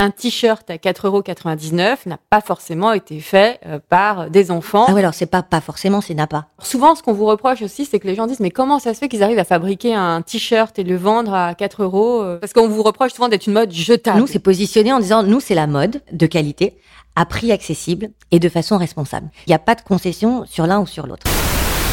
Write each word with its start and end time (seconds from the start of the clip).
Un 0.00 0.10
t-shirt 0.10 0.68
à 0.70 0.76
4,99€ 0.76 1.96
n'a 2.06 2.18
pas 2.30 2.40
forcément 2.40 2.92
été 2.92 3.20
fait 3.20 3.60
euh, 3.66 3.78
par 3.88 4.30
des 4.30 4.50
enfants. 4.50 4.86
Ah 4.88 4.92
ouais, 4.92 5.00
alors 5.00 5.14
c'est 5.14 5.26
pas 5.26 5.42
pas 5.42 5.60
forcément, 5.60 6.00
c'est 6.00 6.14
n'a 6.14 6.26
pas. 6.26 6.46
Souvent, 6.60 6.96
ce 6.96 7.02
qu'on 7.02 7.12
vous 7.12 7.26
reproche 7.26 7.62
aussi, 7.62 7.84
c'est 7.84 8.00
que 8.00 8.08
les 8.08 8.16
gens 8.16 8.26
disent 8.26 8.40
mais 8.40 8.50
comment 8.50 8.80
ça 8.80 8.92
se 8.92 8.98
fait 8.98 9.08
qu'ils 9.08 9.22
arrivent 9.22 9.38
à 9.38 9.44
fabriquer 9.44 9.94
un 9.94 10.22
t-shirt 10.22 10.76
et 10.78 10.84
le 10.84 10.96
vendre 10.96 11.32
à 11.32 11.54
4 11.54 11.84
euros 11.84 12.22
euh, 12.22 12.38
Parce 12.38 12.52
qu'on 12.52 12.68
vous 12.68 12.82
reproche 12.82 13.12
souvent 13.12 13.28
d'être 13.28 13.46
une 13.46 13.52
mode 13.52 13.72
jetable. 13.72 14.18
Nous, 14.18 14.26
c'est 14.26 14.38
positionné 14.40 14.92
en 14.92 14.98
disant 14.98 15.22
nous, 15.22 15.38
c'est 15.38 15.54
la 15.54 15.68
mode 15.68 16.02
de 16.12 16.26
qualité, 16.26 16.76
à 17.14 17.24
prix 17.24 17.52
accessible 17.52 18.10
et 18.32 18.40
de 18.40 18.48
façon 18.48 18.78
responsable. 18.78 19.30
Il 19.46 19.50
n'y 19.50 19.54
a 19.54 19.60
pas 19.60 19.76
de 19.76 19.82
concession 19.82 20.44
sur 20.46 20.66
l'un 20.66 20.80
ou 20.80 20.86
sur 20.86 21.06
l'autre. 21.06 21.26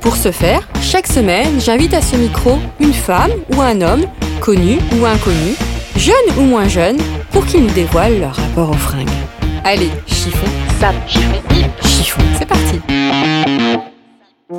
Pour 0.00 0.16
ce 0.16 0.30
faire, 0.30 0.66
chaque 0.80 1.06
semaine, 1.06 1.60
j'invite 1.60 1.92
à 1.92 2.00
ce 2.00 2.16
micro 2.16 2.58
une 2.80 2.94
femme 2.94 3.32
ou 3.54 3.60
un 3.60 3.82
homme, 3.82 4.06
connu 4.40 4.78
ou 4.98 5.04
inconnu, 5.04 5.54
jeune 5.94 6.14
ou 6.38 6.42
moins 6.42 6.68
jeune, 6.68 6.96
pour 7.30 7.44
qu'ils 7.44 7.62
nous 7.62 7.74
dévoilent 7.74 8.18
leur 8.18 8.34
rapport 8.34 8.70
aux 8.70 8.74
fringues. 8.74 9.10
Allez, 9.62 9.90
chiffon, 10.06 10.46
sap, 10.80 10.94
chiffon, 11.06 11.42
chiffon, 11.82 12.22
c'est 12.38 12.46
parti 12.46 12.80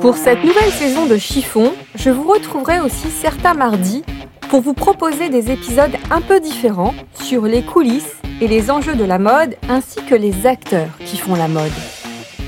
Pour 0.00 0.16
cette 0.16 0.44
nouvelle 0.44 0.70
saison 0.70 1.06
de 1.06 1.16
chiffon, 1.16 1.72
je 1.96 2.10
vous 2.10 2.28
retrouverai 2.30 2.78
aussi 2.78 3.08
certains 3.10 3.54
mardis 3.54 4.04
pour 4.48 4.60
vous 4.60 4.74
proposer 4.74 5.28
des 5.28 5.50
épisodes 5.50 5.96
un 6.12 6.20
peu 6.20 6.38
différents 6.38 6.94
sur 7.14 7.46
les 7.46 7.62
coulisses 7.62 8.16
et 8.40 8.46
les 8.46 8.70
enjeux 8.70 8.94
de 8.94 9.04
la 9.04 9.18
mode 9.18 9.56
ainsi 9.68 10.04
que 10.04 10.14
les 10.14 10.46
acteurs 10.46 10.90
qui 11.04 11.16
font 11.16 11.34
la 11.34 11.48
mode. 11.48 11.72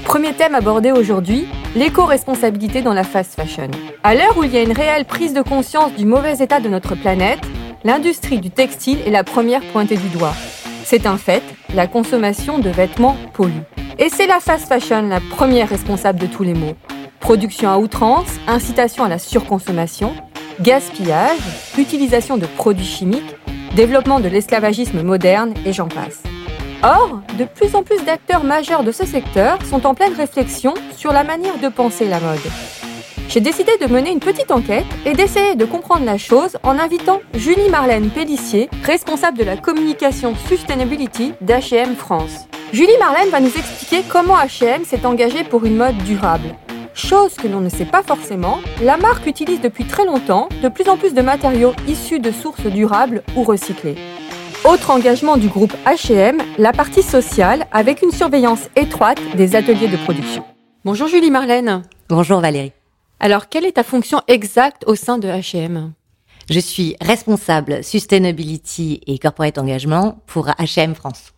Premier 0.05 0.35
thème 0.35 0.55
abordé 0.55 0.93
aujourd'hui, 0.93 1.47
l'éco-responsabilité 1.75 2.83
dans 2.83 2.93
la 2.93 3.05
fast 3.05 3.35
fashion. 3.35 3.71
À 4.03 4.15
l'heure 4.15 4.37
où 4.37 4.45
il 4.45 4.53
y 4.53 4.57
a 4.59 4.63
une 4.63 4.73
réelle 4.73 5.07
prise 5.07 5.33
de 5.33 5.41
conscience 5.41 5.93
du 5.95 6.05
mauvais 6.05 6.39
état 6.39 6.61
de 6.61 6.69
notre 6.69 6.95
planète, 6.95 7.41
l'industrie 7.85 8.39
du 8.39 8.51
textile 8.51 8.99
est 9.07 9.11
la 9.11 9.25
première 9.25 9.63
pointée 9.73 9.97
du 9.97 10.09
doigt. 10.09 10.35
C'est 10.85 11.07
un 11.07 11.17
fait, 11.17 11.43
la 11.75 11.87
consommation 11.87 12.59
de 12.59 12.69
vêtements 12.69 13.17
pollue. 13.33 13.63
Et 13.99 14.11
c'est 14.11 14.27
la 14.27 14.41
fast 14.41 14.69
fashion 14.69 15.09
la 15.09 15.21
première 15.21 15.69
responsable 15.69 16.21
de 16.21 16.27
tous 16.27 16.45
les 16.45 16.55
maux. 16.55 16.75
Production 17.21 17.71
à 17.71 17.79
outrance, 17.79 18.29
incitation 18.47 19.05
à 19.05 19.09
la 19.09 19.19
surconsommation, 19.19 20.13
gaspillage, 20.61 21.39
utilisation 21.79 22.37
de 22.37 22.47
produits 22.47 22.85
chimiques, 22.85 23.35
développement 23.75 24.21
de 24.21 24.29
l'esclavagisme 24.29 25.03
moderne 25.03 25.55
et 25.65 25.73
j'en 25.73 25.89
passe. 25.89 26.23
Or, 26.83 27.21
de 27.39 27.45
plus 27.45 27.75
en 27.75 27.83
plus 27.83 28.05
d'acteurs 28.05 28.45
majeurs 28.45 28.85
de 28.85 28.93
ce 28.93 29.07
secteur 29.07 29.59
sont 29.65 29.87
en 29.87 29.95
pleine 29.95 30.15
réflexion 30.15 30.75
sur 30.97 31.13
la 31.13 31.25
manière 31.25 31.59
de 31.59 31.69
penser 31.69 32.07
la 32.07 32.21
mode. 32.21 32.41
J'ai 33.29 33.41
décidé 33.41 33.73
de 33.81 33.87
mener 33.87 34.13
une 34.13 34.21
petite 34.21 34.51
enquête 34.51 34.85
et 35.07 35.13
d'essayer 35.13 35.55
de 35.55 35.65
comprendre 35.65 36.05
la 36.05 36.19
chose 36.19 36.57
en 36.63 36.79
invitant 36.79 37.21
Julie 37.35 37.69
Marlène 37.71 38.11
Pellissier, 38.11 38.69
responsable 38.85 39.39
de 39.39 39.45
la 39.45 39.57
communication 39.57 40.35
Sustainability 40.49 41.33
d'H&M 41.41 41.97
France. 41.97 42.47
Julie 42.73 42.99
Marlène 42.99 43.31
va 43.31 43.41
nous 43.41 43.57
expliquer 43.57 44.03
comment 44.09 44.37
H&M 44.37 44.85
s'est 44.85 45.07
engagé 45.07 45.43
pour 45.45 45.65
une 45.65 45.77
mode 45.77 45.97
durable. 45.99 46.55
Chose 46.95 47.35
que 47.35 47.49
l'on 47.49 47.61
ne 47.61 47.69
sait 47.69 47.87
pas 47.87 48.03
forcément, 48.03 48.61
la 48.83 48.97
marque 48.97 49.27
utilise 49.27 49.61
depuis 49.61 49.85
très 49.85 50.05
longtemps 50.05 50.49
de 50.63 50.69
plus 50.69 50.89
en 50.89 50.97
plus 50.97 51.13
de 51.13 51.23
matériaux 51.23 51.73
issus 51.89 52.21
de 52.21 52.31
sources 52.31 52.67
durables 52.67 53.23
ou 53.37 53.43
recyclées. 53.43 53.97
Autre 54.65 54.89
engagement 54.89 55.37
du 55.37 55.49
groupe 55.49 55.75
H&M, 55.85 56.41
la 56.57 56.73
partie 56.73 57.03
sociale 57.03 57.67
avec 57.71 58.01
une 58.01 58.11
surveillance 58.11 58.71
étroite 58.77 59.21
des 59.37 59.57
ateliers 59.57 59.89
de 59.89 59.99
production. 59.99 60.43
Bonjour 60.87 61.07
Julie 61.07 61.31
Marlène. 61.31 61.83
Bonjour 62.09 62.41
Valérie. 62.41 62.73
Alors, 63.21 63.51
quelle 63.51 63.67
est 63.67 63.73
ta 63.73 63.83
fonction 63.83 64.23
exacte 64.27 64.85
au 64.87 64.95
sein 64.95 65.19
de 65.19 65.29
H&M 65.29 65.93
Je 66.49 66.59
suis 66.59 66.97
responsable 67.03 67.85
Sustainability 67.85 69.03
et 69.07 69.19
Corporate 69.19 69.59
Engagement 69.59 70.23
pour 70.27 70.47
H&M 70.47 70.95
France. 70.95 71.35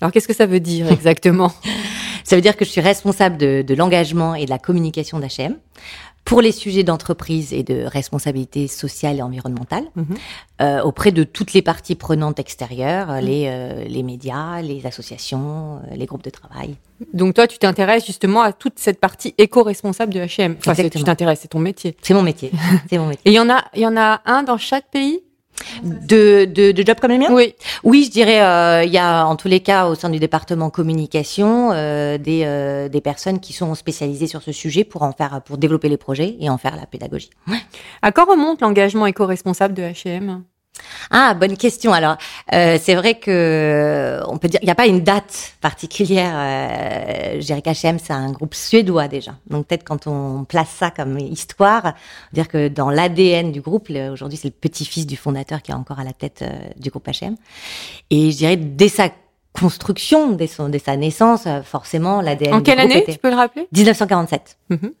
Alors, 0.00 0.10
qu'est-ce 0.10 0.26
que 0.26 0.34
ça 0.34 0.46
veut 0.46 0.58
dire 0.58 0.90
exactement? 0.90 1.52
Ça 2.24 2.36
veut 2.36 2.42
dire 2.42 2.56
que 2.56 2.64
je 2.64 2.70
suis 2.70 2.80
responsable 2.80 3.36
de, 3.36 3.60
de 3.60 3.74
l'engagement 3.74 4.34
et 4.34 4.46
de 4.46 4.50
la 4.50 4.58
communication 4.58 5.20
d'H&M 5.20 5.58
pour 6.24 6.40
les 6.40 6.52
sujets 6.52 6.84
d'entreprise 6.84 7.52
et 7.52 7.62
de 7.62 7.84
responsabilité 7.84 8.66
sociale 8.68 9.18
et 9.18 9.22
environnementale 9.22 9.84
Mhm. 9.94 10.06
euh, 10.62 10.82
auprès 10.82 11.12
de 11.12 11.24
toutes 11.24 11.52
les 11.52 11.60
parties 11.60 11.94
prenantes 11.96 12.38
extérieures, 12.38 13.10
euh, 13.10 13.20
les, 13.20 13.44
euh, 13.48 13.84
les 13.84 14.02
médias, 14.02 14.62
les 14.62 14.86
associations, 14.86 15.80
euh, 15.90 15.94
les 15.96 16.06
groupes 16.06 16.22
de 16.24 16.30
travail. 16.30 16.76
Donc 17.12 17.34
toi, 17.34 17.46
tu 17.46 17.58
t'intéresses 17.58 18.06
justement 18.06 18.40
à 18.42 18.52
toute 18.52 18.78
cette 18.78 19.00
partie 19.00 19.34
éco-responsable 19.36 20.14
de 20.14 20.20
H&M. 20.20 20.56
Enfin, 20.58 20.74
tu 20.74 21.02
t'intéresses, 21.02 21.40
c'est 21.42 21.48
ton 21.48 21.58
métier. 21.58 21.96
C'est 22.00 22.14
mon 22.14 22.22
métier. 22.22 22.50
C'est 22.88 22.98
mon 22.98 23.06
métier. 23.06 23.22
Et 23.28 23.32
il 23.32 23.36
y 23.36 23.40
en 23.40 23.50
a, 23.50 23.64
il 23.74 23.82
y 23.82 23.86
en 23.86 23.96
a 23.96 24.22
un 24.24 24.44
dans 24.44 24.56
chaque 24.58 24.90
pays? 24.90 25.20
De, 25.82 26.44
de, 26.44 26.72
de 26.72 26.86
jobs 26.86 26.98
comme 27.00 27.12
le 27.12 27.18
mien 27.18 27.28
Oui. 27.30 27.54
Oui, 27.82 28.04
je 28.04 28.10
dirais, 28.10 28.42
euh, 28.42 28.84
il 28.84 28.92
y 28.92 28.98
a 28.98 29.24
en 29.24 29.36
tous 29.36 29.48
les 29.48 29.60
cas 29.60 29.86
au 29.86 29.94
sein 29.94 30.10
du 30.10 30.18
département 30.18 30.70
communication 30.70 31.72
euh, 31.72 32.18
des, 32.18 32.42
euh, 32.44 32.88
des 32.88 33.00
personnes 33.00 33.40
qui 33.40 33.52
sont 33.52 33.74
spécialisées 33.74 34.26
sur 34.26 34.42
ce 34.42 34.52
sujet 34.52 34.84
pour 34.84 35.02
en 35.02 35.12
faire, 35.12 35.42
pour 35.44 35.58
développer 35.58 35.88
les 35.88 35.96
projets 35.96 36.36
et 36.40 36.50
en 36.50 36.58
faire 36.58 36.76
la 36.76 36.86
pédagogie. 36.86 37.30
À 38.02 38.12
quand 38.12 38.26
remonte 38.26 38.60
l'engagement 38.60 39.06
éco-responsable 39.06 39.74
de 39.74 39.82
H&M 39.82 40.42
Ah, 41.10 41.34
bonne 41.34 41.56
question. 41.56 41.92
Alors, 41.92 42.16
euh, 42.52 42.78
c'est 42.80 42.94
vrai 42.94 43.14
que 43.18 44.20
on 44.28 44.38
peut 44.38 44.48
dire, 44.48 44.60
il 44.62 44.66
n'y 44.66 44.70
a 44.70 44.74
pas 44.74 44.86
une 44.86 45.00
date 45.02 45.54
particulière. 45.60 46.32
Euh, 46.34 47.40
je 47.40 47.46
dirais 47.46 47.62
qu'H&M 47.62 47.98
c'est 48.02 48.12
un 48.12 48.30
groupe 48.32 48.54
suédois 48.54 49.08
déjà. 49.08 49.34
Donc 49.48 49.66
peut-être 49.66 49.84
quand 49.84 50.06
on 50.06 50.44
place 50.44 50.68
ça 50.70 50.90
comme 50.90 51.18
histoire, 51.18 51.94
dire 52.32 52.48
que 52.48 52.68
dans 52.68 52.90
l'ADN 52.90 53.52
du 53.52 53.60
groupe, 53.60 53.90
aujourd'hui 54.12 54.38
c'est 54.38 54.48
le 54.48 54.52
petit-fils 54.54 55.06
du 55.06 55.16
fondateur 55.16 55.62
qui 55.62 55.70
est 55.70 55.74
encore 55.74 55.98
à 56.00 56.04
la 56.04 56.12
tête 56.12 56.40
euh, 56.42 56.48
du 56.78 56.90
groupe 56.90 57.06
H&M. 57.08 57.36
Et 58.10 58.30
je 58.30 58.36
dirais 58.36 58.56
dès 58.56 58.88
sa 58.88 59.08
construction, 59.52 60.32
dès, 60.32 60.46
son, 60.48 60.68
dès 60.68 60.78
sa 60.80 60.96
naissance, 60.96 61.46
euh, 61.46 61.62
forcément 61.62 62.20
l'ADN. 62.20 62.54
En 62.54 62.60
quelle 62.60 62.80
année 62.80 62.98
était- 62.98 63.12
Tu 63.12 63.18
peux 63.18 63.30
le 63.30 63.36
rappeler? 63.36 63.68
1947. 63.72 64.58
Mhm. 64.70 64.92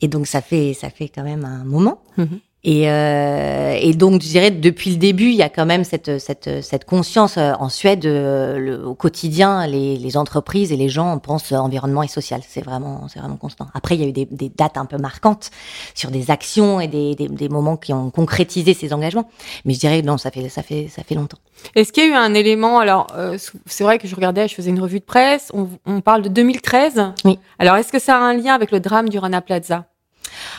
Et 0.00 0.08
donc 0.08 0.26
ça 0.26 0.40
fait 0.42 0.74
ça 0.74 0.90
fait 0.90 1.08
quand 1.08 1.22
même 1.22 1.44
un 1.44 1.64
moment. 1.64 2.00
Mhm. 2.16 2.40
Et, 2.68 2.90
euh, 2.90 3.78
et 3.80 3.94
donc 3.94 4.22
je 4.22 4.26
dirais 4.26 4.50
depuis 4.50 4.90
le 4.90 4.96
début, 4.96 5.26
il 5.26 5.36
y 5.36 5.42
a 5.42 5.48
quand 5.48 5.66
même 5.66 5.84
cette 5.84 6.18
cette 6.18 6.64
cette 6.64 6.84
conscience 6.84 7.36
euh, 7.38 7.52
en 7.60 7.68
Suède 7.68 8.04
euh, 8.06 8.58
le- 8.58 8.84
au 8.84 8.94
quotidien, 8.94 9.68
les, 9.68 9.96
les 9.96 10.16
entreprises 10.16 10.72
et 10.72 10.76
les 10.76 10.88
gens 10.88 11.16
pensent 11.18 11.52
environnement 11.52 12.02
et 12.02 12.08
social. 12.08 12.40
C'est 12.46 12.62
vraiment 12.64 13.06
c'est 13.08 13.20
vraiment 13.20 13.36
constant. 13.36 13.68
Après 13.72 13.94
il 13.94 14.00
y 14.00 14.04
a 14.04 14.08
eu 14.08 14.12
des, 14.12 14.24
des 14.28 14.48
dates 14.48 14.78
un 14.78 14.84
peu 14.84 14.96
marquantes 14.98 15.50
sur 15.94 16.10
des 16.10 16.32
actions 16.32 16.80
et 16.80 16.88
des, 16.88 17.14
des, 17.14 17.28
des 17.28 17.48
moments 17.48 17.76
qui 17.76 17.92
ont 17.92 18.10
concrétisé 18.10 18.74
ces 18.74 18.92
engagements. 18.92 19.30
Mais 19.64 19.72
je 19.72 19.78
dirais 19.78 20.02
non, 20.02 20.18
ça 20.18 20.32
fait 20.32 20.48
ça 20.48 20.64
fait 20.64 20.88
ça 20.88 21.04
fait 21.04 21.14
longtemps. 21.14 21.38
Est-ce 21.76 21.92
qu'il 21.92 22.02
y 22.02 22.06
a 22.08 22.10
eu 22.10 22.14
un 22.14 22.34
élément 22.34 22.80
Alors, 22.80 23.06
euh, 23.14 23.38
c'est 23.66 23.84
vrai 23.84 23.98
que 23.98 24.08
je 24.08 24.16
regardais, 24.16 24.48
je 24.48 24.54
faisais 24.56 24.70
une 24.70 24.80
revue 24.80 24.98
de 24.98 25.04
presse. 25.04 25.52
On, 25.54 25.68
on 25.86 26.00
parle 26.00 26.22
de 26.22 26.28
2013. 26.28 27.12
Oui. 27.24 27.38
Alors, 27.60 27.76
est-ce 27.76 27.92
que 27.92 28.00
ça 28.00 28.16
a 28.16 28.18
un 28.20 28.34
lien 28.34 28.54
avec 28.54 28.72
le 28.72 28.80
drame 28.80 29.08
du 29.08 29.18
Rana 29.18 29.40
Plaza? 29.40 29.84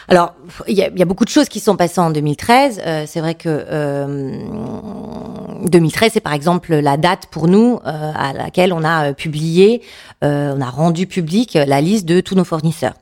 Alors, 0.08 0.34
il 0.68 0.76
y 0.76 0.82
a, 0.84 0.88
il 0.90 0.98
y 0.98 1.02
a 1.02 1.06
beaucoup 1.06 1.26
de 1.26 1.30
choses 1.30 1.50
qui 1.50 1.60
sont 1.60 1.76
passées 1.76 2.00
en 2.02 2.10
2013. 2.12 2.82
Euh, 2.86 3.04
c'est 3.08 3.20
vrai 3.20 3.36
que 3.36 3.48
euh, 3.48 4.38
2013, 5.66 6.12
c'est 6.14 6.20
par 6.22 6.34
exemple 6.34 6.76
la 6.76 6.98
date 6.98 7.28
pour 7.32 7.48
nous 7.48 7.80
euh, 7.86 8.12
à 8.16 8.34
laquelle 8.34 8.74
on 8.74 8.84
a 8.84 9.10
euh, 9.10 9.14
publié, 9.14 9.82
euh, 10.24 10.54
on 10.58 10.62
a 10.62 10.70
rendu 10.70 11.08
public 11.08 11.54
la 11.56 11.82
liste 11.82 12.06
de 12.06 12.22
tous 12.22 12.36
nos 12.36 12.44
fournisseurs. 12.44 12.94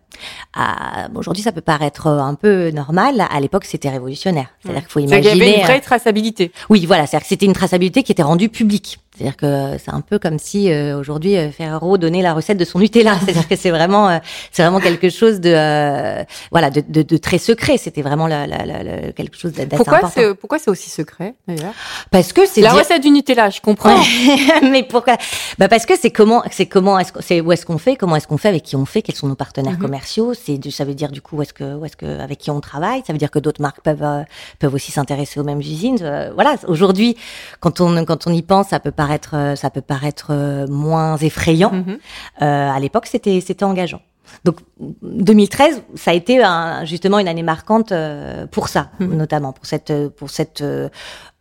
Ah, 0.56 1.08
Aujourd'hui, 1.16 1.44
ça 1.44 1.52
peut 1.52 1.60
paraître 1.62 2.08
un 2.08 2.36
peu 2.36 2.72
normal. 2.72 3.26
À 3.30 3.40
l'époque, 3.42 3.66
c'était 3.66 3.90
révolutionnaire. 3.90 4.48
C'est-à-dire 4.64 4.82
qu'il 4.84 4.90
faut 4.92 5.00
C'est 5.02 5.06
qu'il 5.08 5.16
y 5.16 5.20
imaginer. 5.22 5.44
avait 5.46 5.58
une 5.58 5.64
vraie 5.64 5.78
euh, 5.78 5.82
traçabilité. 5.82 6.52
Oui, 6.70 6.86
voilà, 6.86 7.06
c'est-à-dire 7.06 7.24
que 7.26 7.30
c'était 7.30 7.46
une 7.46 7.54
traçabilité 7.54 8.02
qui 8.04 8.14
était 8.14 8.24
rendue 8.24 8.48
publique. 8.50 9.00
C'est-à-dire 9.16 9.38
que 9.38 9.78
c'est 9.84 9.92
un 9.94 10.02
peu 10.02 10.20
comme 10.20 10.40
si 10.40 10.72
euh, 10.72 11.00
aujourd'hui 11.00 11.38
euh, 11.38 11.50
Ferrero 11.52 11.98
donnait 11.98 12.22
la 12.22 12.34
recette 12.34 12.58
de 12.58 12.66
son 12.66 12.80
Nutella. 12.80 13.18
C'est-à-dire 13.24 13.48
que 13.48 13.56
c'est 13.56 13.70
vraiment, 13.72 14.10
euh, 14.10 14.18
c'est 14.52 14.62
vraiment 14.64 14.80
quelque 14.80 15.10
chose 15.10 15.40
de, 15.40 15.52
euh, 15.56 16.24
voilà, 16.52 16.70
de, 16.70 16.84
de, 16.88 17.02
de 17.02 17.18
très 17.18 17.38
secret. 17.38 17.78
C'était 17.78 18.02
vraiment 18.02 18.28
la, 18.28 18.46
la, 18.48 18.66
la- 18.66 18.84
la- 18.84 19.12
quelque 19.14 19.38
chose 19.38 19.54
d'assez 19.54 19.68
Pourquoi 19.70 19.98
important. 20.00 20.14
c'est 20.16 20.36
pourquoi 20.36 20.60
c'est 20.60 20.70
aussi 20.70 20.90
secret 20.90 21.36
d'ailleurs? 21.48 21.74
Parce 22.12 22.34
que 22.34 22.46
c'est 22.46 22.62
La 22.62 22.72
dire- 22.72 22.80
recette 22.80 23.02
du 23.02 23.10
Nutella, 23.10 23.50
je 23.50 23.62
comprends. 23.62 23.96
Ouais. 23.96 24.62
mais 24.70 24.84
pourquoi? 24.84 25.16
Bah 25.58 25.68
parce 25.68 25.86
que 25.86 25.94
c'est 25.98 26.12
comment, 26.12 26.44
c'est 26.52 26.66
comment, 26.66 27.00
est-ce 27.00 27.12
c'est 27.22 27.42
où 27.42 27.52
est-ce 27.52 27.66
qu'on 27.66 27.78
fait, 27.78 27.96
comment 27.96 28.16
est-ce 28.18 28.28
qu'on 28.28 28.38
fait, 28.38 28.50
avec 28.50 28.64
qui 28.64 28.76
on 28.76 28.86
fait, 28.86 29.02
quels 29.02 29.16
sont 29.16 29.28
nos 29.28 29.36
partenaires 29.36 29.74
Mhm. 29.74 29.80
commerciaux. 29.80 30.34
C'est, 30.34 30.58
du- 30.58 30.72
ça 30.72 30.84
veut 30.86 30.94
dire 30.94 31.12
du 31.12 31.22
coup 31.22 31.38
où 31.38 31.42
est-ce 31.42 31.54
que, 31.54 31.76
où 31.76 31.86
est-ce 31.86 31.96
que, 31.98 32.20
avec 32.20 32.40
qui 32.40 32.52
on 32.52 32.60
travaille. 32.60 33.02
Ça 33.08 33.14
veut 33.14 33.20
dire 33.20 33.32
que 33.32 33.40
d'autres 33.40 33.62
marques 33.62 33.82
peuvent, 33.82 34.04
euh, 34.04 34.24
peuvent 34.60 34.74
aussi 34.74 34.92
s'intéresser 34.92 35.40
aux 35.40 35.44
mêmes 35.44 35.60
usines. 35.62 35.98
Euh, 36.02 36.32
voilà. 36.36 36.56
Aujourd'hui, 36.68 37.16
quand 37.60 37.80
on, 37.82 38.04
quand 38.06 38.28
on 38.28 38.34
y 38.34 38.42
pense, 38.42 38.68
ça 38.70 38.80
peut 38.80 38.92
paraître, 39.06 39.36
euh, 39.36 39.56
ça 39.56 39.70
peut 39.70 39.82
paraître 39.82 40.28
euh, 40.32 40.68
moins 40.68 41.18
effrayant. 41.18 41.72
Euh, 42.42 42.70
à 42.70 42.80
l'époque, 42.80 43.06
c'était, 43.06 43.40
c'était 43.42 43.64
engageant. 43.66 44.02
Donc 44.44 44.58
2013, 45.04 45.84
ça 45.96 46.12
a 46.12 46.14
été 46.16 46.44
un- 46.44 46.84
justement 46.86 47.20
une 47.20 47.28
année 47.28 47.44
marquante 47.44 47.94
pour 48.52 48.68
ça, 48.70 48.90
Mhm. 49.00 49.16
notamment 49.16 49.54
pour 49.54 49.66
cette, 49.68 49.94
pour 50.18 50.30
cette, 50.32 50.62
euh, 50.62 50.90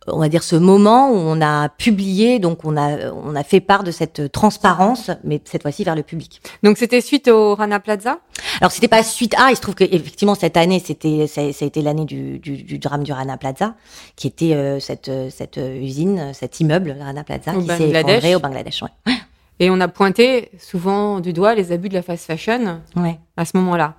on 0.07 0.19
va 0.19 0.29
dire 0.29 0.43
ce 0.43 0.55
moment 0.55 1.09
où 1.09 1.15
on 1.15 1.41
a 1.41 1.69
publié, 1.69 2.39
donc 2.39 2.63
on 2.63 2.77
a, 2.77 3.11
on 3.11 3.35
a 3.35 3.43
fait 3.43 3.59
part 3.59 3.83
de 3.83 3.91
cette 3.91 4.31
transparence, 4.31 5.11
mais 5.23 5.41
cette 5.45 5.61
fois-ci 5.61 5.83
vers 5.83 5.95
le 5.95 6.03
public. 6.03 6.41
Donc 6.63 6.77
c'était 6.77 7.01
suite 7.01 7.27
au 7.27 7.55
Rana 7.55 7.79
Plaza? 7.79 8.19
Alors 8.61 8.71
c'était 8.71 8.87
pas 8.87 9.03
suite 9.03 9.35
à, 9.37 9.51
il 9.51 9.55
se 9.55 9.61
trouve 9.61 9.75
que 9.75 9.83
effectivement 9.83 10.35
cette 10.35 10.57
année 10.57 10.81
c'était, 10.83 11.27
ça, 11.27 11.51
ça 11.53 11.65
a 11.65 11.67
été 11.67 11.81
l'année 11.81 12.05
du, 12.05 12.39
du, 12.39 12.63
du 12.63 12.77
drame 12.77 13.03
du 13.03 13.11
Rana 13.11 13.37
Plaza, 13.37 13.75
qui 14.15 14.27
était 14.27 14.53
euh, 14.53 14.79
cette, 14.79 15.11
cette 15.29 15.57
usine, 15.57 16.31
cet 16.33 16.59
immeuble 16.59 16.95
Rana 16.99 17.23
Plaza 17.23 17.53
Au 17.55 17.61
qui 17.61 17.67
s'est 17.67 17.89
effondré 17.89 18.35
au 18.35 18.39
Bangladesh. 18.39 18.83
Ouais. 18.83 19.13
Et 19.59 19.69
on 19.69 19.79
a 19.79 19.87
pointé 19.87 20.51
souvent 20.59 21.21
du 21.21 21.31
doigt 21.31 21.55
les 21.55 21.71
abus 21.71 21.89
de 21.89 21.93
la 21.93 22.01
fast 22.01 22.25
fashion 22.25 22.81
ouais. 22.97 23.19
à 23.37 23.45
ce 23.45 23.55
moment-là. 23.57 23.95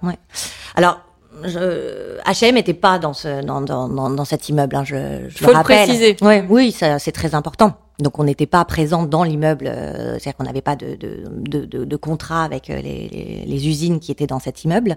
Alors, 0.75 1.01
je, 1.45 2.19
H&M 2.25 2.55
n'était 2.55 2.75
pas 2.75 2.99
dans 2.99 3.13
ce 3.13 3.43
dans 3.45 3.61
dans 3.61 3.89
dans, 3.89 4.25
cet 4.25 4.49
immeuble. 4.49 4.77
Hein, 4.77 4.85
je, 4.85 5.29
je 5.29 5.39
Faut 5.39 5.51
le 5.51 5.57
rappelle. 5.57 5.87
préciser. 5.87 6.17
Ouais, 6.23 6.45
oui, 6.49 6.73
ça 6.73 6.99
c'est 6.99 7.13
très 7.13 7.35
important. 7.35 7.75
Donc 7.99 8.19
on 8.19 8.25
n'était 8.25 8.45
pas 8.47 8.63
présent 8.67 9.05
dans 9.05 9.23
l'immeuble, 9.25 9.67
euh, 9.69 10.19
c'est-à-dire 10.19 10.37
qu'on 10.37 10.45
n'avait 10.45 10.61
pas 10.61 10.77
de 10.77 10.97
de, 10.97 11.25
de, 11.31 11.65
de, 11.65 11.85
de 11.85 11.97
contrat 11.97 12.45
avec 12.45 12.69
euh, 12.69 12.77
les, 12.83 13.09
les, 13.09 13.45
les 13.47 13.69
usines 13.69 14.01
qui 14.01 14.13
étaient 14.13 14.27
dans 14.27 14.39
cet 14.39 14.65
immeuble. 14.65 14.97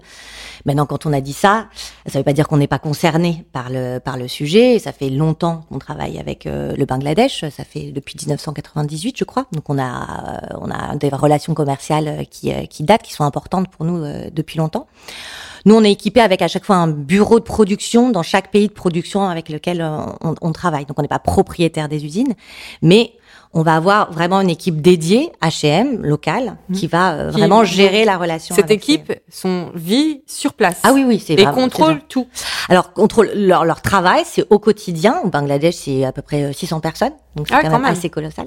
Maintenant, 0.66 0.84
quand 0.84 1.06
on 1.06 1.12
a 1.14 1.22
dit 1.22 1.32
ça, 1.32 1.68
ça 2.06 2.18
veut 2.18 2.24
pas 2.24 2.34
dire 2.34 2.46
qu'on 2.46 2.58
n'est 2.58 2.66
pas 2.66 2.78
concerné 2.78 3.46
par 3.52 3.70
le 3.70 4.00
par 4.00 4.18
le 4.18 4.28
sujet. 4.28 4.78
Ça 4.78 4.92
fait 4.92 5.08
longtemps 5.08 5.64
qu'on 5.70 5.78
travaille 5.78 6.18
avec 6.18 6.44
euh, 6.46 6.74
le 6.76 6.84
Bangladesh. 6.84 7.46
Ça 7.48 7.64
fait 7.64 7.90
depuis 7.90 8.16
1998, 8.18 9.16
je 9.18 9.24
crois. 9.24 9.46
Donc 9.52 9.70
on 9.70 9.78
a 9.78 10.42
on 10.60 10.70
a 10.70 10.94
des 10.96 11.08
relations 11.08 11.54
commerciales 11.54 12.26
qui 12.30 12.52
qui 12.68 12.82
datent, 12.84 13.02
qui 13.02 13.14
sont 13.14 13.24
importantes 13.24 13.68
pour 13.68 13.86
nous 13.86 14.04
euh, 14.04 14.28
depuis 14.30 14.58
longtemps. 14.58 14.86
Nous, 15.64 15.74
on 15.74 15.84
est 15.84 15.92
équipé 15.92 16.20
avec 16.20 16.42
à 16.42 16.48
chaque 16.48 16.64
fois 16.64 16.76
un 16.76 16.88
bureau 16.88 17.38
de 17.38 17.44
production 17.44 18.10
dans 18.10 18.22
chaque 18.22 18.50
pays 18.50 18.68
de 18.68 18.72
production 18.72 19.22
avec 19.22 19.48
lequel 19.48 19.80
euh, 19.80 19.98
on, 20.22 20.34
on 20.40 20.52
travaille. 20.52 20.86
Donc, 20.86 20.98
on 20.98 21.02
n'est 21.02 21.08
pas 21.08 21.18
propriétaire 21.18 21.88
des 21.88 22.04
usines, 22.04 22.34
mais 22.82 23.12
on 23.52 23.62
va 23.62 23.74
avoir 23.74 24.12
vraiment 24.12 24.40
une 24.40 24.50
équipe 24.50 24.80
dédiée 24.80 25.32
H&M 25.42 26.02
locale 26.02 26.56
qui 26.72 26.86
va 26.86 27.12
euh, 27.14 27.30
Qui- 27.32 27.38
vraiment 27.38 27.64
gérer 27.64 28.04
la 28.04 28.16
relation. 28.16 28.54
Cette 28.54 28.66
avec 28.66 28.78
équipe, 28.88 29.12
son 29.28 29.70
vie 29.74 30.22
sur 30.26 30.52
place. 30.54 30.78
Ah 30.84 30.92
oui, 30.92 31.04
oui, 31.06 31.18
c'est 31.24 31.32
Et 31.32 31.36
vraiment- 31.42 31.54
contrôle 31.54 32.00
tout. 32.08 32.28
Alors, 32.68 32.92
contrôle 32.92 33.30
leur, 33.34 33.64
leur 33.64 33.82
travail, 33.82 34.22
c'est 34.24 34.44
au 34.50 34.58
quotidien. 34.60 35.20
Au 35.24 35.28
Bangladesh, 35.28 35.74
c'est 35.74 36.04
à 36.04 36.12
peu 36.12 36.22
près 36.22 36.44
euh, 36.44 36.52
600 36.52 36.78
personnes, 36.80 37.12
donc 37.34 37.48
c'est 37.48 37.54
Ah, 37.54 37.62
quand, 37.62 37.68
quand 37.68 37.72
même, 37.74 37.82
même. 37.82 37.92
assez 37.92 38.08
colossal, 38.08 38.46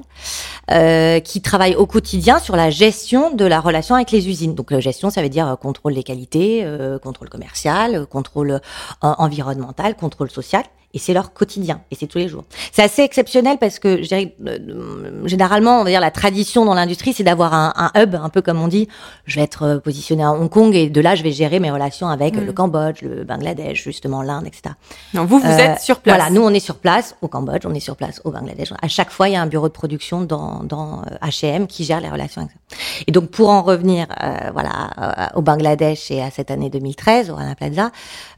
euh, 0.70 1.20
qui 1.20 1.42
travaillent 1.42 1.76
au 1.76 1.86
quotidien 1.86 2.38
sur 2.38 2.56
la 2.56 2.70
gestion 2.70 3.30
de 3.34 3.44
la 3.44 3.60
relation 3.60 3.94
avec 3.94 4.10
les 4.10 4.26
usines. 4.28 4.54
Donc, 4.54 4.70
la 4.70 4.80
gestion, 4.80 5.10
ça 5.10 5.20
veut 5.22 5.28
dire 5.28 5.46
euh, 5.48 5.56
contrôle 5.56 5.94
des 5.94 6.02
qualités, 6.02 6.62
euh, 6.64 6.98
contrôle 6.98 7.28
commercial, 7.28 7.94
euh, 7.94 8.06
contrôle 8.06 8.50
euh, 8.52 8.58
environnemental, 9.02 9.94
contrôle 9.96 10.30
social. 10.30 10.62
Et 10.94 10.98
c'est 10.98 11.12
leur 11.12 11.32
quotidien, 11.32 11.80
et 11.90 11.96
c'est 11.96 12.06
tous 12.06 12.18
les 12.18 12.28
jours. 12.28 12.44
C'est 12.72 12.82
assez 12.82 13.02
exceptionnel 13.02 13.58
parce 13.58 13.78
que, 13.78 14.02
je 14.02 14.08
dirais, 14.08 14.34
euh, 14.46 14.58
euh, 14.68 15.26
généralement, 15.26 15.80
on 15.80 15.84
va 15.84 15.90
dire 15.90 16.00
la 16.00 16.10
tradition 16.12 16.64
dans 16.64 16.74
l'industrie, 16.74 17.12
c'est 17.12 17.24
d'avoir 17.24 17.52
un, 17.52 17.72
un 17.76 17.90
hub, 18.00 18.14
un 18.14 18.28
peu 18.28 18.42
comme 18.42 18.62
on 18.62 18.68
dit. 18.68 18.88
Je 19.26 19.36
vais 19.36 19.42
être 19.42 19.62
euh, 19.64 19.78
positionné 19.80 20.22
à 20.22 20.30
Hong 20.32 20.48
Kong 20.48 20.74
et 20.74 20.88
de 20.90 21.00
là, 21.00 21.14
je 21.16 21.22
vais 21.22 21.32
gérer 21.32 21.58
mes 21.60 21.70
relations 21.70 22.08
avec 22.08 22.36
Mm. 22.36 22.44
le 22.46 22.52
Cambodge, 22.52 23.02
le 23.02 23.24
Bangladesh, 23.24 23.82
justement 23.84 24.22
l'Inde, 24.22 24.46
etc. 24.46 24.74
Non, 25.14 25.24
vous, 25.24 25.38
vous 25.40 25.46
Euh, 25.46 25.58
êtes 25.58 25.80
sur 25.80 25.98
place. 26.00 26.16
Voilà, 26.16 26.30
nous 26.30 26.42
on 26.42 26.50
est 26.50 26.60
sur 26.60 26.76
place 26.76 27.16
au 27.22 27.28
Cambodge, 27.28 27.62
on 27.66 27.74
est 27.74 27.80
sur 27.80 27.96
place 27.96 28.20
au 28.24 28.30
Bangladesh. 28.30 28.72
À 28.80 28.88
chaque 28.88 29.10
fois, 29.10 29.28
il 29.28 29.32
y 29.32 29.36
a 29.36 29.42
un 29.42 29.46
bureau 29.46 29.68
de 29.68 29.72
production 29.72 30.20
dans, 30.22 30.62
dans 30.62 31.02
H&M 31.22 31.66
qui 31.66 31.84
gère 31.84 32.00
les 32.00 32.08
relations 32.08 32.42
avec 32.42 32.52
ça. 32.52 32.76
Et 33.06 33.12
donc 33.12 33.30
pour 33.30 33.48
en 33.50 33.62
revenir, 33.62 34.06
euh, 34.22 34.50
voilà, 34.52 35.30
au 35.34 35.42
Bangladesh 35.42 36.10
et 36.10 36.22
à 36.22 36.30
cette 36.30 36.50
année 36.50 36.70
2013 36.70 37.30
au 37.30 37.34
Rana 37.34 37.54
Plaza, 37.56 37.90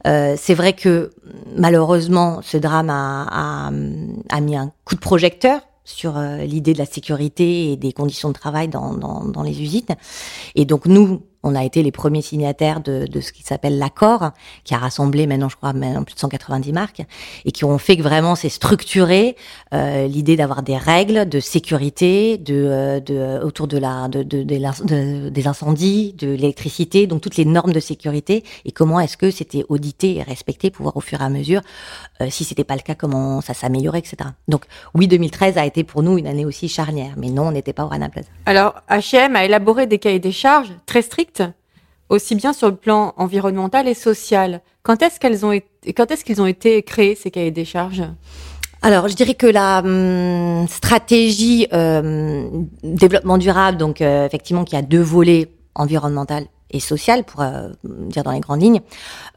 euh, 0.07 0.35
c'est 0.37 0.53
vrai 0.55 0.73
que 0.73 1.11
malheureusement 1.55 2.39
ce 2.47 2.55
drame 2.55 2.89
a, 2.89 3.27
a, 3.29 3.71
a 4.29 4.41
mis 4.41 4.55
un 4.55 4.71
coup 4.85 4.95
de 4.95 5.01
projecteur 5.01 5.59
sur 5.83 6.17
euh, 6.17 6.37
l'idée 6.37 6.73
de 6.73 6.77
la 6.77 6.85
sécurité 6.85 7.71
et 7.71 7.75
des 7.75 7.91
conditions 7.91 8.29
de 8.29 8.33
travail 8.33 8.69
dans, 8.69 8.93
dans, 8.93 9.25
dans 9.25 9.43
les 9.43 9.61
usines. 9.61 9.95
Et 10.55 10.63
donc 10.63 10.85
nous, 10.85 11.23
on 11.43 11.55
a 11.55 11.63
été 11.63 11.83
les 11.83 11.91
premiers 11.91 12.21
signataires 12.21 12.81
de, 12.81 13.05
de 13.05 13.21
ce 13.21 13.31
qui 13.31 13.43
s'appelle 13.43 13.77
l'accord, 13.77 14.31
qui 14.63 14.73
a 14.73 14.77
rassemblé 14.77 15.27
maintenant, 15.27 15.49
je 15.49 15.55
crois, 15.55 15.73
maintenant 15.73 16.03
plus 16.03 16.15
de 16.15 16.19
190 16.19 16.73
marques, 16.73 17.01
et 17.45 17.51
qui 17.51 17.65
ont 17.65 17.77
fait 17.77 17.97
que 17.97 18.01
vraiment 18.01 18.35
c'est 18.35 18.49
structuré 18.49 19.35
euh, 19.73 20.07
l'idée 20.07 20.35
d'avoir 20.35 20.63
des 20.63 20.77
règles 20.77 21.27
de 21.27 21.39
sécurité, 21.39 22.37
de, 22.37 22.53
euh, 22.55 22.99
de 22.99 23.43
autour 23.43 23.67
de 23.67 23.77
la 23.77 24.07
de, 24.07 24.23
de, 24.23 25.29
des 25.29 25.47
incendies, 25.47 26.13
de 26.17 26.27
l'électricité, 26.27 27.07
donc 27.07 27.21
toutes 27.21 27.37
les 27.37 27.45
normes 27.45 27.73
de 27.73 27.79
sécurité 27.79 28.43
et 28.65 28.71
comment 28.71 28.99
est-ce 28.99 29.17
que 29.17 29.31
c'était 29.31 29.63
audité 29.69 30.17
et 30.17 30.23
respecté 30.23 30.69
pour 30.71 30.83
voir 30.83 30.97
au 30.97 31.01
fur 31.01 31.21
et 31.21 31.23
à 31.23 31.29
mesure 31.29 31.61
euh, 32.21 32.27
si 32.29 32.43
c'était 32.43 32.63
pas 32.63 32.75
le 32.75 32.81
cas 32.81 32.95
comment 32.95 33.41
ça 33.41 33.53
s'améliorait, 33.53 33.99
etc. 33.99 34.17
Donc 34.47 34.65
oui, 34.93 35.07
2013 35.07 35.57
a 35.57 35.65
été 35.65 35.83
pour 35.83 36.03
nous 36.03 36.17
une 36.17 36.27
année 36.27 36.45
aussi 36.45 36.67
charnière, 36.69 37.13
mais 37.17 37.29
non, 37.29 37.47
on 37.47 37.51
n'était 37.51 37.73
pas 37.73 37.85
au 37.85 37.87
Rana 37.87 38.09
Plaza. 38.09 38.29
Alors, 38.45 38.75
H&M 38.89 39.35
a 39.35 39.45
élaboré 39.45 39.87
des 39.87 39.99
cahiers 39.99 40.19
des 40.19 40.31
charges 40.31 40.71
très 40.85 41.01
stricts, 41.01 41.26
aussi 42.09 42.35
bien 42.35 42.53
sur 42.53 42.69
le 42.69 42.75
plan 42.75 43.13
environnemental 43.17 43.87
et 43.87 43.93
social. 43.93 44.61
Quand 44.83 45.01
est-ce 45.01 45.19
qu'elles 45.19 45.45
ont 45.45 45.51
été, 45.51 45.93
quand 45.93 46.09
est-ce 46.11 46.23
qu'ils 46.23 46.41
ont 46.41 46.45
été 46.45 46.83
créés 46.83 47.15
ces 47.15 47.31
cahiers 47.31 47.51
des 47.51 47.65
charges? 47.65 48.03
Alors, 48.81 49.07
je 49.07 49.15
dirais 49.15 49.33
que 49.33 49.47
la 49.47 49.79
hum, 49.79 50.67
stratégie 50.67 51.67
euh, 51.73 52.47
développement 52.83 53.37
durable, 53.37 53.77
donc 53.77 54.01
euh, 54.01 54.25
effectivement, 54.25 54.63
qui 54.63 54.75
a 54.75 54.81
deux 54.81 55.01
volets 55.01 55.49
environnemental 55.75 56.45
et 56.71 56.79
social, 56.79 57.23
pour 57.23 57.41
euh, 57.41 57.69
dire 57.83 58.23
dans 58.23 58.31
les 58.31 58.39
grandes 58.39 58.61
lignes, 58.61 58.81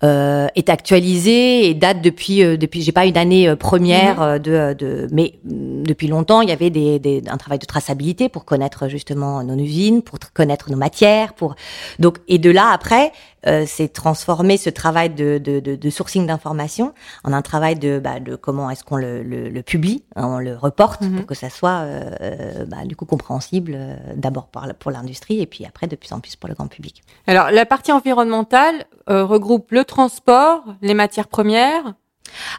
euh, 0.03 0.49
est 0.57 0.69
actualisée 0.69 1.69
et 1.69 1.75
date 1.75 2.03
depuis 2.03 2.43
euh, 2.43 2.57
depuis. 2.57 2.83
J'ai 2.83 2.93
pas 2.93 3.07
une 3.07 3.17
année 3.17 3.49
euh, 3.49 3.57
première 3.57 4.21
euh, 4.21 4.39
de, 4.39 4.75
de, 4.75 5.07
mais 5.13 5.35
hum, 5.49 5.87
depuis 5.87 6.09
longtemps, 6.09 6.41
il 6.41 6.49
y 6.49 6.53
avait 6.53 6.71
des, 6.71 6.99
des, 6.99 7.23
un 7.29 7.37
travail 7.37 7.59
de 7.59 7.67
traçabilité 7.67 8.29
pour 8.29 8.45
connaître 8.45 8.89
justement 8.89 9.43
nos 9.45 9.55
usines, 9.57 10.03
pour 10.03 10.19
tr- 10.19 10.31
connaître 10.35 10.71
nos 10.71 10.77
matières, 10.77 11.35
pour 11.35 11.55
donc 11.99 12.19
et 12.29 12.39
de 12.39 12.51
là 12.51 12.71
après, 12.73 13.13
euh, 13.47 13.65
c'est 13.67 13.89
transformer 13.93 14.57
ce 14.57 14.71
travail 14.71 15.11
de, 15.11 15.39
de, 15.39 15.61
de, 15.61 15.75
de 15.77 15.91
sourcing 15.91 16.27
d'informations 16.27 16.93
en 17.25 17.33
un 17.33 17.43
travail 17.43 17.77
de, 17.79 17.99
bah, 17.99 18.21
de 18.21 18.37
comment 18.37 18.69
est-ce 18.71 18.85
qu'on 18.85 18.97
le, 18.97 19.23
le, 19.23 19.49
le 19.49 19.63
publie, 19.63 20.05
hein, 20.17 20.27
on 20.27 20.39
le 20.39 20.57
reporte 20.57 21.01
Mhm. 21.03 21.17
pour 21.17 21.27
que 21.27 21.35
ça 21.35 21.49
soit 21.51 21.81
euh, 21.81 22.11
euh, 22.21 22.65
bah, 22.67 22.85
du 22.85 22.97
coup 22.97 23.07
compréhensible 23.07 23.73
euh, 23.75 23.97
d'abord 24.17 24.49
pour 24.79 24.91
l'industrie 24.91 25.41
et 25.41 25.47
puis 25.47 25.65
après 25.65 25.87
de 25.87 25.97
plus 25.97 26.13
en 26.13 26.21
plus 26.21 26.37
pour 26.37 26.49
le 26.49 26.55
grand 26.55 26.67
public. 26.69 27.03
Alors, 27.27 27.51
la 27.51 27.65
partie 27.67 27.93
environnementale 27.93 28.85
euh, 29.09 29.25
regroupe 29.25 29.71
le 29.73 29.85
transport, 29.85 30.63
les 30.83 30.95
matières 30.95 31.29
premières. 31.29 31.95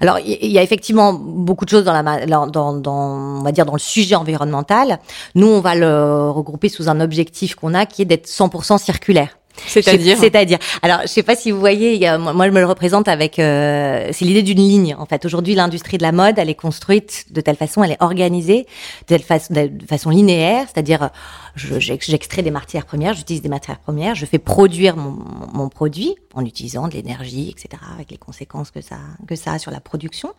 Alors, 0.02 0.20
il 0.20 0.52
y 0.52 0.58
a 0.60 0.64
effectivement 0.64 1.14
beaucoup 1.14 1.64
de 1.64 1.70
choses 1.70 1.86
dans 1.86 1.94
la, 1.94 2.26
dans, 2.26 2.48
dans- 2.74 3.38
on 3.40 3.42
va 3.42 3.52
dire 3.54 3.66
dans 3.66 3.72
le 3.74 3.80
sujet 3.80 4.16
environnemental. 4.16 5.00
Nous, 5.36 5.48
on 5.48 5.62
va 5.62 5.76
le 5.76 6.30
regrouper 6.30 6.68
sous 6.68 6.90
un 6.90 7.00
objectif 7.00 7.56
qu'on 7.56 7.74
a 7.74 7.86
qui 7.86 8.02
est 8.02 8.06
d'être 8.06 8.28
100% 8.28 8.78
circulaire. 8.80 9.38
C'est-à-dire 9.68 10.18
C'est-à-dire. 10.18 10.58
Alors, 10.82 11.00
je 11.04 11.08
sais 11.08 11.24
pas 11.24 11.36
si 11.36 11.52
vous 11.52 11.60
voyez, 11.60 11.96
y 11.98 12.06
a- 12.06 12.18
moi, 12.18 12.46
je 12.48 12.52
me 12.52 12.60
le 12.60 12.66
représente 12.66 13.08
avec. 13.08 13.40
euh, 13.40 14.10
c'est 14.12 14.26
l'idée 14.26 14.44
d'une 14.44 14.58
ligne. 14.60 14.96
En 14.98 15.06
fait, 15.06 15.26
aujourd'hui, 15.26 15.56
l'industrie 15.56 15.98
de 15.98 16.04
la 16.04 16.12
mode, 16.12 16.38
elle 16.40 16.50
est 16.50 16.56
construite 16.56 17.26
de 17.32 17.42
telle 17.42 17.56
façon, 17.56 17.84
elle 17.84 17.92
est 17.92 18.02
organisée 18.02 18.64
de 18.64 19.06
telle 19.06 19.22
façon, 19.24 19.54
de 19.54 19.70
façon 19.88 20.10
linéaire, 20.10 20.66
c'est-à-dire, 20.74 21.10
je- 21.56 21.80
j'ex- 21.80 22.10
j'extrais 22.10 22.42
des 22.44 22.52
matières 22.52 22.86
premières, 22.86 23.14
j'utilise 23.14 23.42
des 23.42 23.50
matières 23.50 23.80
premières, 23.80 24.16
je 24.16 24.26
fais 24.26 24.40
produire 24.40 24.96
mon, 24.98 25.18
mon 25.54 25.70
produit 25.70 26.16
en 26.34 26.46
utilisant 26.46 26.88
de 26.88 26.94
l'énergie, 26.94 27.50
etc., 27.50 27.82
avec 27.94 28.12
les 28.12 28.18
conséquences 28.18 28.72
que 28.72 28.82
ça 28.82 28.96
que 29.28 29.36
ça 29.36 29.54
a 29.54 29.60
sur 29.60 29.72
la 29.72 29.80
production. 29.80 30.30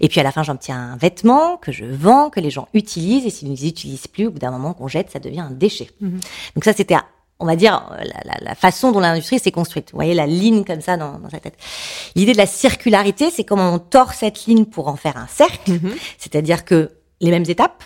Et 0.00 0.08
puis 0.08 0.20
à 0.20 0.22
la 0.22 0.32
fin, 0.32 0.42
j'obtiens 0.42 0.92
un 0.92 0.96
vêtement 0.96 1.56
que 1.58 1.72
je 1.72 1.84
vends, 1.84 2.30
que 2.30 2.40
les 2.40 2.50
gens 2.50 2.68
utilisent, 2.74 3.26
et 3.26 3.30
s'ils 3.30 3.50
ne 3.50 3.54
les 3.56 3.66
utilisent 3.68 4.06
plus, 4.06 4.26
au 4.26 4.30
bout 4.30 4.38
d'un 4.38 4.50
moment 4.50 4.72
qu'on 4.74 4.88
jette, 4.88 5.10
ça 5.10 5.18
devient 5.18 5.40
un 5.40 5.50
déchet. 5.50 5.88
Donc 6.00 6.64
ça, 6.64 6.72
c'était, 6.72 6.96
on 7.42 7.46
va 7.46 7.56
dire, 7.56 7.84
la, 7.98 8.04
la- 8.24 8.38
la 8.40 8.54
façon 8.54 8.92
dont 8.92 9.00
l'industrie 9.00 9.38
s'est 9.38 9.50
construite. 9.52 9.90
Vous 9.92 9.98
voyez 9.98 10.14
la 10.14 10.26
ligne 10.26 10.64
comme 10.64 10.80
ça 10.80 10.96
dans, 10.96 11.18
dans 11.18 11.28
sa 11.28 11.40
tête. 11.40 11.56
L'idée 12.16 12.32
de 12.32 12.38
la 12.38 12.46
circularité, 12.46 13.30
c'est 13.30 13.44
comment 13.44 13.74
on 13.74 13.78
tord 13.78 14.14
cette 14.14 14.46
ligne 14.46 14.64
pour 14.64 14.88
en 14.88 14.96
faire 14.96 15.16
un 15.16 15.26
cercle. 15.26 15.72
C'est-à-dire 16.18 16.64
que 16.64 16.90
les 17.20 17.30
mêmes 17.30 17.44
étapes. 17.48 17.82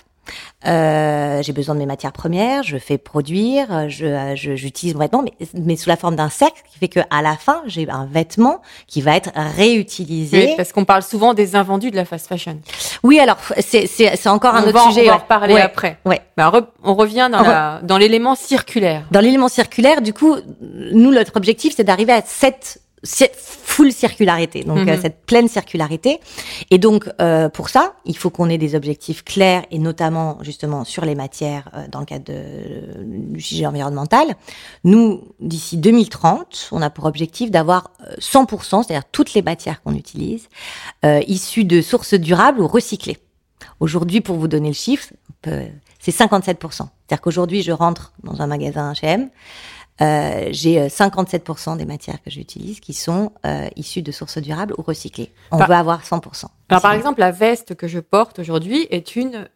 euh, 0.66 1.40
j'ai 1.42 1.52
besoin 1.52 1.74
de 1.76 1.78
mes 1.80 1.86
matières 1.86 2.12
premières, 2.12 2.64
je 2.64 2.78
fais 2.78 2.98
produire, 2.98 3.66
euh, 3.72 3.88
je, 3.88 4.06
euh, 4.06 4.34
je- 4.34 4.56
j'utilise 4.56 4.94
mon 4.94 5.00
vêtement, 5.00 5.22
mais, 5.22 5.32
mais 5.54 5.76
sous 5.76 5.88
la 5.88 5.96
forme 5.96 6.16
d'un 6.16 6.30
cercle 6.30 6.62
qui 6.68 6.78
fait 6.80 6.88
que 6.88 6.98
à 7.10 7.22
la 7.22 7.36
fin 7.36 7.62
j'ai 7.66 7.88
un 7.88 8.06
vêtement 8.06 8.60
qui 8.88 9.02
va 9.02 9.14
être 9.16 9.30
réutilisé. 9.56 10.46
Oui, 10.46 10.54
parce 10.56 10.72
qu'on 10.72 10.84
parle 10.84 11.02
souvent 11.04 11.34
des 11.34 11.54
invendus 11.54 11.92
de 11.92 11.96
la 11.96 12.04
fast 12.04 12.26
fashion. 12.26 12.58
Oui, 13.06 13.18
alors 13.20 13.38
c'est, 13.58 13.86
c'est, 13.86 14.16
c'est 14.16 14.28
encore 14.28 14.54
un 14.54 14.62
autre 14.64 14.72
va, 14.72 14.80
sujet. 14.90 15.02
on 15.04 15.06
va 15.10 15.14
en 15.14 15.18
reparler 15.18 15.54
Ouais. 15.54 15.60
après. 15.62 15.98
Ouais. 16.04 16.20
Bah, 16.36 16.52
on 16.82 16.94
revient 16.94 17.28
dans, 17.30 17.40
On 17.40 17.42
la- 17.48 17.80
dans 17.82 17.98
l'élément 17.98 18.34
circulaire. 18.34 19.02
Dans 19.10 19.20
l'élément 19.20 19.48
circulaire, 19.48 20.00
du 20.02 20.12
coup, 20.12 20.36
nous, 20.60 21.12
notre 21.12 21.36
objectif, 21.36 21.74
c'est 21.76 21.84
d'arriver 21.84 22.12
à 22.12 22.22
cette 22.24 22.78
full 23.36 23.92
circularité, 23.92 24.64
donc 24.64 24.78
Mhm. 24.78 24.88
euh, 24.88 24.96
cette 25.00 25.24
pleine 25.26 25.48
circularité. 25.48 26.20
Et 26.70 26.78
donc, 26.78 27.08
euh, 27.20 27.48
pour 27.48 27.68
ça, 27.68 27.94
il 28.04 28.16
faut 28.16 28.30
qu'on 28.30 28.48
ait 28.48 28.58
des 28.58 28.74
objectifs 28.74 29.22
clairs, 29.24 29.64
et 29.70 29.78
notamment, 29.78 30.38
justement, 30.42 30.84
sur 30.84 31.04
les 31.04 31.14
matières 31.14 31.70
euh, 31.74 31.86
dans 31.90 32.00
le 32.00 32.06
cadre 32.06 32.24
de- 32.24 33.04
du 33.04 33.40
sujet 33.40 33.66
environnemental. 33.66 34.34
Nous, 34.84 35.22
d'ici 35.40 35.76
2030, 35.76 36.68
on 36.72 36.82
a 36.82 36.90
pour 36.90 37.04
objectif 37.04 37.50
d'avoir 37.50 37.90
euh, 38.06 38.14
100%, 38.18 38.82
c'est-à-dire 38.82 39.04
toutes 39.12 39.34
les 39.34 39.42
matières 39.42 39.82
qu'on 39.82 39.94
utilise, 39.94 40.48
euh, 41.04 41.20
issues 41.26 41.64
de 41.64 41.80
sources 41.82 42.14
durables 42.14 42.60
ou 42.60 42.66
recyclées. 42.68 43.18
Aujourd'hui, 43.80 44.20
pour 44.20 44.36
vous 44.36 44.48
donner 44.48 44.68
le 44.68 44.74
chiffre, 44.74 45.08
c'est 46.00 46.10
57%. 46.10 46.88
C'est-à-dire 47.06 47.20
qu'aujourd'hui, 47.20 47.62
je 47.62 47.70
rentre 47.72 48.12
dans 48.24 48.40
un 48.42 48.46
magasin 48.46 48.92
H&M, 48.92 49.28
euh, 50.00 50.48
j'ai 50.50 50.80
euh, 50.80 50.88
57% 50.88 51.76
des 51.76 51.84
matières 51.86 52.22
que 52.22 52.30
j'utilise 52.30 52.80
qui 52.80 52.92
sont 52.92 53.32
euh, 53.46 53.68
issues 53.76 54.02
de 54.02 54.12
sources 54.12 54.38
durables 54.38 54.74
ou 54.78 54.82
recyclées. 54.82 55.32
On 55.50 55.58
Par- 55.58 55.68
veut 55.68 55.74
avoir 55.74 56.02
100%. 56.02 56.46
Alors, 56.68 56.82
par 56.82 56.92
exemple, 56.92 57.20
la 57.20 57.30
veste 57.30 57.74
que 57.74 57.88
je 57.88 57.98
porte 58.00 58.38
aujourd'hui 58.38 58.86
est 58.90 59.16
une, 59.16 59.48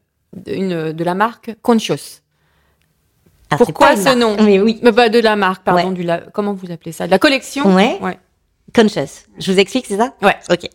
une 0.47 0.93
de 0.93 1.05
la 1.05 1.15
marque 1.15 1.55
Conscious. 1.63 2.21
Ah, 3.51 3.57
pourquoi 3.57 3.97
ce 3.97 4.05
marque. 4.05 4.17
nom? 4.19 4.37
Mais 4.45 4.61
oui, 4.61 4.79
Mais 4.83 4.93
pas 4.93 5.09
de 5.09 5.19
la 5.19 5.35
marque, 5.37 5.65
pardon, 5.65 5.89
Ouais. 5.89 5.95
du 5.95 6.03
la, 6.05 6.19
comment 6.19 6.53
vous 6.55 6.71
appelez 6.71 6.93
ça? 6.93 7.07
De 7.07 7.11
la 7.11 7.19
collection? 7.19 7.75
Ouais. 7.75 7.99
ouais. 8.01 8.19
conscious. 8.75 9.25
Je 9.39 9.53
vous 9.53 9.59
explique, 9.59 9.87
c'est 9.87 9.97
ça? 9.99 10.15
Ouais. 10.23 10.37
Ok. 10.51 10.69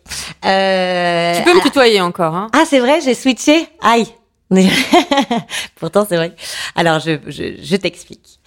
Euh, 0.46 1.38
Tu 1.38 1.44
peux 1.44 1.54
me 1.56 1.62
tutoyer 1.62 2.02
encore, 2.02 2.36
hein? 2.36 2.50
Ah, 2.54 2.64
c'est 2.68 2.80
vrai, 2.80 3.00
j'ai 3.02 3.14
switché. 3.14 3.68
Aïe. 3.82 4.06
Pourtant, 5.76 6.06
c'est 6.08 6.18
vrai. 6.18 6.36
Alors, 6.76 7.00
je, 7.00 7.18
je, 7.28 7.56
je 7.62 7.76
t'explique. 7.76 8.40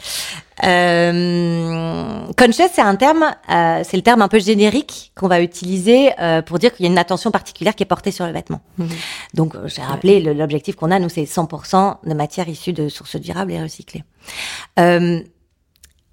Euh, 0.65 2.27
conscious, 2.37 2.69
c'est 2.73 2.83
un 2.83 2.97
terme, 2.97 3.35
euh, 3.51 3.83
c'est 3.85 3.97
le 3.97 4.03
terme 4.03 4.23
un 4.23 4.29
peu 4.29 4.39
générique 4.39 5.13
qu'on 5.17 5.29
va 5.29 5.41
utiliser 5.41 6.11
euh, 6.21 6.43
pour 6.43 6.59
dire 6.59 6.75
qu'il 6.75 6.85
y 6.85 6.89
a 6.89 6.93
une 6.93 6.99
attention 6.99 7.31
particulière 7.31 7.75
qui 7.75 7.83
est 7.83 7.87
portée 7.87 8.11
sur 8.11 8.27
le 8.27 8.33
vêtement. 8.33 8.61
Mhm. 8.79 8.89
Donc, 9.35 9.55
euh, 9.55 9.67
j'ai 9.67 9.83
rappelé 9.83 10.21
l'objectif 10.21 10.77
qu'on 10.77 10.91
a, 10.91 10.99
nous, 10.99 11.09
c'est 11.09 11.25
100% 11.25 11.99
de 12.05 12.15
matières 12.15 12.49
issues 12.49 12.73
de 12.73 12.89
sources 12.89 13.17
durables 13.17 13.53
et 13.53 13.63
recyclées. 13.63 14.05
Euh, 14.79 15.21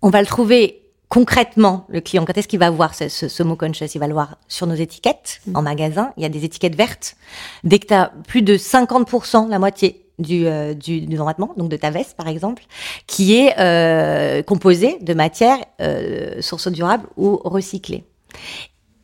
on 0.02 0.10
va 0.10 0.22
le 0.22 0.28
trouver 0.28 0.85
concrètement, 1.16 1.86
le 1.88 2.02
client. 2.02 2.26
Quand 2.26 2.38
est-ce 2.38 2.50
qu'il 2.50 2.60
va 2.60 2.70
voir 2.70 2.94
ce, 2.94 3.08
ce, 3.08 3.30
ce 3.30 3.42
mot 3.42 3.56
conscious 3.56 3.86
Il 3.96 4.00
va 4.00 4.08
le 4.08 4.14
voir 4.14 4.36
sur 4.50 4.68
nos 4.68 4.76
étiquettes 4.76 5.40
en 5.54 5.62
magasin. 5.62 6.12
Il 6.18 6.24
y 6.24 6.26
a 6.26 6.30
des 6.30 6.44
étiquettes 6.44 6.76
vertes. 6.76 7.16
Dès 7.64 7.80
que 7.80 7.88
tu 7.88 7.94
as 7.94 8.12
plus 8.28 8.42
de 8.42 8.58
50%, 8.58 9.48
la 9.48 9.58
moitié 9.58 10.06
du, 10.20 10.46
euh, 10.46 10.74
du, 10.74 11.00
du 11.00 11.16
vêtement, 11.16 11.54
donc 11.56 11.70
de 11.70 11.78
ta 11.78 11.90
veste 11.90 12.18
par 12.18 12.28
exemple, 12.28 12.64
qui 13.08 13.34
est 13.34 13.58
euh, 13.60 14.44
composée 14.44 14.98
de 15.00 15.14
matières 15.14 15.60
euh, 15.80 16.42
sources 16.42 16.68
durables 16.68 17.08
ou 17.16 17.38
recyclées. 17.46 18.04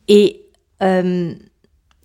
Et 0.08 0.42
euh, 0.82 1.32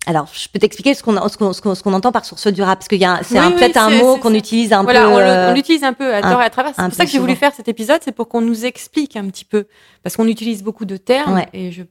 alors, 0.08 0.26
je 0.32 0.48
peux 0.48 0.58
t'expliquer 0.58 0.94
ce 0.94 1.02
qu'on 1.02 1.28
ce 1.28 1.36
qu'on 1.36 1.52
ce 1.52 1.60
qu'on 1.60 1.74
ce 1.74 1.82
qu'on 1.82 1.92
entend 1.92 2.10
par 2.12 2.24
source 2.24 2.46
durable, 2.48 2.78
parce 2.78 2.88
qu'il 2.88 3.00
y 3.00 3.04
a 3.04 3.20
c'est 3.22 3.38
Oui, 3.38 3.52
peut-être 3.54 3.76
un 3.76 3.90
mot 3.90 4.16
qu'on 4.16 4.34
utilise 4.34 4.72
un 4.72 4.82
Voilà, 4.82 5.02
peu. 5.02 5.12
euh, 5.18 5.50
on 5.50 5.54
l'utilise 5.54 5.84
un 5.84 5.92
peu 5.92 6.14
à 6.14 6.22
tort 6.22 6.40
et 6.40 6.44
à 6.44 6.50
travers. 6.50 6.72
C'est 6.74 6.82
pour 6.82 6.94
ça 6.94 7.04
que 7.04 7.10
j'ai 7.10 7.18
voulu 7.18 7.36
faire 7.36 7.52
cet 7.54 7.68
épisode, 7.68 8.00
c'est 8.02 8.12
pour 8.12 8.28
qu'on 8.28 8.40
nous 8.40 8.64
explique 8.64 9.16
un 9.16 9.26
petit 9.28 9.44
peu. 9.44 9.66
Parce 10.02 10.16
qu'on 10.16 10.26
utilise 10.26 10.62
beaucoup 10.62 10.86
de 10.86 10.96
termes 10.96 11.34
Ouais. 11.34 11.48
et 11.52 11.70
je, 11.72 11.82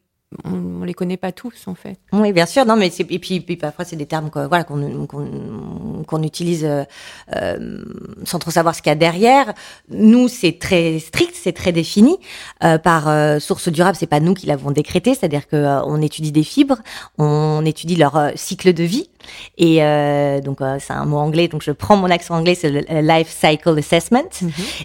on, 0.44 0.82
on 0.82 0.84
les 0.84 0.94
connaît 0.94 1.18
pas 1.18 1.32
tous, 1.32 1.68
en 1.68 1.76
fait. 1.76 1.98
Oui, 2.12 2.34
bien 2.34 2.46
sûr. 2.46 2.66
Non, 2.66 2.76
mais 2.76 2.88
et 2.88 3.20
puis, 3.20 3.40
puis 3.40 3.56
parfois 3.58 3.86
c'est 3.86 3.96
des 3.96 4.06
termes 4.06 4.30
que, 4.30 4.46
voilà 4.48 4.64
qu'on 4.64 5.06
qu'on 5.08 6.04
qu'on 6.06 6.24
utilise 6.24 6.66
euh, 6.66 6.84
euh, 7.36 7.84
sans 8.26 8.40
trop 8.40 8.52
savoir 8.52 8.76
ce 8.76 8.82
qu'il 8.82 8.90
y 8.90 8.94
a 8.94 8.96
derrière. 8.96 9.54
Nous, 9.90 10.28
c'est 10.28 10.60
très 10.60 11.00
strict, 11.00 11.34
c'est 11.34 11.54
très 11.54 11.72
défini 11.72 12.18
euh, 12.64 12.78
par 12.78 13.08
euh, 13.08 13.40
source 13.40 13.70
durable. 13.70 13.98
C'est 14.00 14.08
pas 14.08 14.20
nous 14.20 14.34
qui 14.34 14.48
l'avons 14.48 14.72
décrété, 14.72 15.14
c'est-à-dire 15.14 15.48
que 15.48 15.56
euh, 15.56 15.82
on 15.84 16.02
étudie 16.02 16.32
des 16.32 16.44
fibres, 16.44 16.80
on 17.18 17.64
étudie 17.66 17.96
leur 17.96 18.32
cycle 18.36 18.74
de 18.74 18.84
vie. 18.84 19.10
Et 19.58 19.84
euh, 19.84 20.42
donc 20.42 20.62
euh, 20.62 20.78
c'est 20.80 20.94
un 20.94 21.06
mot 21.06 21.18
anglais, 21.18 21.48
donc 21.48 21.62
je 21.64 21.72
prends 21.72 21.98
mon 21.98 22.10
accent 22.10 22.36
anglais, 22.36 22.56
c'est 22.56 22.70
le 22.70 22.82
life 23.02 23.30
cycle 23.30 23.78
assessment. 23.78 24.30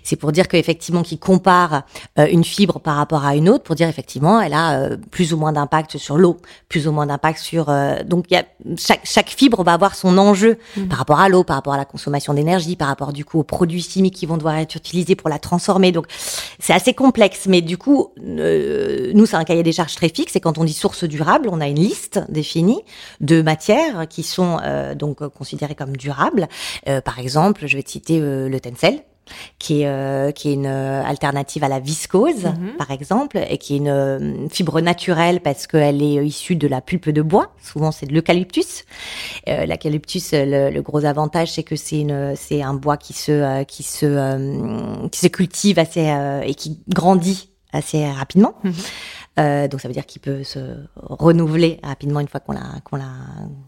C'est 0.02 0.16
pour 0.16 0.32
dire 0.32 0.48
qu'effectivement, 0.48 1.02
qu'ils 1.02 1.18
comparent 1.18 1.82
euh, 2.18 2.26
une 2.30 2.44
fibre 2.44 2.80
par 2.80 2.96
rapport 2.96 3.24
à 3.24 3.36
une 3.36 3.48
autre, 3.48 3.64
pour 3.64 3.74
dire 3.74 3.88
effectivement, 3.88 4.40
elle 4.40 4.54
a 4.54 4.78
euh, 4.78 4.96
plus 5.10 5.32
ou 5.32 5.36
moins 5.36 5.52
d'impact 5.52 5.98
sur 5.98 6.18
l'eau, 6.18 6.38
plus 6.68 6.86
ou 6.88 6.92
moins 6.92 7.06
d'impact 7.06 7.38
sur. 7.38 7.68
euh, 7.68 8.02
donc, 8.04 8.30
y 8.30 8.36
a 8.36 8.44
chaque 8.78 9.00
chaque 9.04 9.30
fibre 9.30 9.62
va 9.62 9.72
avoir 9.74 9.94
son 9.94 10.18
enjeu 10.18 10.58
par 10.88 10.98
rapport 10.98 11.20
à 11.20 11.28
l'eau, 11.28 11.44
par 11.44 11.56
rapport 11.56 11.74
à 11.74 11.76
la 11.76 11.84
consommation 11.84 12.34
d'énergie, 12.34 12.76
par 12.76 12.88
rapport 12.88 13.12
du 13.12 13.24
coup 13.24 13.40
aux 13.40 13.44
produits 13.44 13.82
chimiques 13.82 14.14
qui 14.14 14.26
vont 14.26 14.36
devoir 14.36 14.56
être 14.56 14.74
utilisés 14.74 15.16
pour 15.16 15.28
la 15.28 15.38
transformer. 15.38 15.92
Donc, 15.92 16.06
c'est 16.58 16.72
assez 16.72 16.94
complexe, 16.94 17.46
mais 17.46 17.60
du 17.60 17.76
coup, 17.78 18.10
euh, 18.20 19.12
nous, 19.14 19.26
c'est 19.26 19.36
un 19.36 19.44
cahier 19.44 19.62
des 19.62 19.72
charges 19.72 19.94
très 19.94 20.08
fixe. 20.08 20.36
Et 20.36 20.40
quand 20.40 20.58
on 20.58 20.64
dit 20.64 20.72
source 20.72 21.04
durable, 21.04 21.48
on 21.50 21.60
a 21.60 21.68
une 21.68 21.78
liste 21.78 22.20
définie 22.28 22.80
de 23.20 23.42
matières 23.42 24.06
qui 24.08 24.22
sont 24.32 24.58
euh, 24.62 24.94
donc 24.94 25.16
considérées 25.38 25.74
comme 25.76 25.96
durables. 25.96 26.48
Euh, 26.88 27.00
par 27.00 27.18
exemple, 27.18 27.66
je 27.66 27.76
vais 27.76 27.82
te 27.82 27.90
citer 27.90 28.18
euh, 28.20 28.48
le 28.48 28.58
tencel 28.60 28.96
qui 29.60 29.82
est 29.82 29.86
euh, 29.86 30.32
qui 30.32 30.50
est 30.50 30.54
une 30.54 30.66
alternative 31.12 31.62
à 31.62 31.68
la 31.68 31.78
viscose 31.78 32.44
Mhm. 32.44 32.76
par 32.76 32.90
exemple 32.90 33.38
et 33.52 33.56
qui 33.56 33.74
est 33.74 33.76
une 33.76 33.88
euh, 33.88 34.48
fibre 34.50 34.80
naturelle 34.80 35.38
parce 35.40 35.68
qu'elle 35.68 36.02
est 36.02 36.16
issue 36.26 36.56
de 36.56 36.66
la 36.66 36.80
pulpe 36.80 37.08
de 37.08 37.22
bois 37.22 37.46
souvent 37.62 37.92
c'est 37.92 38.06
de 38.06 38.14
l'eucalyptus 38.14 38.84
euh, 39.48 39.64
l'eucalyptus 39.64 40.32
le, 40.32 40.70
le 40.70 40.82
gros 40.82 41.04
avantage 41.04 41.52
c'est 41.52 41.62
que 41.62 41.76
c'est 41.76 42.00
une 42.00 42.34
c'est 42.36 42.62
un 42.62 42.74
bois 42.74 42.96
qui 42.96 43.12
se 43.12 43.62
qui 43.64 43.84
se 43.84 44.06
euh, 44.06 45.08
qui 45.12 45.20
se 45.20 45.28
cultive 45.28 45.78
assez 45.78 46.10
euh, 46.10 46.40
et 46.42 46.54
qui 46.54 46.80
grandit 46.88 47.48
assez 47.72 48.04
rapidement 48.10 48.54
Mhm. 48.64 48.72
Euh, 49.38 49.66
donc 49.66 49.80
ça 49.80 49.88
veut 49.88 49.94
dire 49.94 50.04
qu'il 50.04 50.20
peut 50.20 50.44
se 50.44 50.58
renouveler 50.96 51.80
rapidement 51.82 52.20
une 52.20 52.28
fois 52.28 52.40
qu'on 52.40 52.52
l'a 52.52 52.80
qu'on 52.84 52.96
l'a 52.96 53.04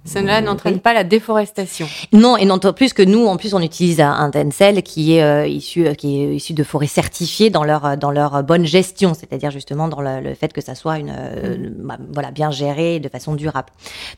Cela 0.05 0.43
n'entraîne 0.43 0.79
pas 0.79 0.93
la 0.93 1.05
déforestation. 1.05 1.87
non, 2.13 2.37
et 2.37 2.45
non 2.45 2.59
plus 2.59 2.93
que 2.93 3.03
nous, 3.03 3.27
en 3.27 3.39
plus, 3.39 3.55
on 3.55 3.61
utilise 3.61 4.01
un, 4.01 4.31
tencel 4.31 4.83
qui 4.83 5.15
est 5.15 5.23
euh, 5.23 5.47
issu, 5.47 5.87
euh, 5.87 5.95
qui 5.95 6.21
est 6.21 6.37
issu 6.37 6.53
de 6.53 6.65
forêts 6.65 6.87
certifiées 6.87 7.49
dans 7.49 7.65
leur 7.65 7.97
dans 7.97 8.11
leur 8.11 8.43
bonne 8.43 8.67
gestion, 8.67 9.15
c'est-à-dire 9.15 9.51
justement 9.51 9.89
dans 9.89 10.03
le, 10.03 10.21
le 10.21 10.35
fait 10.35 10.53
que 10.53 10.61
ça 10.61 10.75
soit 10.75 10.99
une 10.99 11.15
euh, 11.17 11.71
bah, 11.79 11.97
voilà 12.13 12.31
bien 12.31 12.51
géré 12.51 13.01
de 13.01 13.09
façon 13.09 13.35
durable. 13.35 13.69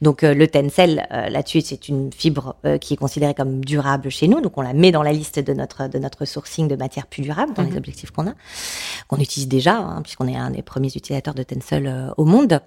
Donc 0.02 0.22
le 0.22 0.46
tencel 0.48 1.06
là-dessus, 1.10 1.60
c'est 1.60 1.88
une 1.88 2.12
fibre 2.12 2.56
qui 2.80 2.94
est 2.94 2.96
considérée 2.96 3.34
comme 3.34 3.64
durable 3.64 4.10
chez 4.10 4.26
nous, 4.26 4.40
donc 4.40 4.58
on 4.58 4.62
la 4.62 4.72
met 4.72 4.90
dans 4.90 5.02
la 5.02 5.12
liste 5.12 5.38
de 5.38 5.52
notre 5.52 5.88
de 5.88 5.98
notre 5.98 6.24
sourcing 6.24 6.66
de 6.66 6.76
matières 6.76 7.06
plus 7.06 7.22
durables 7.22 7.52
dans 7.54 7.62
les 7.62 7.76
objectifs 7.76 8.10
qu'on 8.10 8.26
a, 8.26 8.34
qu'on 9.08 9.18
utilise 9.18 9.48
déjà, 9.48 9.76
hein, 9.76 10.02
puisqu'on 10.02 10.28
est 10.28 10.36
un 10.36 10.50
des 10.50 10.62
premiers 10.62 10.88
utilisateurs 10.88 11.34
de 11.36 11.44
tencel 11.44 11.86
euh, 11.86 12.10
au 12.16 12.24
monde. 12.24 12.60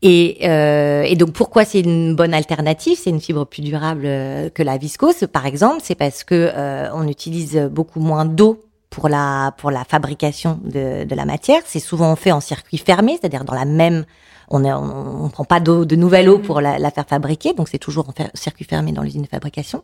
Et, 0.00 0.38
euh, 0.48 1.02
et 1.02 1.16
donc 1.16 1.32
pourquoi 1.32 1.64
c'est 1.66 1.80
une 1.80 2.16
bonne 2.16 2.32
alternative? 2.32 2.98
C'est 3.02 3.10
une 3.10 3.20
fibre 3.20 3.44
plus 3.44 3.62
durable 3.62 4.04
euh, 4.06 4.48
que 4.48 4.62
la 4.62 4.78
viscose, 4.78 5.26
par 5.30 5.44
exemple. 5.44 5.80
C'est 5.82 5.94
parce 5.94 6.24
que 6.24 6.50
on 6.94 7.06
utilise 7.06 7.68
beaucoup 7.70 8.00
moins 8.00 8.24
d'eau 8.24 8.62
pour 8.88 9.08
la 9.08 9.52
pour 9.58 9.70
la 9.70 9.84
fabrication 9.84 10.58
de 10.64 11.14
la 11.14 11.24
matière. 11.26 11.60
C'est 11.66 11.80
souvent 11.80 12.16
fait 12.16 12.32
en 12.32 12.40
circuit 12.40 12.78
fermé, 12.78 13.18
c'est-à-dire 13.20 13.44
dans 13.44 13.54
la 13.54 13.66
même 13.66 14.04
on 14.48 14.60
ne 14.60 14.72
on, 14.72 15.28
prend 15.28 15.44
pas 15.44 15.60
d'eau, 15.60 15.84
de 15.84 15.96
nouvelle 15.96 16.28
eau 16.28 16.38
pour 16.38 16.60
la, 16.60 16.78
la 16.78 16.90
faire 16.90 17.06
fabriquer, 17.06 17.52
donc 17.52 17.68
c'est 17.68 17.78
toujours 17.78 18.08
en 18.08 18.12
circuit 18.34 18.64
fermé 18.64 18.92
dans 18.92 19.02
l'usine 19.02 19.22
de 19.22 19.28
fabrication. 19.28 19.82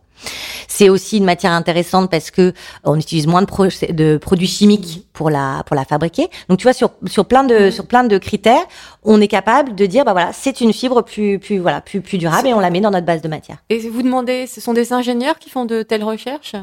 C'est 0.69 0.89
aussi 0.89 1.19
une 1.19 1.25
matière 1.25 1.53
intéressante 1.53 2.11
parce 2.11 2.31
que 2.31 2.53
on 2.85 2.97
utilise 2.97 3.27
moins 3.27 3.43
de, 3.43 3.93
de, 3.93 4.17
produits 4.17 4.47
chimiques 4.47 5.07
pour 5.13 5.31
la 5.31 5.63
pour 5.67 5.77
la 5.77 5.85
fabriquer. 5.85 6.29
Donc 6.49 6.59
tu 6.59 6.65
vois 6.65 6.73
sur 6.73 6.91
sur 7.07 7.27
plein 7.27 7.45
de 7.45 7.71
sur 7.71 7.87
plein 7.87 8.05
de 8.05 8.19
critères, 8.19 8.65
on 9.03 9.21
est 9.21 9.29
capable 9.29 9.75
de 9.75 9.87
dire 9.87 10.05
bah 10.05 10.13
voilà 10.13 10.33
c'est 10.33 10.61
une 10.61 10.73
fibre 10.73 11.03
plus 11.03 11.39
plus 11.39 11.59
voilà 11.59 11.81
plus 11.81 12.01
plus 12.01 12.19
durable 12.19 12.49
et 12.49 12.55
on 12.55 12.61
la 12.61 12.71
met 12.71 12.81
dans 12.81 12.91
notre 12.91 13.07
base 13.07 13.23
de 13.23 13.29
matière. 13.29 13.59
Et 13.69 13.79
vous 13.89 14.03
demandez, 14.03 14.47
ce 14.47 14.61
sont 14.61 14.73
des 14.73 14.93
ingénieurs 14.93 15.39
qui 15.39 15.51
font 15.51 15.65
de 15.65 15.83
telles 15.83 16.05
recherches? 16.05 16.55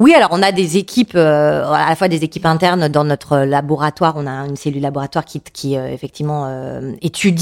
Oui, 0.00 0.14
alors 0.14 0.30
on 0.32 0.42
a 0.42 0.52
des 0.52 0.76
équipes 0.76 1.14
euh, 1.14 1.64
à 1.70 1.88
la 1.88 1.96
fois 1.96 2.08
des 2.08 2.24
équipes 2.24 2.46
internes 2.46 2.88
dans 2.88 3.04
notre 3.04 3.38
laboratoire. 3.38 4.14
On 4.16 4.26
a 4.26 4.46
une 4.46 4.56
cellule 4.56 4.82
laboratoire 4.82 5.24
qui 5.24 5.40
qui 5.40 5.76
euh, 5.76 5.88
effectivement 5.88 6.46
euh, 6.46 6.92
étudie 7.02 7.37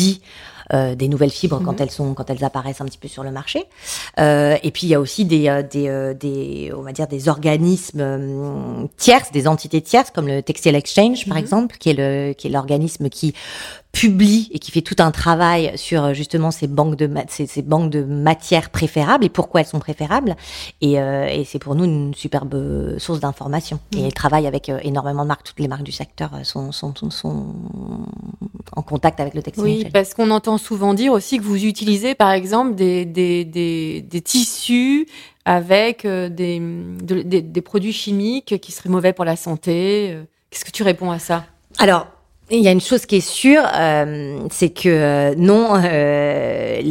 euh, 0.73 0.97
des 0.97 1.09
nouvelles 1.09 1.31
fibres 1.31 1.61
quand 1.65 1.75
mhm. 1.75 1.79
elles 1.81 1.91
sont 1.91 2.15
quand 2.15 2.29
elles 2.29 2.43
apparaissent 2.43 2.81
un 2.81 2.87
petit 2.87 2.99
peu 2.99 3.09
sur 3.09 3.23
le 3.23 3.31
marché. 3.31 3.65
Euh, 4.19 4.57
et 4.63 4.71
puis 4.71 4.87
il 4.87 4.91
y 4.91 4.95
a 4.95 5.01
aussi 5.01 5.25
des 5.25 5.49
euh, 5.49 5.63
des, 5.63 5.89
euh, 5.89 6.15
des 6.15 6.73
on 6.77 6.83
va 6.83 6.93
dire 6.93 7.07
des 7.07 7.29
organismes 7.29 8.89
tierces, 8.97 9.31
des 9.31 9.47
entités 9.47 9.81
tierces 9.81 10.11
comme 10.11 10.27
le 10.27 10.43
Textile 10.43 10.75
Exchange 10.75 11.27
par 11.27 11.37
mhm. 11.37 11.43
exemple, 11.43 11.77
qui 11.79 11.91
est 11.91 11.95
le 11.95 12.33
qui 12.33 12.49
est 12.49 12.51
l'organisme 12.51 13.09
qui 13.09 13.35
publie 13.99 14.49
et 14.53 14.59
qui 14.59 14.71
fait 14.71 14.83
tout 14.83 14.97
un 14.99 15.11
travail 15.11 15.73
sur 15.77 16.13
justement 16.13 16.51
ces 16.51 16.67
banques 16.67 16.97
de 16.97 17.11
ces, 17.29 17.47
ces 17.47 17.63
banques 17.63 17.91
de 17.91 18.03
matières 18.03 18.71
préférables 18.71 19.25
et 19.25 19.29
pourquoi 19.29 19.61
elles 19.61 19.67
sont 19.67 19.79
préférables 19.79 20.37
et, 20.81 21.01
euh, 21.01 21.27
et 21.27 21.45
c'est 21.45 21.59
pour 21.59 21.75
nous 21.75 21.85
une 21.85 22.15
superbe 22.15 22.99
source 22.99 23.21
d'information 23.21 23.81
et 23.93 24.01
mhm. 24.01 24.05
elle 24.07 24.15
travaille 24.15 24.47
avec 24.47 24.71
énormément 24.83 25.23
de 25.23 25.29
marques 25.29 25.45
toutes 25.45 25.61
les 25.61 25.69
marques 25.69 25.85
du 25.85 25.93
secteur 25.93 26.31
sont 26.43 26.73
sont, 26.73 26.95
sont, 26.95 27.11
sont 27.11 27.55
en 28.75 28.83
contact 28.83 29.21
avec 29.21 29.35
le 29.35 29.43
textile 29.43 29.65
oui 29.65 29.87
parce 29.93 30.15
qu'on 30.15 30.31
entend 30.31 30.59
souvent 30.59 30.95
dire 30.95 31.13
aussi 31.13 31.39
que 31.39 31.43
vous 31.43 31.65
utilisez, 31.65 32.15
par 32.15 32.33
exemple, 32.33 32.75
des, 32.75 33.05
des, 33.05 33.45
des, 33.45 34.03
des 34.03 34.21
tissus 34.21 35.07
avec 35.45 36.05
euh, 36.05 36.29
des, 36.29 36.61
des, 36.61 37.63
produits 37.63 37.93
chimiques 37.93 38.61
qui 38.61 38.73
seraient 38.73 38.89
mauvais 38.89 39.13
pour 39.13 39.25
la 39.25 39.37
santé. 39.37 40.11
Euh. 40.13 40.25
Qu'est-ce 40.51 40.65
que 40.65 40.71
tu 40.71 40.83
réponds 40.83 41.11
à 41.11 41.19
ça? 41.19 41.45
Alors, 41.79 42.09
il 42.51 42.61
y 42.61 42.69
a 42.69 42.73
une 42.73 42.81
chose 42.81 43.07
qui 43.07 43.17
est 43.17 43.29
sûre, 43.29 43.63
euh, 43.75 44.47
c'est 44.51 44.71
que 44.71 45.35
non, 45.35 45.75
les, 45.83 46.83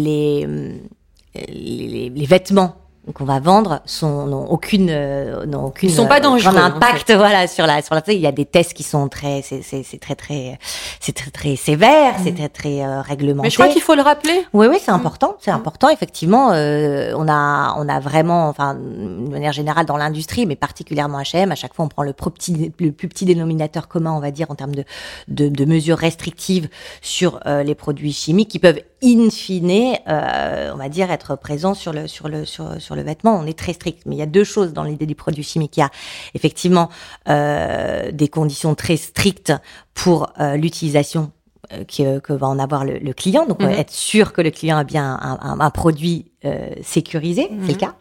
les, 1.48 2.10
les, 2.10 2.26
vêtements 2.26 2.76
qu'on 3.14 3.26
va 3.26 3.40
vendre 3.40 3.82
sont 3.86 4.26
n'ont 4.26 4.46
aucune 4.50 4.90
euh, 4.90 5.46
n'ont 5.46 5.66
aucune 5.66 5.90
Ils 5.90 5.96
sont 5.96 6.08
pas 6.08 6.18
euh, 6.18 6.22
dangereux 6.22 6.58
impact 6.58 7.14
voilà 7.14 7.48
sur 7.48 7.68
la 7.68 7.82
sur 7.82 7.94
la 7.94 8.02
il 8.08 8.20
y 8.20 8.26
a 8.26 8.32
des 8.32 8.46
tests 8.46 8.74
qui 8.74 8.84
sont 8.84 9.08
très 9.10 9.42
c'est 9.44 9.62
c'est 9.62 9.84
c'est 9.84 10.00
très 10.00 10.16
très 10.16 10.58
c'est 11.00 11.14
très 11.14 11.30
très 11.30 11.56
sévère 11.56 12.16
c'est 12.24 12.32
mm. 12.32 12.36
très 12.36 12.50
très 12.50 12.84
euh, 12.84 13.02
réglementé 13.02 13.46
mais 13.46 13.50
je 13.52 13.56
crois 13.56 13.68
qu'il 13.68 13.82
faut 13.82 13.96
le 13.96 14.02
rappeler 14.02 14.46
oui 14.54 14.68
oui 14.68 14.78
c'est 14.84 14.92
mm. 14.92 14.96
important 14.96 15.38
c'est 15.40 15.52
mm. 15.52 15.56
important 15.56 15.90
effectivement 15.90 16.52
euh, 16.52 17.14
on 17.16 17.28
a 17.28 17.76
on 17.78 17.88
a 17.88 18.00
vraiment 18.00 18.50
enfin 18.50 18.74
de 18.74 19.30
manière 19.30 19.54
générale 19.54 19.86
dans 19.86 19.98
l'industrie 19.98 20.48
mais 20.48 20.56
particulièrement 20.56 21.20
H&M 21.20 21.52
à 21.52 21.56
chaque 21.56 21.76
fois 21.76 21.86
on 21.86 21.90
prend 21.90 22.04
le 22.04 22.14
plus 22.14 22.32
petit 22.32 22.74
le 22.80 22.92
plus 22.92 23.08
petit 23.08 23.26
dénominateur 23.26 23.88
commun 23.88 24.14
on 24.14 24.20
va 24.20 24.32
dire 24.32 24.50
en 24.50 24.56
termes 24.56 24.76
de 24.76 24.84
de, 25.28 25.48
de 25.48 25.66
mesures 25.66 25.98
restrictives 25.98 26.70
sur 27.02 27.40
les 27.46 27.76
produits 27.76 28.14
chimiques 28.14 28.50
qui 28.50 28.60
peuvent 28.60 28.80
in 29.04 29.30
fine 29.30 29.96
on 30.08 30.78
va 30.78 30.90
dire 30.90 31.12
être 31.12 31.36
présents 31.36 31.76
sur 31.76 31.94
le 31.94 32.08
sur 32.08 32.28
le 32.28 32.46
sur 32.46 32.82
sur 32.82 32.95
le 32.96 33.04
vêtement, 33.04 33.38
on 33.38 33.46
est 33.46 33.58
très 33.58 33.74
strict. 33.74 34.04
Mais 34.06 34.16
il 34.16 34.20
y 34.20 34.24
a 34.24 34.28
deux 34.28 34.44
choses 34.44 34.74
dans 34.74 34.84
l'idée 34.84 35.06
du 35.06 35.16
produit 35.16 35.44
chimique. 35.44 35.78
Il 35.78 35.82
y 35.82 35.84
a 35.84 35.92
effectivement 36.34 36.90
euh, 37.30 38.12
des 38.12 38.28
conditions 38.28 38.76
très 38.76 38.98
strictes 38.98 39.54
pour 39.94 40.32
euh, 40.40 40.56
l'utilisation 40.56 41.32
euh, 41.72 41.84
que, 41.86 42.20
que, 42.20 42.34
va 42.34 42.48
en 42.48 42.60
avoir 42.60 42.86
le, 42.86 43.14
client. 43.14 43.46
Donc, 43.46 43.62
mhm. 43.62 43.70
être 43.70 43.92
sûr 43.92 44.34
que 44.34 44.42
le 44.42 44.52
client 44.52 44.78
a 44.78 44.84
bien 44.84 45.18
un, 45.22 45.60
un, 45.60 45.70
produit 45.70 46.32
euh, 46.44 46.70
sécurisé, 46.84 47.48
c'est 47.50 47.68
le 47.68 47.74
mhm. 47.74 47.78
cas. 47.78 47.96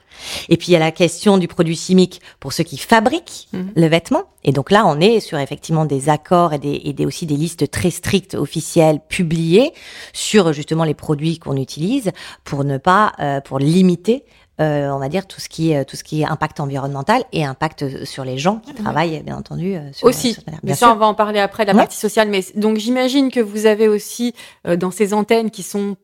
Et 0.48 0.56
puis, 0.56 0.68
il 0.68 0.72
y 0.72 0.76
a 0.76 0.80
la 0.80 0.92
question 0.92 1.38
du 1.38 1.48
produit 1.48 1.76
chimique 1.76 2.20
pour 2.40 2.52
ceux 2.52 2.64
qui 2.64 2.76
fabriquent 2.76 3.48
mhm. 3.52 3.72
le 3.74 3.86
vêtement. 3.86 4.24
Et 4.42 4.52
donc 4.52 4.70
là, 4.70 4.84
on 4.86 5.00
est 5.00 5.20
sur 5.20 5.38
effectivement 5.38 5.84
des 5.86 6.08
accords 6.08 6.52
et, 6.52 6.58
des, 6.58 6.82
et 6.84 6.92
des, 6.92 7.06
aussi 7.06 7.26
des 7.26 7.36
listes 7.36 7.70
très 7.70 7.90
strictes 7.90 8.34
officielles 8.34 9.00
publiées 9.08 9.72
sur 10.12 10.52
justement 10.52 10.84
les 10.84 10.94
produits 10.94 11.38
qu'on 11.38 11.56
utilise 11.56 12.10
pour 12.44 12.64
ne 12.64 12.76
pas, 12.76 13.12
euh, 13.20 13.40
pour 13.40 13.58
limiter 13.58 14.24
euh, 14.61 14.88
on 14.90 14.99
va 15.00 15.08
dire 15.08 15.26
tout 15.26 15.40
ce 15.40 15.49
qui 15.49 15.73
est 15.73 15.84
tout 15.84 15.96
ce 15.96 16.04
qui 16.04 16.23
est 16.23 16.25
impact 16.25 16.61
environnemental 16.61 17.25
et 17.32 17.44
impact 17.44 18.04
sur 18.04 18.25
les 18.25 18.38
gens 18.38 18.58
qui 18.58 18.70
mhm. 18.70 18.84
travaillent 18.84 19.20
bien 19.25 19.37
entendu 19.37 19.75
euh, 19.75 19.92
sur, 19.92 20.06
aussi. 20.06 20.37
bien 20.62 20.76
sûr. 20.76 20.87
on 20.92 20.94
va 20.94 21.06
en 21.06 21.14
parler 21.14 21.40
après 21.40 21.64
la 21.64 21.75
partie 21.75 21.96
sociale. 21.96 22.28
Mais 22.28 22.44
donc 22.54 22.76
j'imagine 22.76 23.32
que 23.32 23.40
vous 23.40 23.66
avez 23.66 23.88
aussi 23.88 24.32
euh, 24.68 24.76
dans 24.76 24.92
ces 24.92 25.12
antennes 25.12 25.50
qui 25.50 25.64
sont 25.64 25.96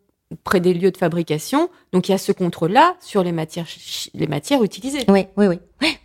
près 0.43 0.59
des 0.59 0.75
lieux 0.75 0.91
de 0.91 0.97
fabrication 0.97 1.71
donc 1.93 2.09
il 2.09 2.13
y 2.13 2.15
a 2.15 2.19
ce 2.19 2.33
contrôle 2.33 2.73
là 2.73 2.95
sur 3.01 3.23
les 3.23 3.31
matières 3.31 3.67
les 4.15 4.27
matières 4.27 4.65
utilisées. 4.65 5.05
Oui 5.07 5.27
oui 5.37 5.47
oui, 5.47 5.99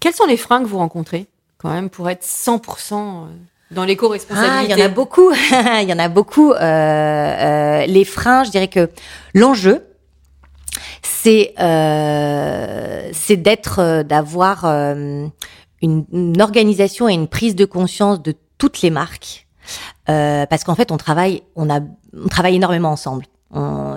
quels 0.00 0.14
sont 0.14 0.26
les 0.26 0.38
freins 0.38 0.62
que 0.62 0.68
vous 0.68 0.78
rencontrez 0.78 1.26
quand 1.58 1.70
même 1.70 1.90
pour 1.90 2.08
être 2.08 2.24
100% 2.24 3.26
dans 3.72 3.84
l'éco-responsabilité 3.84 4.72
ah, 4.72 4.76
Il 4.76 4.78
y 4.78 4.82
en 4.82 4.86
a 4.86 4.88
beaucoup. 4.88 5.30
il 5.82 5.88
y 5.88 5.92
en 5.92 5.98
a 5.98 6.08
beaucoup. 6.08 6.54
les 6.54 8.04
freins, 8.06 8.44
je 8.44 8.50
dirais 8.50 8.68
que 8.68 8.88
l'enjeu, 9.34 9.84
c'est 11.22 11.54
euh, 11.58 13.10
c'est 13.12 13.36
d'être, 13.36 13.80
euh, 13.80 14.02
d'avoir 14.02 14.64
euh, 14.64 15.26
une, 15.82 16.04
une, 16.12 16.40
organisation 16.40 17.08
et 17.08 17.14
une 17.14 17.28
prise 17.28 17.56
de 17.56 17.64
conscience 17.64 18.22
de 18.22 18.34
toutes 18.58 18.82
les 18.82 18.90
marques, 18.90 19.46
parce 20.06 20.64
qu'en 20.64 20.74
fait 20.74 20.90
on 20.90 20.96
travaille, 20.96 21.42
on 21.54 21.68
on 21.68 22.28
travaille 22.28 22.56
énormément 22.56 22.90
ensemble 22.90 23.24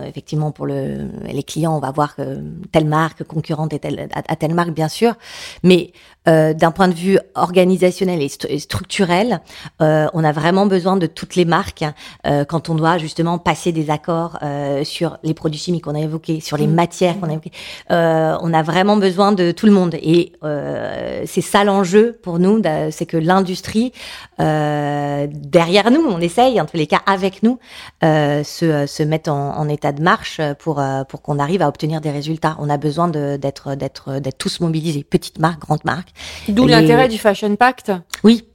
effectivement, 0.06 0.52
pour 0.52 0.66
le, 0.66 1.10
les 1.26 1.44
clients, 1.44 1.76
on 1.76 1.80
va 1.80 1.92
voir 1.92 2.16
que 2.16 2.40
telle 2.72 2.86
marque 2.86 3.24
concurrente 3.24 3.74
est 3.74 3.80
telle, 3.80 4.08
à, 4.14 4.36
telle 4.36 4.54
marque, 4.54 4.72
bien 4.72 4.88
sûr. 4.88 5.14
Mais 5.64 5.92
euh, 6.28 6.54
d'un 6.54 6.70
point 6.70 6.88
de 6.88 6.94
vue 6.94 7.18
organisationnel 7.34 8.22
et, 8.22 8.60
structurel, 8.60 9.42
euh, 9.82 10.08
on 10.14 10.24
a 10.24 10.32
vraiment 10.32 10.68
besoin 10.68 10.96
de 10.96 11.08
toutes 11.08 11.36
les 11.36 11.46
marques 11.46 11.84
euh, 12.28 12.46
quand 12.46 12.70
on 12.70 12.76
doit 12.76 13.00
justement 13.00 13.40
passer 13.40 13.72
des 13.72 13.90
accords 13.90 14.38
euh, 14.44 14.84
sur 14.84 15.18
les 15.24 15.34
produits 15.34 15.60
chimiques 15.60 15.86
qu'on 15.86 15.96
a 15.96 16.00
évoqués, 16.00 16.40
sur 16.40 16.58
les 16.58 16.68
mmh. 16.68 16.74
matières 16.74 17.20
qu'on 17.20 17.30
a 17.30 17.32
évoquées. 17.32 17.52
Euh, 17.90 18.38
on 18.42 18.54
a 18.54 18.62
vraiment 18.62 18.98
besoin 18.98 19.32
de 19.32 19.52
tout 19.52 19.66
le 19.66 19.72
monde. 19.72 19.96
Et 19.96 20.34
euh, 20.44 21.24
c'est 21.26 21.42
ça 21.42 21.64
l'enjeu 21.64 22.20
pour 22.22 22.38
nous, 22.38 22.62
c'est 22.92 23.06
que 23.06 23.18
l'industrie, 23.18 23.92
derrière 24.38 25.92
nous, 25.92 26.06
on 26.08 26.20
essaye, 26.20 26.62
en 26.62 26.66
tous 26.66 26.78
les 26.78 26.88
cas 26.88 27.02
avec 27.06 27.44
nous, 27.44 27.58
se, 28.02 28.86
se 28.88 29.04
mette 29.04 29.28
en 29.28 29.41
en, 29.50 29.68
état 29.70 29.92
de 29.92 30.02
marche 30.02 30.42
pour 30.60 30.80
euh, 30.80 31.04
pour 31.04 31.22
qu'on 31.22 31.40
arrive 31.40 31.62
à 31.62 31.68
obtenir 31.68 32.02
des 32.02 32.12
résultats. 32.12 32.56
On 32.60 32.70
a 32.70 32.78
besoin 32.78 33.08
d'être 33.08 33.76
d'être 33.76 34.20
d'être 34.20 34.38
tous 34.38 34.60
mobilisés, 34.60 35.04
petites 35.04 35.40
marques, 35.40 35.62
grandes 35.62 35.86
marques. 35.86 36.10
D'où 36.48 36.68
l'intérêt 36.68 37.08
du 37.08 37.18
Fashion 37.18 37.56
Pact. 37.56 37.92
Oui. 38.24 38.48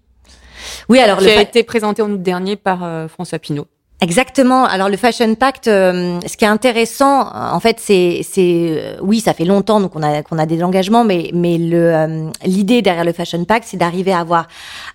Oui, 0.88 0.98
alors 0.98 1.18
qui 1.18 1.28
a 1.28 1.40
été 1.40 1.62
présenté 1.62 2.02
en 2.02 2.10
août 2.10 2.22
dernier 2.22 2.56
par 2.56 2.82
euh, 2.82 3.08
François 3.08 3.38
Pinault. 3.38 3.66
Exactement. 4.02 4.66
Alors 4.66 4.90
le 4.90 4.98
Fashion 4.98 5.34
Pact, 5.36 5.68
euh, 5.68 6.20
ce 6.26 6.36
qui 6.36 6.44
est 6.44 6.48
intéressant, 6.48 7.34
en 7.34 7.58
fait, 7.60 7.80
c'est, 7.80 8.20
c'est, 8.22 8.66
euh, 8.78 8.96
oui, 9.00 9.20
ça 9.20 9.32
fait 9.32 9.46
longtemps 9.46 9.80
donc 9.80 9.96
on 9.96 10.02
a 10.02 10.22
qu'on 10.22 10.36
a 10.38 10.44
des 10.44 10.62
engagements, 10.62 11.02
mais 11.02 11.30
mais 11.32 11.56
le 11.56 11.94
euh, 11.94 12.30
l'idée 12.44 12.82
derrière 12.82 13.06
le 13.06 13.14
Fashion 13.14 13.42
Pact, 13.46 13.66
c'est 13.66 13.78
d'arriver 13.78 14.12
à 14.12 14.20
avoir 14.20 14.48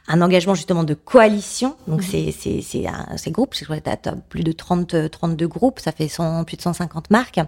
un 0.07 0.21
engagement 0.21 0.53
justement 0.53 0.83
de 0.83 0.93
coalition. 0.93 1.75
Donc 1.87 2.01
mhm. 2.01 2.07
c'est 2.11 2.31
c'est 2.31 2.61
c'est 2.61 2.85
ces 3.17 3.31
groupes, 3.31 3.55
je 3.57 3.63
crois 3.63 3.79
que 3.79 3.89
as 3.89 3.97
plus 4.29 4.43
de 4.43 4.51
30 4.51 5.09
32 5.09 5.47
groupes, 5.47 5.79
ça 5.79 5.91
fait 5.91 6.07
100, 6.07 6.43
plus 6.43 6.57
de 6.57 6.61
150 6.61 7.09
marques 7.09 7.39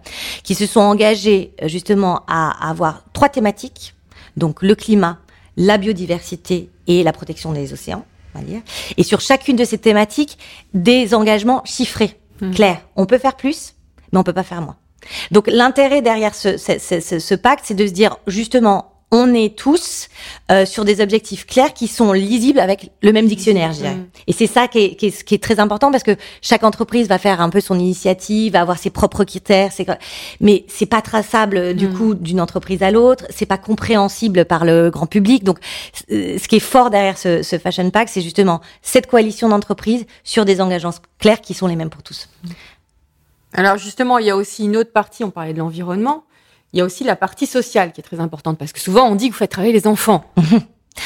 qui 0.43 0.55
se 0.55 0.65
sont 0.65 0.81
engagés 0.81 1.53
justement 1.65 2.21
à 2.27 2.67
avoir 2.67 3.03
trois 3.13 3.29
thématiques. 3.29 3.93
Donc 4.37 4.63
le 4.63 4.73
climat, 4.73 5.19
la 5.55 5.77
biodiversité 5.77 6.71
et 6.87 7.03
la 7.03 7.13
protection 7.13 7.51
des 7.51 7.73
océans. 7.73 8.05
Et 8.97 9.03
sur 9.03 9.21
chacune 9.21 9.55
de 9.55 9.65
ces 9.65 9.77
thématiques, 9.77 10.37
des 10.73 11.13
engagements 11.13 11.61
chiffrés, 11.65 12.19
mmh. 12.41 12.51
clairs. 12.51 12.81
On 12.95 13.05
peut 13.05 13.17
faire 13.17 13.35
plus, 13.35 13.75
mais 14.11 14.19
on 14.19 14.23
peut 14.23 14.33
pas 14.33 14.43
faire 14.43 14.61
moins. 14.61 14.77
Donc 15.31 15.47
l'intérêt 15.47 16.01
derrière 16.01 16.33
ce, 16.33 16.57
ce, 16.57 16.79
ce, 16.79 17.19
ce 17.19 17.35
pacte, 17.35 17.65
c'est 17.65 17.73
de 17.73 17.85
se 17.85 17.91
dire 17.91 18.17
justement, 18.27 18.92
on 19.13 19.31
est 19.31 19.55
tous 19.55 20.09
euh, 20.51 20.65
sur 20.65 20.85
des 20.85 20.99
objectifs 20.99 21.45
clairs 21.45 21.73
qui 21.75 21.87
sont 21.87 22.13
lisibles 22.13 22.59
avec 22.59 22.89
le 23.03 23.13
même 23.13 23.27
dictionnaire, 23.27 23.71
je 23.71 23.77
dirais. 23.77 23.95
Mm. 23.95 24.07
Et 24.25 24.33
c'est 24.33 24.47
ça 24.47 24.67
qui 24.67 24.79
est, 24.79 24.95
qui, 24.95 25.05
est, 25.05 25.23
qui 25.23 25.35
est, 25.35 25.43
très 25.43 25.59
important 25.59 25.91
parce 25.91 26.01
que 26.01 26.15
chaque 26.41 26.63
entreprise 26.63 27.07
va 27.07 27.19
faire 27.19 27.39
un 27.39 27.51
peu 27.51 27.61
son 27.61 27.77
initiative, 27.77 28.53
va 28.53 28.61
avoir 28.61 28.79
ses 28.79 28.89
propres 28.89 29.23
critères, 29.23 29.71
c'est 29.71 29.85
mais 30.41 30.65
c'est 30.67 30.87
pas 30.87 31.03
traçable 31.03 31.75
du 31.75 31.89
mm. 31.89 31.93
coup 31.93 32.13
d'une 32.15 32.41
entreprise 32.41 32.81
à 32.81 32.89
l'autre, 32.89 33.25
c'est 33.29 33.45
pas 33.45 33.59
compréhensible 33.59 34.45
par 34.45 34.65
le 34.65 34.89
grand 34.89 35.05
public. 35.05 35.43
Donc, 35.43 35.59
euh, 36.11 36.39
ce 36.39 36.47
qui 36.47 36.55
est 36.55 36.59
fort 36.59 36.89
derrière 36.89 37.19
ce, 37.19 37.43
ce 37.43 37.59
Fashion 37.59 37.87
Pack, 37.91 38.09
c'est 38.09 38.21
justement 38.21 38.61
cette 38.81 39.05
coalition 39.05 39.47
d'entreprises 39.47 40.07
sur 40.23 40.43
des 40.43 40.59
engagements 40.59 40.93
clairs 41.19 41.41
qui 41.41 41.53
sont 41.53 41.67
les 41.67 41.75
mêmes 41.75 41.91
pour 41.91 42.01
tous. 42.01 42.29
Alors 43.53 43.77
justement, 43.77 44.17
il 44.17 44.25
y 44.25 44.31
a 44.31 44.35
aussi 44.35 44.63
une 44.65 44.75
autre 44.75 44.91
partie, 44.91 45.23
on 45.23 45.29
parlait 45.29 45.53
de 45.53 45.59
l'environnement, 45.59 46.23
il 46.73 46.79
y 46.79 46.81
a 46.81 46.85
aussi 46.85 47.03
la 47.03 47.15
partie 47.15 47.45
sociale 47.45 47.91
qui 47.91 48.01
est 48.01 48.03
très 48.03 48.19
importante 48.19 48.57
parce 48.57 48.73
que 48.73 48.79
souvent 48.79 49.07
on 49.07 49.15
dit 49.15 49.27
que 49.27 49.33
vous 49.33 49.39
faites 49.39 49.51
travailler 49.51 49.73
les 49.73 49.87
enfants. 49.87 50.25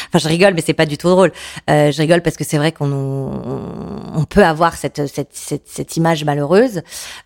Enfin, 0.09 0.19
je 0.19 0.27
rigole, 0.27 0.53
mais 0.53 0.61
c'est 0.61 0.73
pas 0.73 0.85
du 0.85 0.97
tout 0.97 1.07
drôle. 1.07 1.31
Euh, 1.69 1.91
je 1.91 2.01
rigole 2.01 2.21
parce 2.21 2.35
que 2.35 2.43
c'est 2.43 2.57
vrai 2.57 2.73
qu'on 2.73 2.91
on, 2.91 4.25
peut 4.25 4.43
avoir 4.43 4.75
cette, 4.75 5.07
cette, 5.07 5.29
cette, 5.31 5.65
cette 5.65 5.95
image 5.95 6.25
malheureuse. 6.25 6.81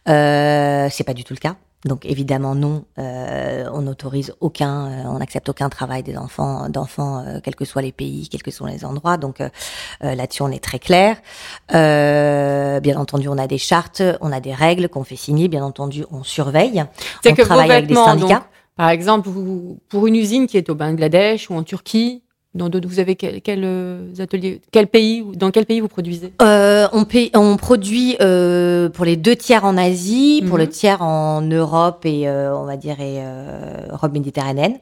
Euh, 0.07 0.87
c'est 0.91 1.03
pas 1.03 1.15
du 1.15 1.23
tout 1.23 1.33
le 1.33 1.39
cas. 1.39 1.55
Donc 1.83 2.05
évidemment 2.05 2.53
non, 2.53 2.85
euh, 2.99 3.67
on 3.73 3.81
n'autorise 3.81 4.33
aucun, 4.39 4.85
euh, 4.85 5.03
on 5.07 5.17
n'accepte 5.17 5.49
aucun 5.49 5.67
travail 5.69 6.03
des 6.03 6.15
enfants, 6.15 6.69
d'enfants, 6.69 7.23
euh, 7.25 7.39
quels 7.43 7.55
que 7.55 7.65
soient 7.65 7.81
les 7.81 7.91
pays, 7.91 8.29
quels 8.29 8.43
que 8.43 8.51
soient 8.51 8.69
les 8.69 8.85
endroits. 8.85 9.17
Donc 9.17 9.41
euh, 9.41 9.49
euh, 10.03 10.13
là-dessus 10.13 10.43
on 10.43 10.51
est 10.51 10.63
très 10.63 10.77
clair. 10.77 11.17
Euh, 11.73 12.79
bien 12.79 12.97
entendu, 12.99 13.27
on 13.29 13.37
a 13.37 13.47
des 13.47 13.57
chartes, 13.57 14.03
on 14.21 14.31
a 14.31 14.39
des 14.39 14.53
règles 14.53 14.89
qu'on 14.89 15.03
fait 15.03 15.15
signer. 15.15 15.47
Bien 15.47 15.63
entendu, 15.63 16.05
on 16.11 16.23
surveille. 16.23 16.83
C'est 17.23 17.31
on 17.31 17.35
que 17.35 17.41
travaille 17.41 17.71
avec 17.71 17.87
des 17.87 17.95
syndicats. 17.95 18.35
donc, 18.35 18.43
par 18.77 18.89
exemple, 18.89 19.29
vous- 19.29 19.79
pour 19.89 20.07
une 20.07 20.15
usine 20.15 20.47
qui 20.47 20.57
est 20.57 20.69
au 20.69 20.75
Bangladesh 20.75 21.49
ou 21.49 21.55
en 21.55 21.63
Turquie, 21.63 22.21
dans 22.53 22.67
d'autres, 22.69 22.87
vous 22.87 22.99
avez 22.99 23.15
quel, 23.15 23.41
quel, 23.41 23.61
euh, 23.63 24.11
ateliers, 24.19 24.61
quel 24.71 24.87
pays, 24.87 25.23
dans 25.35 25.51
quel 25.51 25.65
pays 25.65 25.79
vous 25.79 25.87
produisez? 25.87 26.33
Euh, 26.41 26.87
on, 26.91 27.55
produit 27.57 28.17
euh, 28.19 28.89
pour 28.89 29.05
les 29.05 29.15
deux 29.15 29.35
tiers 29.35 29.63
en 29.63 29.77
Asie, 29.77 30.43
pour 30.45 30.57
Mhm. 30.57 30.63
le 30.63 30.69
tiers 30.69 31.01
en 31.01 31.41
Europe 31.41 32.05
et 32.05 32.27
euh, 32.27 32.55
on 32.57 32.65
va 32.65 32.75
dire 32.75 32.99
et, 32.99 33.19
euh, 33.21 33.87
Europe 33.91 34.11
méditerranéenne. 34.11 34.79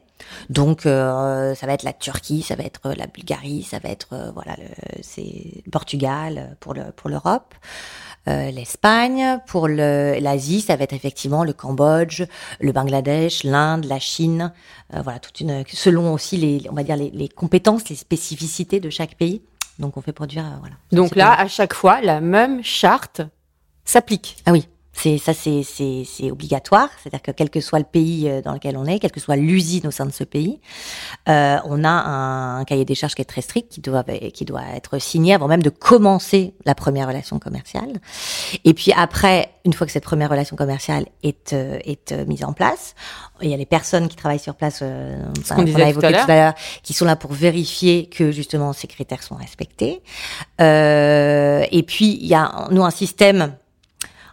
Donc 0.48 0.84
euh, 0.84 1.54
ça 1.54 1.66
va 1.66 1.72
être 1.74 1.82
la 1.82 1.92
Turquie, 1.92 2.42
ça 2.42 2.54
va 2.56 2.64
être 2.64 2.92
la 2.96 3.06
Bulgarie, 3.06 3.62
ça 3.62 3.78
va 3.78 3.88
être 3.88 4.08
voilà 4.34 4.56
le, 4.58 4.64
c'est 5.02 5.62
Portugal 5.70 6.56
pour 6.60 6.74
le 6.74 6.82
pour 6.94 7.08
l'Europe. 7.08 7.54
Euh, 8.28 8.50
l'Espagne 8.50 9.38
pour 9.46 9.66
l'Asie, 9.66 10.60
ça 10.60 10.76
va 10.76 10.84
être 10.84 10.92
effectivement 10.92 11.42
le 11.42 11.54
Cambodge, 11.54 12.24
le 12.60 12.72
Bangladesh, 12.72 13.44
l'Inde, 13.44 13.86
la 13.86 13.98
Chine, 13.98 14.52
euh, 14.94 15.00
voilà 15.00 15.18
toute 15.18 15.40
une 15.40 15.64
selon 15.66 16.12
aussi 16.12 16.36
les 16.36 16.68
on 16.70 16.74
va 16.74 16.82
dire 16.82 16.96
les, 16.96 17.10
les 17.10 17.28
compétences, 17.28 17.88
les 17.88 17.96
spécificités 17.96 18.78
de 18.78 18.90
chaque 18.90 19.16
pays. 19.16 19.40
Donc 19.78 19.96
on 19.96 20.02
fait 20.02 20.12
produire 20.12 20.44
euh, 20.44 20.58
voilà. 20.60 20.74
Donc 20.92 21.16
là, 21.16 21.32
à 21.32 21.48
chaque 21.48 21.72
fois, 21.72 22.02
la 22.02 22.20
même 22.20 22.62
charte 22.62 23.22
s'applique. 23.84 24.36
Ah 24.44 24.52
oui, 24.52 24.68
c'est 25.02 25.18
ça, 25.18 25.32
c'est 25.34 25.62
c'est 25.62 26.04
c'est 26.04 26.30
obligatoire. 26.30 26.88
C'est-à-dire 27.02 27.22
que 27.22 27.30
quel 27.30 27.50
que 27.50 27.60
soit 27.60 27.78
le 27.78 27.84
pays 27.84 28.28
euh, 28.28 28.42
dans 28.42 28.52
lequel 28.52 28.76
on 28.76 28.86
est, 28.86 28.98
quelle 28.98 29.12
que 29.12 29.20
soit 29.20 29.36
l'usine 29.36 29.86
au 29.86 29.90
sein 29.90 30.06
de 30.06 30.12
ce 30.12 30.24
pays, 30.24 30.60
euh, 31.28 31.56
on 31.64 31.84
a 31.84 31.88
un, 31.88 32.60
un 32.60 32.64
cahier 32.64 32.84
des 32.84 32.94
charges 32.94 33.14
qui 33.14 33.22
est 33.22 33.26
très 33.26 33.40
strict, 33.40 33.70
qui 33.70 33.80
doit 33.80 34.04
qui 34.32 34.44
doit 34.44 34.62
être 34.74 34.98
signé 34.98 35.34
avant 35.34 35.48
même 35.48 35.62
de 35.62 35.70
commencer 35.70 36.54
la 36.64 36.74
première 36.74 37.08
relation 37.08 37.38
commerciale. 37.38 37.92
Et 38.64 38.74
puis 38.74 38.92
après, 38.96 39.50
une 39.64 39.72
fois 39.72 39.86
que 39.86 39.92
cette 39.92 40.04
première 40.04 40.30
relation 40.30 40.56
commerciale 40.56 41.06
est 41.22 41.52
euh, 41.52 41.78
est 41.84 42.12
euh, 42.12 42.24
mise 42.26 42.44
en 42.44 42.52
place, 42.52 42.94
il 43.42 43.50
y 43.50 43.54
a 43.54 43.56
les 43.56 43.66
personnes 43.66 44.08
qui 44.08 44.16
travaillent 44.16 44.38
sur 44.38 44.54
place, 44.54 44.80
euh, 44.82 45.24
qu'on 45.48 45.56
qu'on 45.56 45.62
a 45.62 45.72
tout 45.72 45.78
évoqué 45.80 46.06
à 46.08 46.24
tout 46.24 46.30
à 46.30 46.34
l'heure, 46.34 46.54
qui 46.82 46.92
sont 46.92 47.04
là 47.04 47.16
pour 47.16 47.32
vérifier 47.32 48.06
que 48.06 48.32
justement 48.32 48.72
ces 48.72 48.86
critères 48.86 49.22
sont 49.22 49.36
respectés. 49.36 50.02
Euh, 50.60 51.64
et 51.70 51.82
puis 51.82 52.18
il 52.20 52.26
y 52.26 52.34
a 52.34 52.68
nous 52.70 52.84
un 52.84 52.90
système 52.90 53.54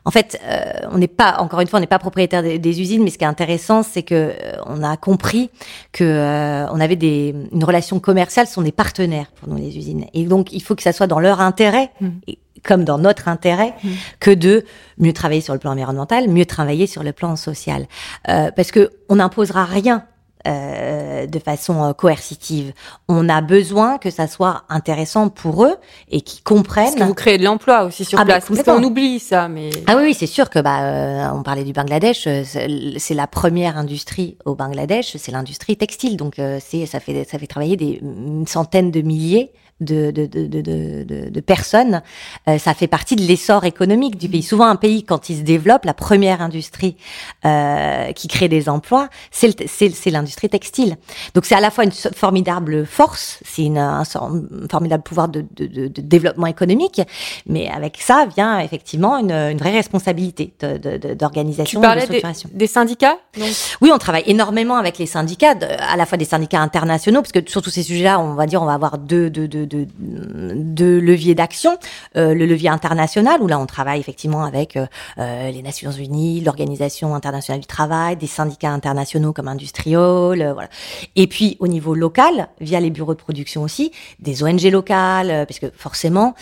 en 0.08 0.12
fait, 0.12 0.40
euh, 0.46 0.88
on 0.94 0.98
n'est 1.00 1.10
pas, 1.10 1.36
encore 1.40 1.60
une 1.60 1.68
fois, 1.68 1.80
on 1.80 1.82
n'est 1.82 1.86
pas 1.98 2.00
propriétaire 2.00 2.42
des, 2.42 2.60
des 2.60 2.80
usines, 2.80 3.04
mais 3.04 3.10
ce 3.10 3.18
qui 3.18 3.26
est 3.26 3.28
intéressant, 3.28 3.84
c'est 3.84 4.04
que 4.04 4.16
euh, 4.16 4.54
on 4.66 4.82
a 4.82 4.96
compris 4.96 5.50
que 5.92 6.06
euh, 6.06 6.66
on 6.72 6.80
avait 6.80 6.96
des, 6.96 7.36
une 7.52 7.64
relation 7.66 8.00
commerciale, 8.00 8.48
ce 8.48 8.54
sont 8.54 8.62
des 8.62 8.72
partenaires 8.72 9.28
pour 9.36 9.50
nous 9.50 9.58
les 9.58 9.78
usines, 9.78 10.06
et 10.14 10.24
donc 10.24 10.54
il 10.54 10.62
faut 10.64 10.76
que 10.76 10.84
ça 10.84 10.94
soit 10.94 11.08
dans 11.08 11.20
leur 11.20 11.42
intérêt. 11.42 11.92
Mm. 12.00 12.08
et 12.30 12.38
comme 12.64 12.84
dans 12.86 12.98
notre 12.98 13.28
intérêt, 13.28 13.74
Mm. 13.84 13.90
que 14.20 14.32
de 14.32 14.66
mieux 14.98 15.14
travailler 15.14 15.42
sur 15.42 15.54
le 15.54 15.60
plan 15.60 15.72
environnemental, 15.72 16.28
mieux 16.30 16.46
travailler 16.46 16.88
sur 16.88 17.04
le 17.04 17.12
plan 17.12 17.36
social, 17.36 17.86
Euh, 18.30 18.50
parce 18.56 18.72
que 18.72 18.84
on 19.10 19.16
n'imposera 19.18 19.64
rien 19.66 20.04
euh, 20.46 21.26
de 21.26 21.40
façon 21.40 21.84
euh, 21.84 21.94
coercitive. 21.94 22.74
On 23.08 23.28
a 23.30 23.42
besoin 23.42 23.98
que 23.98 24.10
ça 24.10 24.28
soit 24.28 24.64
intéressant 24.70 25.30
pour 25.30 25.66
eux 25.66 25.76
et 26.10 26.22
qu'ils 26.22 26.44
comprennent. 26.44 26.86
Parce 26.86 26.96
que 26.96 27.04
vous 27.04 27.14
créez 27.14 27.38
de 27.38 27.44
l'emploi 27.44 27.84
aussi 27.84 28.06
sur 28.06 28.20
Ah, 28.20 28.24
bah, 28.24 28.34
place. 28.34 28.46
Parce 28.46 28.60
complètement. 28.60 28.76
qu'on 28.82 28.84
oublie 28.84 29.20
ça, 29.20 29.48
mais 29.48 29.70
Ah 29.88 29.96
oui, 29.98 30.04
oui, 30.06 30.14
c'est 30.14 30.28
sûr 30.28 30.50
que 30.50 30.60
bah 30.60 30.82
euh, 30.84 31.30
on 31.34 31.44
parlait 31.44 31.64
du 31.64 31.74
Bangladesh, 31.74 32.28
euh, 32.28 32.44
c'est 32.98 33.14
la 33.14 33.28
première 33.28 33.78
industrie 33.78 34.38
au 34.46 34.56
Bangladesh, 34.56 35.18
c'est 35.18 35.32
l'industrie 35.32 35.76
textile, 35.78 36.18
donc 36.18 36.40
euh, 36.40 36.60
c'est 36.66 36.86
ça 36.86 37.00
fait 37.00 37.24
ça 37.30 37.40
fait 37.40 37.48
travailler 37.48 37.76
des 37.78 38.00
une 38.02 38.46
centaine 38.48 38.92
de 38.92 39.02
milliers 39.02 39.52
de 39.82 40.12
de 40.12 40.26
de 40.26 40.48
de, 40.48 40.62
de, 40.62 41.04
de- 41.04 41.30
de 41.30 41.40
personnes. 41.42 42.02
Euh, 42.48 42.58
ça 42.58 42.74
fait 42.74 42.88
partie 42.88 43.16
de 43.16 43.22
l'essor 43.22 43.66
économique 43.66 44.18
du 44.18 44.28
pays. 44.30 44.44
Souvent 44.44 44.66
un 44.66 44.76
pays 44.76 45.04
quand 45.04 45.30
il 45.30 45.38
se 45.38 45.42
développe, 45.44 45.86
la 45.86 45.94
première 45.94 46.42
industrie 46.42 46.96
euh, 47.46 48.12
qui 48.14 48.28
crée 48.28 48.48
des 48.50 48.70
emplois, 48.70 49.10
c'est 49.32 50.10
l'industrie 50.10 50.50
textile. 50.50 50.96
Donc 51.36 51.46
c'est 51.46 51.56
à 51.56 51.60
la 51.60 51.70
fois 51.72 51.84
une 51.84 51.92
formidable 51.92 52.86
force, 52.86 53.40
c'est 53.46 53.64
une 53.64 53.78
un, 53.78 54.02
un 54.02 54.68
formidable 54.70 55.04
pouvoir 55.04 55.28
de, 55.28 55.46
de, 55.56 55.68
de, 55.68 55.88
de 55.88 56.02
développement 56.02 56.48
économique, 56.48 57.02
mais 57.46 57.70
avec 57.70 57.98
ça 58.02 58.26
vient 58.36 58.60
effectivement 58.60 59.18
une, 59.18 59.32
une 59.32 59.58
vraie 59.58 59.72
responsabilité 59.72 60.54
de- 60.60 60.78
de- 60.78 60.98
de- 60.98 61.10
tu 61.10 61.16
d'organisation, 61.16 61.80
de, 61.80 61.86
parlais 61.86 62.02
des, 62.02 62.06
structuration. 62.08 62.50
des 62.54 62.68
syndicats. 62.68 63.18
Donc, 63.38 63.48
Oui, 63.82 63.92
on 63.94 63.98
travaille 64.00 64.24
énormément 64.26 64.78
avec 64.78 64.98
les 64.98 65.06
syndicats, 65.06 65.54
à 65.80 65.96
la 65.98 66.06
fois 66.06 66.18
des 66.18 66.26
syndicats 66.26 66.62
internationaux, 66.62 67.22
parce 67.22 67.32
que 67.32 67.40
sur 67.50 67.62
tous 67.62 67.70
ces 67.70 67.84
sujets-là, 67.84 68.20
on 68.20 68.34
va 68.34 68.46
dire, 68.48 68.62
on 68.62 68.66
va 68.66 68.74
avoir 68.74 68.98
deux, 68.98 69.30
deux, 69.30 69.48
deux, 69.48 69.66
deux, 69.68 69.88
deux 70.00 71.00
leviers 71.00 71.36
d'action. 71.36 71.78
Euh, 72.16 72.34
le 72.34 72.46
levier 72.46 72.70
international, 72.70 73.42
où 73.42 73.48
là, 73.48 73.60
on 73.60 73.66
travaille 73.66 74.00
effectivement 74.00 74.44
avec 74.44 74.76
euh, 74.76 74.86
euh, 75.18 75.52
les 75.52 75.62
Nations 75.62 75.92
Unies, 75.92 76.42
l'Organisation 76.42 77.14
internationale 77.16 77.62
du 77.62 77.68
travail, 77.68 78.16
des 78.18 78.28
syndicats 78.28 78.72
internationaux 78.72 79.34
comme 79.34 79.48
Industriol, 79.48 80.42
euh, 80.42 80.54
voilà. 80.54 80.70
Et 81.16 81.28
puis 81.28 81.58
au 81.60 81.68
niveau 81.68 81.94
local, 81.94 82.48
via 82.62 82.80
les 82.80 82.90
bureaux 82.90 83.14
de 83.14 83.20
production 83.20 83.64
aussi, 83.64 83.92
des 84.20 84.44
ONG 84.44 84.64
locales, 84.72 85.30
euh, 85.32 85.46
parce 85.46 85.60
que 85.60 85.68
forcément. 85.76 86.34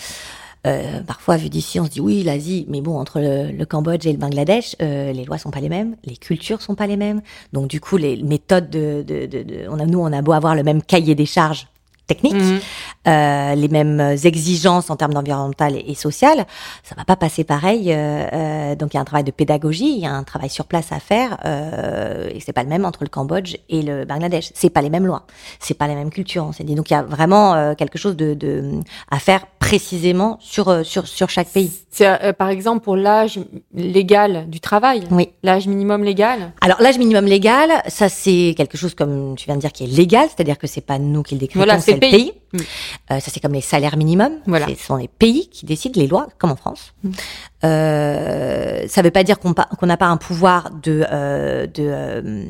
Euh, 0.65 1.01
parfois, 1.03 1.38
vu 1.38 1.49
d'ici, 1.49 1.79
on 1.79 1.85
se 1.85 1.91
dit 1.91 2.01
oui, 2.01 2.23
l'Asie, 2.23 2.65
mais 2.69 2.81
bon, 2.81 2.97
entre 2.97 3.19
le, 3.19 3.51
le 3.51 3.65
Cambodge 3.67 4.07
et 4.07 4.11
le 4.11 4.17
Bangladesh, 4.17 4.75
euh, 4.81 5.11
les 5.13 5.23
lois 5.23 5.38
sont 5.38 5.51
pas 5.51 5.59
les 5.59 5.69
mêmes, 5.69 5.95
les 6.05 6.17
cultures 6.17 6.59
sont 6.63 6.73
pas 6.73 6.88
les 6.88 6.97
mêmes. 6.97 7.21
Donc, 7.53 7.67
du 7.67 7.79
coup, 7.79 7.97
les 7.97 8.17
méthodes 8.23 8.71
de, 8.71 9.03
de, 9.05 9.27
de, 9.27 9.43
de- 9.43 9.67
on 9.69 9.79
a, 9.79 9.85
nous, 9.85 9.99
on 9.99 10.11
a 10.11 10.23
beau 10.23 10.31
avoir 10.31 10.55
le 10.55 10.63
même 10.63 10.81
cahier 10.81 11.13
des 11.13 11.27
charges 11.27 11.67
techniques, 12.07 12.33
Mhm. 12.35 12.59
euh, 13.07 13.55
les 13.55 13.67
mêmes 13.67 13.99
exigences 14.23 14.89
en 14.89 14.95
termes 14.95 15.13
d'environnemental 15.13 15.75
et, 15.75 15.85
et 15.87 15.95
social, 15.95 16.45
ça 16.83 16.95
va 16.95 17.03
pas 17.05 17.15
passer 17.15 17.43
pareil. 17.43 17.91
euh, 17.91 18.27
euh, 18.33 18.75
donc, 18.75 18.93
il 18.93 18.97
y 18.97 18.99
a 18.99 19.01
un 19.01 19.05
travail 19.05 19.23
de 19.23 19.31
pédagogie, 19.31 19.93
il 19.97 19.99
y 20.01 20.05
a 20.05 20.11
un 20.11 20.23
travail 20.23 20.49
sur 20.49 20.65
place 20.65 20.91
à 20.91 20.99
faire, 20.99 21.37
euh, 21.45 22.29
et 22.33 22.39
c'est 22.39 22.53
pas 22.53 22.63
le 22.63 22.69
même 22.69 22.85
entre 22.85 23.03
le 23.03 23.09
Cambodge 23.09 23.55
et 23.69 23.81
le 23.81 24.05
Bangladesh. 24.05 24.51
C'est 24.53 24.69
pas 24.69 24.81
les 24.81 24.89
mêmes 24.89 25.05
lois, 25.05 25.23
c'est 25.59 25.73
pas 25.77 25.87
les 25.87 25.95
mêmes 25.95 26.09
cultures. 26.11 26.45
On 26.45 26.51
s'est 26.51 26.63
dit 26.63 26.75
donc 26.75 26.89
il 26.89 26.93
y 26.93 26.97
a 26.97 27.03
vraiment 27.03 27.53
euh, 27.53 27.73
quelque 27.75 27.97
chose 27.97 28.15
de, 28.15 28.33
de 28.33 28.71
à 29.09 29.19
faire 29.19 29.45
précisément 29.59 30.37
sur 30.41 30.67
euh, 30.69 30.83
sur 30.83 31.07
sur 31.07 31.29
chaque 31.29 31.47
pays. 31.49 31.71
c'est 31.91 32.07
euh, 32.07 32.33
par 32.33 32.49
exemple 32.49 32.81
pour 32.83 32.95
l'âge 32.95 33.39
légal 33.73 34.47
du 34.49 34.59
travail. 34.59 35.03
Oui. 35.11 35.29
L'âge 35.43 35.67
minimum 35.67 36.03
légal? 36.03 36.51
Alors 36.61 36.81
l'âge 36.81 36.97
minimum 36.97 37.25
légal, 37.25 37.69
ça 37.87 38.09
c'est 38.09 38.53
quelque 38.57 38.77
chose 38.77 38.93
comme 38.95 39.35
tu 39.35 39.45
viens 39.45 39.55
de 39.55 39.61
dire 39.61 39.71
qui 39.71 39.83
est 39.83 39.87
légal, 39.87 40.27
c'est-à-dire 40.27 40.57
que 40.57 40.67
c'est 40.67 40.81
pas 40.85 40.99
nous 40.99 41.23
qui 41.23 41.35
le 41.35 41.39
décrétons, 41.39 41.59
Voilà, 41.65 41.79
c'est 41.79 41.94
pays? 41.99 42.31
Mm. 42.55 42.59
Euh, 43.11 43.19
ça 43.19 43.31
c'est 43.31 43.39
comme 43.39 43.53
les 43.53 43.61
salaires 43.61 43.97
minimums. 43.97 44.37
Voilà. 44.47 44.67
Ce 44.67 44.75
sont 44.75 44.95
les 44.97 45.07
pays 45.07 45.47
qui 45.49 45.65
décident 45.65 45.99
les 45.99 46.07
lois, 46.07 46.27
comme 46.37 46.51
en 46.51 46.55
France. 46.55 46.93
Mm. 47.03 47.09
Euh, 47.63 48.85
ça 48.87 49.01
veut 49.01 49.11
pas 49.11 49.23
dire 49.23 49.39
qu'on 49.39 49.53
qu'on 49.53 49.85
n'a 49.87 49.97
pas 49.97 50.05
un 50.07 50.17
pouvoir 50.17 50.69
de 50.83 51.05
euh, 51.11 51.65
de 51.67 51.83
euh, 51.87 52.45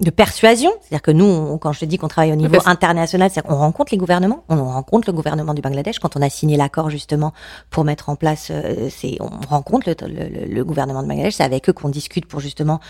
de 0.00 0.10
persuasion, 0.10 0.70
c'est-à-dire 0.80 1.02
que 1.02 1.10
nous, 1.10 1.24
on- 1.24 1.58
quand 1.58 1.72
je 1.72 1.80
te 1.80 1.84
dis 1.84 1.98
qu'on 1.98 2.08
travaille 2.08 2.32
au 2.32 2.36
niveau 2.36 2.56
international, 2.66 3.30
c'est 3.32 3.42
qu'on 3.42 3.56
rencontre 3.56 3.92
les 3.92 3.98
gouvernements, 3.98 4.44
on 4.48 4.56
rencontre 4.64 5.08
le 5.08 5.12
gouvernement 5.12 5.54
du 5.54 5.60
Bangladesh 5.62 5.98
quand 5.98 6.16
on 6.16 6.22
a 6.22 6.30
signé 6.30 6.56
l'accord 6.56 6.90
justement 6.90 7.32
pour 7.70 7.84
mettre 7.84 8.08
en 8.08 8.16
place, 8.16 8.48
euh, 8.50 8.88
on 9.20 9.46
rencontre 9.48 9.88
le, 9.88 9.94
le- 10.08 10.54
le 10.54 10.64
gouvernement 10.64 11.02
de 11.02 11.08
Bangladesh, 11.08 11.34
c'est 11.34 11.44
avec 11.44 11.68
eux 11.68 11.72
qu'on 11.72 11.88
discute 11.88 12.26
pour 12.26 12.40
justement 12.40 12.80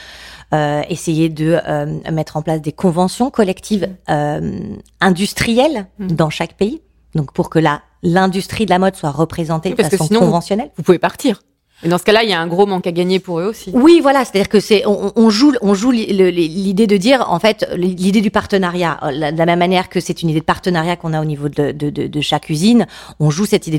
euh, 0.54 0.82
essayer 0.88 1.28
de 1.28 1.58
euh, 1.66 1.86
mettre 2.10 2.36
en 2.36 2.42
place 2.42 2.60
des 2.62 2.72
conventions 2.72 3.30
collectives 3.30 3.88
euh, 4.08 4.60
industrielles 5.00 5.86
Mm. 5.98 6.07
Dans 6.14 6.30
chaque 6.30 6.54
pays. 6.56 6.80
Donc 7.14 7.32
pour 7.32 7.50
que 7.50 7.58
la 7.58 7.82
l'industrie 8.02 8.64
de 8.64 8.70
la 8.70 8.78
mode 8.78 8.94
soit 8.94 9.10
représentée 9.10 9.70
Oui, 9.70 9.74
de 9.74 9.82
façon 9.82 10.04
sinon, 10.06 10.20
vous- 10.20 10.26
conventionnelle. 10.26 10.70
Vous 10.76 10.82
pouvez 10.84 10.98
partir. 11.00 11.40
Et 11.82 11.88
dans 11.88 11.98
ce 11.98 12.04
cas-là, 12.04 12.24
il 12.24 12.30
y 12.30 12.32
a 12.32 12.40
un 12.40 12.46
gros 12.46 12.66
manque 12.66 12.86
à 12.86 12.92
gagner 12.92 13.20
pour 13.20 13.40
eux 13.40 13.46
aussi. 13.46 13.70
Oui, 13.72 14.00
voilà, 14.02 14.24
c'est-à-dire 14.24 14.48
que 14.48 14.60
c'est 14.60 14.86
on, 14.86 15.12
on 15.14 15.30
joue 15.30 15.52
on 15.62 15.74
joue 15.74 15.90
l'idée 15.90 16.86
de 16.86 16.96
dire 16.96 17.26
en 17.30 17.38
fait 17.38 17.66
l'idée 17.76 18.20
du 18.20 18.30
partenariat 18.30 18.88
Euh, 19.02 19.30
de 19.32 19.36
la 19.38 19.46
même 19.46 19.58
manière 19.58 19.88
que 19.88 20.00
c'est 20.00 20.22
une 20.22 20.30
idée 20.30 20.40
de 20.40 20.44
partenariat 20.44 20.96
qu'on 20.96 21.12
a 21.12 21.20
au 21.20 21.24
niveau 21.24 21.48
de, 21.48 21.72
de, 21.72 21.90
de, 21.90 22.20
chaque 22.20 22.50
usine, 22.50 22.86
on 23.20 23.30
joue 23.30 23.46
cette 23.46 23.66
idée 23.66 23.78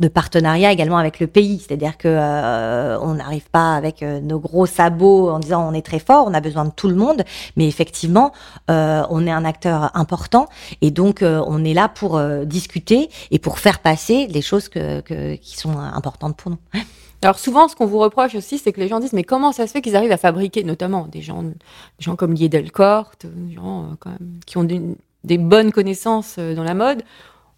de, 0.00 0.08
partenariat 0.08 0.72
également 0.72 0.98
avec 0.98 1.20
le 1.20 1.26
pays, 1.26 1.62
c'est-à-dire 1.66 1.96
que 1.96 2.08
euh, 2.08 2.98
on 3.00 3.14
n'arrive 3.14 3.48
pas 3.50 3.74
avec 3.74 4.02
euh, 4.02 4.20
nos 4.20 4.38
gros 4.38 4.66
sabots 4.66 5.30
en 5.30 5.38
disant 5.38 5.68
on 5.68 5.72
est 5.72 5.84
très 5.84 5.98
fort, 5.98 6.26
on 6.26 6.34
a 6.34 6.40
besoin 6.40 6.64
de 6.64 6.70
tout 6.70 6.88
le 6.88 6.94
monde, 6.94 7.24
mais 7.56 7.66
effectivement 7.66 8.32
euh, 8.70 9.02
on 9.10 9.26
est 9.26 9.30
un 9.30 9.44
acteur 9.44 9.90
important 9.94 10.46
et 10.82 10.90
donc 10.90 11.22
euh, 11.22 11.42
on 11.46 11.64
est 11.64 11.74
là 11.74 11.88
pour 11.88 12.20
discuter 12.44 13.08
et 13.30 13.38
pour 13.38 13.58
faire 13.58 13.78
passer 13.80 14.26
les 14.26 14.42
choses 14.42 14.68
que, 14.68 15.00
que, 15.00 15.34
qui 15.36 15.56
sont 15.56 15.78
importantes 15.78 16.36
pour 16.36 16.52
nous. 16.52 16.58
Alors 17.22 17.38
souvent, 17.38 17.68
ce 17.68 17.76
qu'on 17.76 17.86
vous 17.86 17.98
reproche 17.98 18.34
aussi, 18.34 18.56
c'est 18.58 18.72
que 18.72 18.80
les 18.80 18.88
gens 18.88 18.98
disent 19.00 19.12
mais 19.12 19.24
comment 19.24 19.52
ça 19.52 19.66
se 19.66 19.72
fait 19.72 19.82
qu'ils 19.82 19.96
arrivent 19.96 20.12
à 20.12 20.16
fabriquer, 20.16 20.64
notamment 20.64 21.06
des 21.06 21.20
gens, 21.20 21.42
des 21.42 21.52
gens 21.98 22.16
comme 22.16 22.32
Lié 22.34 22.48
Delcorte, 22.48 23.26
des 23.26 23.54
gens 23.54 23.82
euh, 23.82 23.94
quand 23.98 24.10
même, 24.10 24.40
qui 24.46 24.56
ont 24.56 24.64
des- 24.64 24.80
des 25.24 25.36
bonnes 25.36 25.70
connaissances 25.70 26.36
euh, 26.38 26.54
dans 26.54 26.64
la 26.64 26.72
mode, 26.74 27.02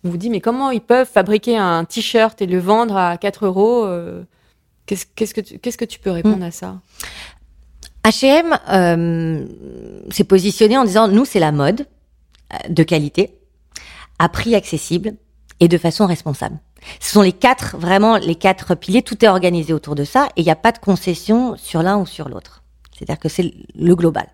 on 0.05 0.11
vous 0.11 0.17
dit 0.17 0.31
mais 0.31 0.41
comment 0.41 0.71
ils 0.73 0.81
peuvent 0.81 1.09
fabriquer 1.09 1.57
un 1.57 1.85
t-shirt 1.85 2.43
et 2.43 2.47
le 2.47 2.59
vendre 2.59 2.97
à 2.97 3.17
4 3.17 3.47
euros 3.47 3.85
euh, 3.85 4.25
Qu'est-ce 4.87 5.33
que 5.33 5.41
tu, 5.41 5.59
qu'est-ce 5.61 5.79
que 5.79 5.85
tu 5.85 6.01
peux 6.01 6.11
répondre 6.11 6.39
Mm. 6.39 6.43
à 6.43 6.51
ça? 6.51 6.81
H&M 8.05 8.59
euh, 8.69 9.47
s'est 10.11 10.25
positionné 10.25 10.77
en 10.77 10.85
disant 10.85 11.07
nous 11.07 11.25
c'est 11.25 11.39
la 11.39 11.53
mode 11.53 11.87
euh, 12.53 12.69
de 12.69 12.83
qualité 12.83 13.39
à 14.19 14.29
prix 14.29 14.57
accessible 14.57 15.15
et 15.63 15.69
de 15.69 15.79
façon 15.79 16.07
responsable. 16.07 16.59
Ce 16.99 17.13
sont 17.13 17.23
les 17.23 17.33
quatre 17.33 17.77
vraiment 17.79 18.17
les 18.17 18.35
quatre 18.35 18.75
piliers. 18.75 19.03
Tout 19.03 19.25
est 19.25 19.29
organisé 19.29 19.73
autour 19.73 19.95
de 19.95 20.03
ça 20.03 20.27
et 20.37 20.41
il 20.41 20.45
n'y 20.45 20.51
a 20.51 20.57
pas 20.57 20.73
de 20.73 20.79
concession 20.79 21.57
sur 21.57 21.85
l'un 21.85 21.99
ou 21.99 22.05
sur 22.05 22.29
l'autre. 22.29 22.65
C'est-à-dire 22.93 23.21
que 23.21 23.29
c'est 23.29 23.55
le 23.79 23.95
global. 23.95 24.27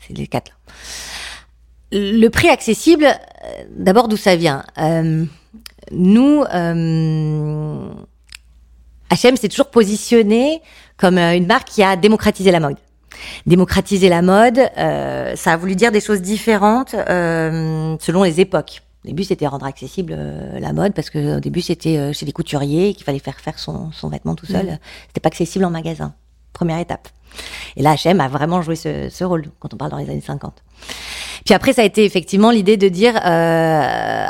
C'est 0.00 0.16
les 0.18 0.26
quatre. 0.26 0.58
Le 1.92 2.28
prix 2.30 2.48
accessible, 2.48 3.04
euh, 3.04 3.64
d'abord 3.76 4.08
d'où 4.08 4.16
ça 4.16 4.34
vient? 4.34 4.64
Euh, 4.78 5.24
nous, 5.92 6.42
euh, 6.52 7.88
H&M 9.10 9.36
s'est 9.36 9.48
toujours 9.48 9.70
positionné 9.70 10.62
comme 10.96 11.16
euh, 11.16 11.36
une 11.36 11.46
marque 11.46 11.68
qui 11.68 11.84
a 11.84 11.94
démocratisé 11.94 12.50
la 12.50 12.58
mode 12.58 12.76
démocratiser 13.46 14.08
la 14.08 14.22
mode, 14.22 14.58
euh, 14.78 15.36
ça 15.36 15.52
a 15.52 15.56
voulu 15.56 15.76
dire 15.76 15.92
des 15.92 16.00
choses 16.00 16.22
différentes 16.22 16.94
euh, 16.94 17.94
selon 18.00 18.22
les 18.22 18.40
époques. 18.40 18.82
Au 19.04 19.08
début, 19.08 19.24
c'était 19.24 19.46
rendre 19.46 19.66
accessible 19.66 20.14
euh, 20.16 20.60
la 20.60 20.72
mode 20.72 20.94
parce 20.94 21.10
que 21.10 21.38
au 21.38 21.40
début, 21.40 21.60
c'était 21.60 21.98
euh, 21.98 22.12
chez 22.12 22.24
les 22.24 22.32
couturiers 22.32 22.94
qu'il 22.94 23.04
fallait 23.04 23.18
faire 23.18 23.40
faire 23.40 23.58
son, 23.58 23.90
son 23.90 24.08
vêtement 24.08 24.36
tout 24.36 24.46
seul. 24.46 24.78
C'était 25.08 25.20
pas 25.20 25.28
accessible 25.28 25.64
en 25.64 25.70
magasin. 25.70 26.14
Première 26.52 26.78
étape. 26.78 27.08
Et 27.76 27.82
là, 27.82 27.94
H&M 27.94 28.20
a 28.20 28.28
vraiment 28.28 28.62
joué 28.62 28.76
ce, 28.76 29.08
ce 29.10 29.24
rôle 29.24 29.46
quand 29.58 29.74
on 29.74 29.76
parle 29.76 29.90
dans 29.90 29.96
les 29.96 30.08
années 30.08 30.20
50. 30.20 30.62
Puis 31.44 31.54
après, 31.54 31.72
ça 31.72 31.82
a 31.82 31.84
été 31.84 32.04
effectivement 32.04 32.52
l'idée 32.52 32.76
de 32.76 32.88
dire 32.88 33.16
euh, 33.16 33.20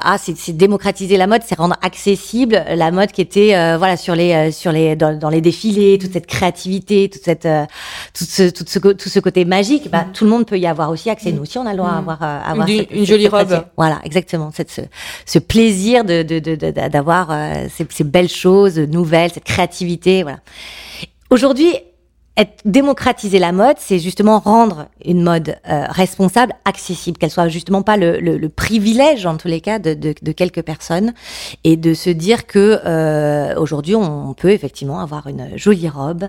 ah 0.01 0.17
c'est 0.19 0.57
démocratiser 0.57 1.19
la 1.19 1.27
mode, 1.27 1.43
c'est 1.47 1.57
rendre 1.59 1.77
accessible 1.83 2.65
la 2.75 2.91
mode 2.91 3.13
qui 3.13 3.21
était 3.21 3.55
euh, 3.55 3.77
voilà 3.77 3.99
sur 3.99 4.15
les 4.15 4.33
euh, 4.33 4.51
sur 4.51 4.73
les 4.73 4.97
dans, 4.97 5.19
dans 5.19 5.29
les 5.29 5.43
défilés, 5.43 5.99
toute 5.99 6.15
cette 6.15 6.27
créativité, 6.27 7.11
toute 7.11 7.23
cette 7.23 7.45
euh, 7.45 7.67
tout 8.15 8.25
ce 8.25 8.49
tout 8.49 8.65
ce 8.67 8.79
tout 8.79 9.09
ce 9.11 9.21
côté 9.21 9.45
magique. 9.45 9.91
Bah, 9.91 10.07
tout 10.15 10.25
le 10.25 10.31
monde 10.31 10.47
peut 10.47 10.59
y 10.59 10.67
avoir 10.67 10.89
aussi 10.89 11.11
accès. 11.11 11.33
Nous 11.33 11.43
aussi, 11.43 11.59
on 11.59 11.67
a 11.67 11.73
le 11.73 11.77
droit 11.77 11.91
à 11.91 11.99
avoir 11.99 12.23
euh, 12.23 12.41
avoir 12.51 12.67
Une- 12.67 12.79
cette- 12.79 12.91
une 12.91 12.99
cette- 13.01 13.07
jolie 13.09 13.23
cette 13.25 13.33
robe. 13.33 13.47
pratique. 13.49 13.67
Voilà, 13.77 13.99
exactement. 14.05 14.51
Cette, 14.55 14.71
ce, 14.71 14.81
ce 15.27 15.39
plaisir 15.39 16.05
de 16.05 16.23
de 16.23 16.39
de- 16.39 16.55
de- 16.57 16.71
d'avoir 16.89 17.29
euh, 17.31 17.67
ces, 17.75 17.87
ces 17.91 18.05
belles 18.05 18.31
choses 18.31 18.79
nouvelles, 18.79 19.33
cette 19.35 19.45
créativité. 19.45 20.23
Voilà. 20.23 20.39
Aujourd'hui, 21.31 21.75
être 22.37 22.63
démocratiser 22.65 23.39
la 23.39 23.53
mode, 23.53 23.77
c'est 23.79 23.99
justement 23.99 24.39
rendre 24.39 24.87
une 25.05 25.23
mode 25.23 25.57
euh, 25.69 25.85
responsable, 25.89 26.55
accessible, 26.65 27.19
qu'elle 27.19 27.31
soit 27.31 27.49
justement 27.49 27.83
pas 27.83 27.99
le, 27.99 28.21
le, 28.21 28.39
le 28.39 28.49
privilège 28.49 29.27
en 29.27 29.37
tous 29.37 29.49
les 29.49 29.61
cas 29.61 29.79
de, 29.79 29.93
de, 29.93 30.15
de 30.21 30.33
quelques 30.33 30.63
personnes, 30.63 31.13
et 31.65 31.77
de 31.77 31.93
se 31.93 32.09
dire 32.09 32.47
que 32.47 32.81
euh, 32.87 33.55
aujourd'hui 33.57 33.95
on 33.95 34.33
peut 34.33 34.51
effectivement 34.51 35.01
avoir 35.01 35.27
une 35.27 35.59
jolie 35.59 35.91
robe, 35.91 36.29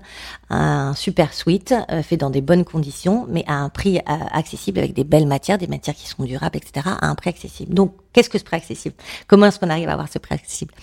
un 0.50 0.94
super 0.94 1.32
sweat 1.32 1.74
euh, 1.90 2.02
fait 2.02 2.18
dans 2.18 2.30
des 2.30 2.42
bonnes 2.42 2.64
conditions, 2.64 3.26
mais 3.30 3.44
à 3.46 3.54
un 3.54 3.70
prix 3.70 3.98
euh, 3.98 4.00
accessible 4.32 4.80
avec 4.80 4.92
des 4.92 5.04
belles 5.04 5.26
matières, 5.26 5.56
des 5.56 5.66
matières 5.66 5.96
qui 5.96 6.08
sont 6.08 6.24
durables, 6.24 6.58
etc. 6.58 6.86
à 7.00 7.08
un 7.08 7.14
prix 7.14 7.30
accessible. 7.30 7.72
Donc 7.72 7.94
qu'est-ce 8.12 8.28
que 8.28 8.38
ce 8.38 8.44
prix 8.44 8.56
accessible? 8.56 8.94
Comment 9.26 9.46
est-ce 9.46 9.58
qu'on 9.58 9.70
arrive 9.70 9.88
à 9.88 9.92
avoir 9.92 10.08
ce 10.10 10.18
prix 10.18 10.34
accessible? 10.34 10.74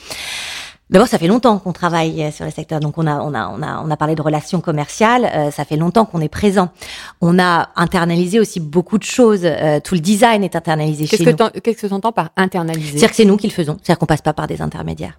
D'abord, 0.92 1.08
ça 1.08 1.18
fait 1.18 1.28
longtemps 1.28 1.58
qu'on 1.58 1.72
travaille 1.72 2.22
euh, 2.22 2.32
sur 2.32 2.44
le 2.44 2.52
secteur, 2.52 2.82
donc 2.82 2.98
on 2.98 3.08
a 3.08 3.16
on 3.22 3.34
a 3.34 3.48
on 3.48 3.64
a 3.64 3.82
on 3.84 3.90
a 3.90 3.98
parlé 3.98 4.14
de 4.16 4.22
relations 4.22 4.60
commerciales. 4.60 5.26
euh, 5.34 5.50
ça 5.50 5.64
fait 5.64 5.78
longtemps 5.78 6.04
qu'on 6.06 6.20
est 6.22 6.28
présent. 6.30 6.70
On 7.22 7.40
a 7.40 7.70
internalisé 7.78 8.40
aussi 8.42 8.60
beaucoup 8.60 8.98
de 8.98 9.04
choses. 9.04 9.42
euh, 9.46 9.80
tout 9.80 9.96
le 9.96 10.02
design 10.02 10.44
est 10.44 10.56
internalisé 10.56 11.06
Qu'est-ce 11.08 11.24
chez 11.24 11.34
que 11.34 11.44
nous. 11.44 11.62
qu'est-ce 11.62 11.82
que 11.84 11.88
tu 11.88 11.94
entends 11.94 12.12
par 12.12 12.30
internaliser? 12.36 12.90
C'est-à-dire 12.92 13.10
que 13.12 13.16
c'est 13.16 13.26
nous 13.26 13.38
qui 13.38 13.48
le 13.48 13.54
faisons. 13.54 13.78
C'est-à-dire 13.82 14.00
qu'on 14.00 14.06
passe 14.06 14.22
pas 14.22 14.34
par 14.34 14.48
des 14.48 14.62
intermédiaires. 14.62 15.18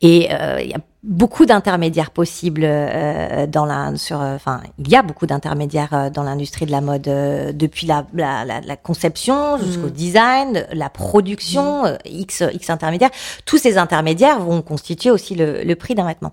Et 0.00 0.28
euh, 0.32 0.58
il 0.60 0.70
y 0.70 0.74
a 0.74 0.78
beaucoup 1.04 1.46
d'intermédiaires 1.46 2.12
possibles 2.12 2.62
euh, 2.64 3.48
dans 3.48 3.64
la 3.66 3.96
sur 3.96 4.22
euh, 4.22 4.36
enfin 4.36 4.60
il 4.78 4.88
y 4.88 4.94
a 4.94 5.02
beaucoup 5.02 5.26
d'intermédiaires 5.26 5.92
euh, 5.92 6.10
dans 6.10 6.22
l'industrie 6.22 6.64
de 6.64 6.70
la 6.70 6.80
mode 6.80 7.08
euh, 7.08 7.50
depuis 7.52 7.88
la 7.88 8.06
la, 8.14 8.44
la, 8.44 8.60
la 8.60 8.76
conception 8.76 9.58
jusqu'au 9.58 9.88
design, 9.88 10.64
la 10.72 10.88
production, 10.90 11.86
euh, 11.86 11.96
x 12.04 12.44
x 12.52 12.70
intermédiaires. 12.70 13.10
Tous 13.46 13.58
ces 13.58 13.78
intermédiaires 13.78 14.38
vont 14.38 14.62
constituer 14.62 15.10
aussi 15.10 15.34
le, 15.34 15.64
le 15.64 15.74
prix 15.74 15.96
d'un 15.96 16.06
vêtement. 16.06 16.32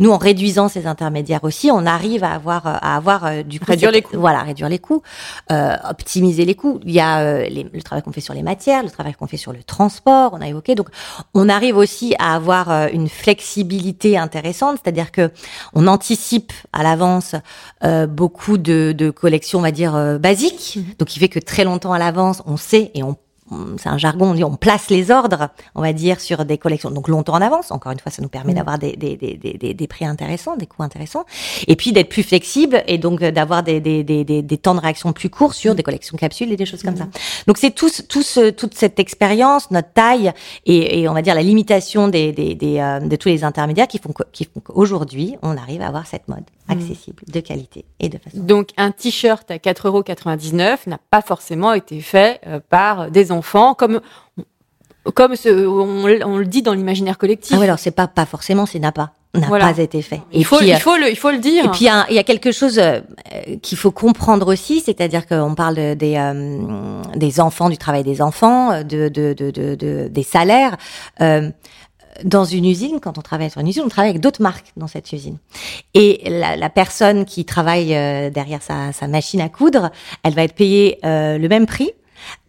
Nous 0.00 0.10
en 0.10 0.18
réduisant 0.18 0.68
ces 0.68 0.86
intermédiaires 0.86 1.44
aussi, 1.44 1.70
on 1.72 1.86
arrive 1.86 2.22
à 2.22 2.32
avoir 2.34 2.66
à 2.66 2.96
avoir 2.96 3.42
du 3.44 3.58
coup 3.58 3.64
Réduire 3.68 3.90
les 3.90 4.02
coûts. 4.02 4.16
Voilà, 4.18 4.40
réduire 4.42 4.68
les 4.68 4.78
coûts, 4.78 5.02
euh, 5.50 5.76
optimiser 5.88 6.44
les 6.44 6.54
coûts. 6.54 6.78
Il 6.84 6.92
y 6.92 7.00
a 7.00 7.20
euh, 7.20 7.44
les- 7.48 7.66
le 7.72 7.82
travail 7.82 8.02
qu'on 8.02 8.12
fait 8.12 8.20
sur 8.20 8.34
les 8.34 8.42
matières, 8.42 8.82
le 8.82 8.90
travail 8.90 9.14
qu'on 9.14 9.26
fait 9.26 9.38
sur 9.38 9.52
le 9.54 9.62
transport, 9.62 10.32
on 10.34 10.42
a 10.42 10.46
évoqué. 10.48 10.74
Donc, 10.74 10.88
on 11.32 11.48
arrive 11.48 11.78
aussi 11.78 12.14
à 12.18 12.34
avoir 12.34 12.88
une 12.92 13.08
flexibilité 13.08 14.09
intéressante, 14.16 14.78
c'est-à-dire 14.82 15.12
que 15.12 15.30
on 15.74 15.86
anticipe 15.86 16.52
à 16.72 16.82
l'avance 16.82 17.34
euh, 17.84 18.06
beaucoup 18.06 18.58
de, 18.58 18.92
de 18.96 19.10
collections, 19.10 19.58
on 19.58 19.62
va 19.62 19.70
dire 19.72 19.94
euh, 19.94 20.18
basiques. 20.18 20.78
Donc, 20.98 21.16
il 21.16 21.20
fait 21.20 21.28
que 21.28 21.38
très 21.38 21.64
longtemps 21.64 21.92
à 21.92 21.98
l'avance, 21.98 22.42
on 22.46 22.56
sait 22.56 22.90
et 22.94 23.02
on- 23.02 23.16
c'est 23.78 23.88
un 23.88 23.98
jargon, 23.98 24.30
on 24.30 24.34
dit 24.34 24.44
on 24.44 24.56
place 24.56 24.90
les 24.90 25.10
ordres, 25.10 25.48
on 25.74 25.80
va 25.82 25.92
dire, 25.92 26.20
sur 26.20 26.44
des 26.44 26.58
collections, 26.58 26.90
donc 26.90 27.08
longtemps 27.08 27.34
en 27.34 27.40
avance. 27.40 27.70
Encore 27.70 27.92
une 27.92 27.98
fois, 27.98 28.12
ça 28.12 28.22
nous 28.22 28.28
permet 28.28 28.54
d'avoir 28.54 28.78
des, 28.78 28.96
des, 28.96 29.16
des, 29.16 29.74
des, 29.74 29.86
prix 29.86 30.04
intéressants, 30.04 30.56
des 30.56 30.66
coûts 30.66 30.82
intéressants, 30.82 31.24
et 31.66 31.76
puis 31.76 31.92
d'être 31.92 32.08
plus 32.08 32.22
flexible 32.22 32.82
et 32.86 32.98
donc 32.98 33.22
euh, 33.22 33.30
d'avoir 33.30 33.62
des, 33.62 33.80
des, 33.80 34.04
des, 34.04 34.24
des, 34.24 34.42
des 34.42 34.58
temps 34.58 34.74
de 34.74 34.80
réaction 34.80 35.12
plus 35.12 35.30
courts 35.30 35.54
sur 35.54 35.74
des 35.74 35.82
collections 35.82 36.16
capsules 36.16 36.52
et 36.52 36.56
des 36.56 36.66
choses 36.66 36.82
comme 36.82 36.96
ça. 36.96 37.06
Donc 37.46 37.58
c'est 37.58 37.70
tout, 37.72 37.88
ce- 37.88 38.02
tout 38.02 38.22
ce- 38.22 38.50
toute 38.50 38.74
cette 38.74 38.98
expérience, 39.00 39.70
notre 39.70 39.92
taille 39.92 40.32
et, 40.66 41.00
et 41.00 41.08
on 41.08 41.12
va 41.14 41.22
dire 41.22 41.34
la 41.34 41.42
limitation 41.42 42.08
des, 42.08 42.32
des, 42.32 42.54
des, 42.54 42.78
euh, 42.78 43.00
de 43.00 43.16
tous 43.16 43.28
les 43.28 43.42
intermédiaires 43.44 43.88
qui 43.88 43.98
font 43.98 44.12
qu'aujourd'hui 44.12 45.36
on 45.42 45.56
arrive 45.56 45.82
à 45.82 45.88
avoir 45.88 46.06
cette 46.06 46.28
mode 46.28 46.44
accessible, 46.68 47.22
de 47.26 47.40
qualité 47.40 47.84
et 47.98 48.08
de 48.08 48.16
façon. 48.18 48.38
Donc 48.38 48.68
un 48.76 48.92
t-shirt 48.92 49.50
à 49.50 49.56
4,99€ 49.56 50.88
n'a 50.88 50.98
pas 51.10 51.20
forcément 51.20 51.72
été 51.72 52.00
fait 52.00 52.40
euh, 52.46 52.60
par 52.68 53.10
des 53.10 53.32
enfants 53.32 53.39
comme 53.74 54.00
comme 55.14 55.34
ce, 55.34 55.66
on, 55.66 56.04
on 56.30 56.36
le 56.38 56.44
dit 56.46 56.62
dans 56.62 56.74
l'imaginaire 56.74 57.16
collectif. 57.18 57.52
Ah 57.56 57.58
oui, 57.58 57.64
alors 57.64 57.78
c'est 57.78 57.90
pas 57.90 58.06
pas 58.06 58.26
forcément, 58.26 58.66
c'est 58.66 58.78
n'a 58.78 58.92
pas 58.92 59.12
n'a 59.34 59.46
Voilà. 59.46 59.72
pas 59.72 59.80
été 59.80 60.02
fait. 60.02 60.20
il, 60.32 60.44
faut, 60.44 60.56
puis, 60.58 60.68
il, 60.70 60.76
faut 60.76 60.96
le, 60.96 61.08
il 61.08 61.16
faut 61.16 61.30
le 61.30 61.38
dire. 61.38 61.64
Et 61.64 61.68
puis 61.68 61.82
il 61.82 61.86
y 61.86 61.88
a, 61.88 62.04
il 62.10 62.16
y 62.16 62.18
a 62.18 62.24
quelque 62.24 62.50
chose 62.50 62.78
euh, 62.80 63.00
qu'il 63.62 63.78
faut 63.78 63.92
comprendre 63.92 64.52
aussi, 64.52 64.80
c'est-à-dire 64.80 65.26
qu'on 65.26 65.54
parle 65.54 65.76
de- 65.76 65.94
des 65.94 66.16
euh, 66.16 67.00
des 67.14 67.40
enfants, 67.40 67.70
du 67.70 67.78
travail 67.78 68.02
des 68.02 68.20
enfants, 68.22 68.72
euh, 68.72 68.82
de, 68.82 69.08
de, 69.08 69.32
de, 69.32 69.50
de, 69.52 69.74
de- 69.76 70.08
des 70.08 70.22
salaires. 70.24 70.76
Euh, 71.20 71.48
dans 72.24 72.44
une 72.44 72.66
usine, 72.66 72.98
quand 73.00 73.16
on 73.18 73.22
travaille 73.22 73.50
sur 73.50 73.60
une 73.60 73.68
usine, 73.68 73.84
on 73.86 73.88
travaille 73.88 74.10
avec 74.10 74.20
d'autres 74.20 74.42
marques 74.42 74.72
dans 74.76 74.88
cette 74.88 75.10
usine. 75.12 75.38
Et 75.94 76.28
la, 76.28 76.56
la 76.56 76.68
personne 76.68 77.24
qui 77.24 77.44
travaille 77.46 77.88
derrière 78.30 78.60
sa, 78.62 78.92
sa 78.92 79.06
machine 79.06 79.40
à 79.40 79.48
coudre, 79.48 79.90
elle 80.22 80.34
va 80.34 80.42
être 80.42 80.54
payée 80.54 80.98
euh, 81.04 81.38
le 81.38 81.48
même 81.48 81.64
prix. 81.66 81.92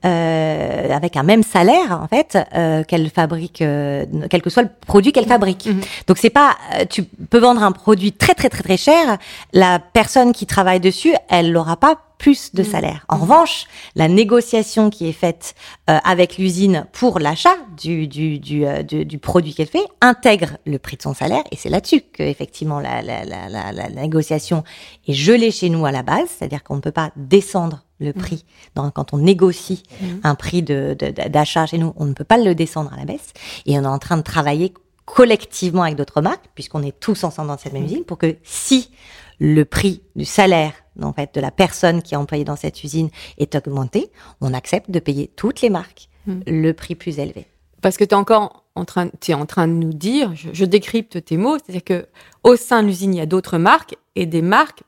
Euh, 0.06 0.92
avec 0.92 1.16
un 1.18 1.24
même 1.24 1.44
salaire 1.44 2.00
en 2.02 2.08
fait 2.08 2.38
euh, 2.56 2.84
qu'elle 2.84 3.10
fabrique 3.10 3.62
euh, 3.62 4.06
quel 4.30 4.42
que 4.42 4.50
soit 4.50 4.64
le 4.64 4.70
produit 4.88 5.12
qu'elle 5.12 5.28
fabrique. 5.28 5.70
Donc 6.08 6.18
c'est 6.18 6.30
pas 6.30 6.58
euh, 6.76 6.86
tu 6.90 7.04
peux 7.04 7.40
vendre 7.40 7.64
un 7.64 7.72
produit 7.72 8.12
très 8.12 8.34
très 8.34 8.50
très 8.50 8.64
très 8.64 8.78
cher. 8.78 9.18
La 9.54 9.80
personne 9.80 10.34
qui 10.34 10.46
travaille 10.46 10.80
dessus 10.80 11.14
elle 11.30 11.52
n'aura 11.52 11.78
pas 11.78 11.98
plus 12.18 12.54
de 12.54 12.62
salaire. 12.62 13.04
En 13.10 13.18
revanche, 13.18 13.66
la 13.96 14.08
négociation 14.08 14.92
qui 14.92 15.10
est 15.10 15.12
faite 15.12 15.56
euh, 15.90 15.98
avec 16.04 16.38
l'usine 16.38 16.86
pour 16.92 17.18
l'achat 17.18 17.56
du, 17.82 18.08
du, 18.08 18.38
du, 18.38 18.64
euh, 18.64 18.84
du, 18.84 19.06
du 19.06 19.18
produit 19.18 19.56
qu'elle 19.56 19.66
fait 19.66 19.84
intègre 20.02 20.50
le 20.68 20.78
prix 20.78 20.98
de 20.98 21.02
son 21.02 21.16
salaire. 21.16 21.42
Et 21.52 21.56
c'est 21.56 21.70
là-dessus 21.70 22.02
que 22.14 22.22
effectivement 22.22 22.80
la, 22.80 23.02
la, 23.02 23.26
la, 23.26 23.50
la, 23.50 23.72
la 23.72 23.90
négociation 23.90 24.64
est 25.08 25.14
gelée 25.14 25.50
chez 25.50 25.70
nous 25.70 25.84
à 25.88 25.92
la 25.92 26.04
base, 26.04 26.28
c'est-à-dire 26.38 26.64
qu'on 26.64 26.76
ne 26.76 26.82
peut 26.82 26.92
pas 26.92 27.10
descendre 27.16 27.82
le 28.02 28.14
prix. 28.14 28.46
Dans, 28.76 28.90
quand 28.92 29.14
on 29.14 29.18
négocie 29.18 29.84
un 30.24 30.36
prix 30.36 30.62
de, 30.64 30.96
de- 30.98 31.30
d'achat 31.30 31.66
chez 31.66 31.78
nous, 31.78 31.94
on 31.96 32.06
ne 32.06 32.14
peut 32.14 32.24
pas 32.24 32.38
le 32.38 32.54
descendre 32.56 32.92
à 32.94 32.98
la 32.98 33.06
baisse. 33.06 33.34
Et 33.66 33.78
on 33.80 33.84
est 33.84 33.88
en 33.88 34.00
train 34.00 34.18
de 34.18 34.24
travailler 34.24 34.74
collectivement 35.06 35.84
avec 35.84 35.96
d'autres 35.96 36.22
marques, 36.22 36.46
puisqu'on 36.56 36.84
est 36.84 36.98
tous 37.00 37.24
ensemble 37.24 37.50
dans 37.50 37.58
cette 37.58 37.74
même 37.74 37.86
usine, 37.86 38.04
pour 38.06 38.18
que 38.18 38.38
si 38.44 38.92
le 39.40 39.66
prix 39.66 40.04
du 40.16 40.26
salaire 40.26 40.74
en 41.02 41.14
fait, 41.14 41.34
de 41.34 41.42
la 41.42 41.52
personne 41.52 42.02
qui 42.02 42.14
est 42.14 42.18
employée 42.18 42.44
dans 42.44 42.56
cette 42.56 42.84
usine 42.84 43.10
est 43.38 43.56
augmenté, 43.56 44.12
on 44.42 44.54
accepte 44.54 44.92
de 44.92 45.00
payer 45.00 45.32
toutes 45.36 45.62
les 45.62 45.70
marques 45.70 46.10
le 46.46 46.72
prix 46.74 46.94
plus 46.96 47.18
élevé. 47.18 47.48
Parce 47.82 47.98
que 47.98 48.04
tu 48.04 48.12
es 48.12 48.18
encore 48.18 48.64
en 48.76 48.86
train, 48.86 49.10
es 49.28 49.34
en 49.34 49.48
train 49.48 49.68
de 49.68 49.74
nous 49.74 49.92
dire, 49.92 50.36
je, 50.36 50.50
je 50.54 50.66
décrypte 50.66 51.26
tes 51.26 51.36
mots, 51.36 51.58
c'est-à-dire 51.58 51.84
que 51.84 52.06
au 52.44 52.56
sein 52.56 52.84
de 52.84 52.88
l'usine, 52.88 53.16
il 53.16 53.18
y 53.18 53.22
a 53.22 53.26
d'autres 53.26 53.58
marques 53.58 53.96
et 54.16 54.28
des 54.28 54.44
marques, 54.44 54.84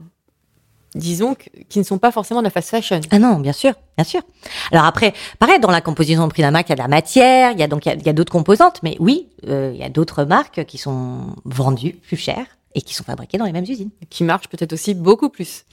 disons, 0.96 1.36
qui 1.70 1.80
ne 1.80 1.84
sont 1.84 1.98
pas 1.98 2.12
forcément 2.12 2.42
de 2.42 2.46
la 2.46 2.50
fast 2.50 2.70
fashion. 2.70 3.02
Ah 3.12 3.20
non, 3.20 3.40
bien 3.40 3.54
sûr, 3.54 3.74
bien 3.98 4.04
sûr. 4.04 4.22
Alors 4.72 4.86
après, 4.86 5.14
pareil, 5.40 5.60
dans 5.60 5.72
la 5.72 5.82
composition 5.82 6.26
de 6.26 6.32
prix 6.32 6.42
d'un 6.42 6.52
marque, 6.52 6.70
il 6.70 6.72
y 6.72 6.74
a 6.74 6.76
de 6.76 6.82
la 6.82 6.88
matière, 6.88 7.52
il 7.52 7.60
y 7.60 7.64
a 7.64 7.68
donc 7.68 7.86
il 7.86 8.06
y 8.06 8.10
a, 8.10 8.14
d'autres 8.14 8.32
composantes, 8.32 8.80
mais 8.84 8.96
oui, 9.00 9.28
euh, 9.48 9.72
il 9.74 9.80
y 9.80 9.84
a 9.84 9.90
d'autres 9.90 10.24
marques 10.24 10.66
qui 10.66 10.78
sont 10.78 11.36
vendues 11.46 11.94
plus 11.94 12.18
chères 12.18 12.46
et 12.76 12.82
qui 12.82 12.94
sont 12.94 13.04
fabriquées 13.04 13.38
dans 13.38 13.46
les 13.46 13.52
mêmes 13.52 13.66
usines. 13.68 13.92
qui 14.10 14.24
marchent 14.24 14.48
peut-être 14.48 14.74
aussi 14.74 14.94
beaucoup 14.94 15.30
plus. 15.30 15.66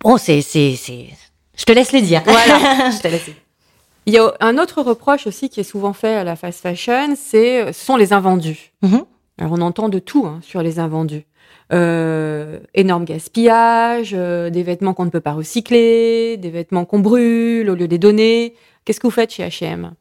Bon, 0.00 0.16
c'est, 0.16 0.42
c'est, 0.42 0.76
c'est, 0.76 1.08
je 1.56 1.64
te 1.64 1.72
laisse 1.72 1.92
le 1.92 2.00
dire. 2.00 2.22
Voilà, 2.24 2.90
je 2.90 3.00
te 3.00 3.08
laisse. 3.08 3.30
Il 4.06 4.12
y 4.12 4.18
a 4.18 4.34
un 4.40 4.58
autre 4.58 4.82
reproche 4.82 5.26
aussi 5.26 5.48
qui 5.48 5.60
est 5.60 5.64
souvent 5.64 5.94
fait 5.94 6.14
à 6.14 6.24
la 6.24 6.36
fast 6.36 6.60
fashion, 6.60 7.14
c'est 7.16 7.72
ce 7.72 7.84
sont 7.84 7.96
les 7.96 8.12
invendus. 8.12 8.72
Mhm. 8.82 9.04
Alors 9.38 9.52
on 9.52 9.60
entend 9.62 9.88
de 9.88 9.98
tout 9.98 10.26
hein, 10.26 10.40
sur 10.42 10.62
les 10.62 10.78
invendus. 10.78 11.24
Euh, 11.74 12.60
énorme 12.74 13.04
gaspillage, 13.04 14.10
euh, 14.16 14.48
des 14.50 14.62
vêtements 14.62 14.94
qu'on 14.94 15.06
ne 15.06 15.10
peut 15.10 15.20
pas 15.20 15.32
recycler, 15.32 16.36
des 16.36 16.50
vêtements 16.50 16.84
qu'on 16.84 17.00
brûle 17.00 17.68
au 17.68 17.74
lieu 17.74 17.86
de 17.88 17.92
les 17.92 17.98
donner. 17.98 18.54
Qu'est-ce 18.84 19.00
que 19.00 19.06
vous 19.06 19.10
faites 19.10 19.32
chez 19.32 19.42
H&M 19.44 19.92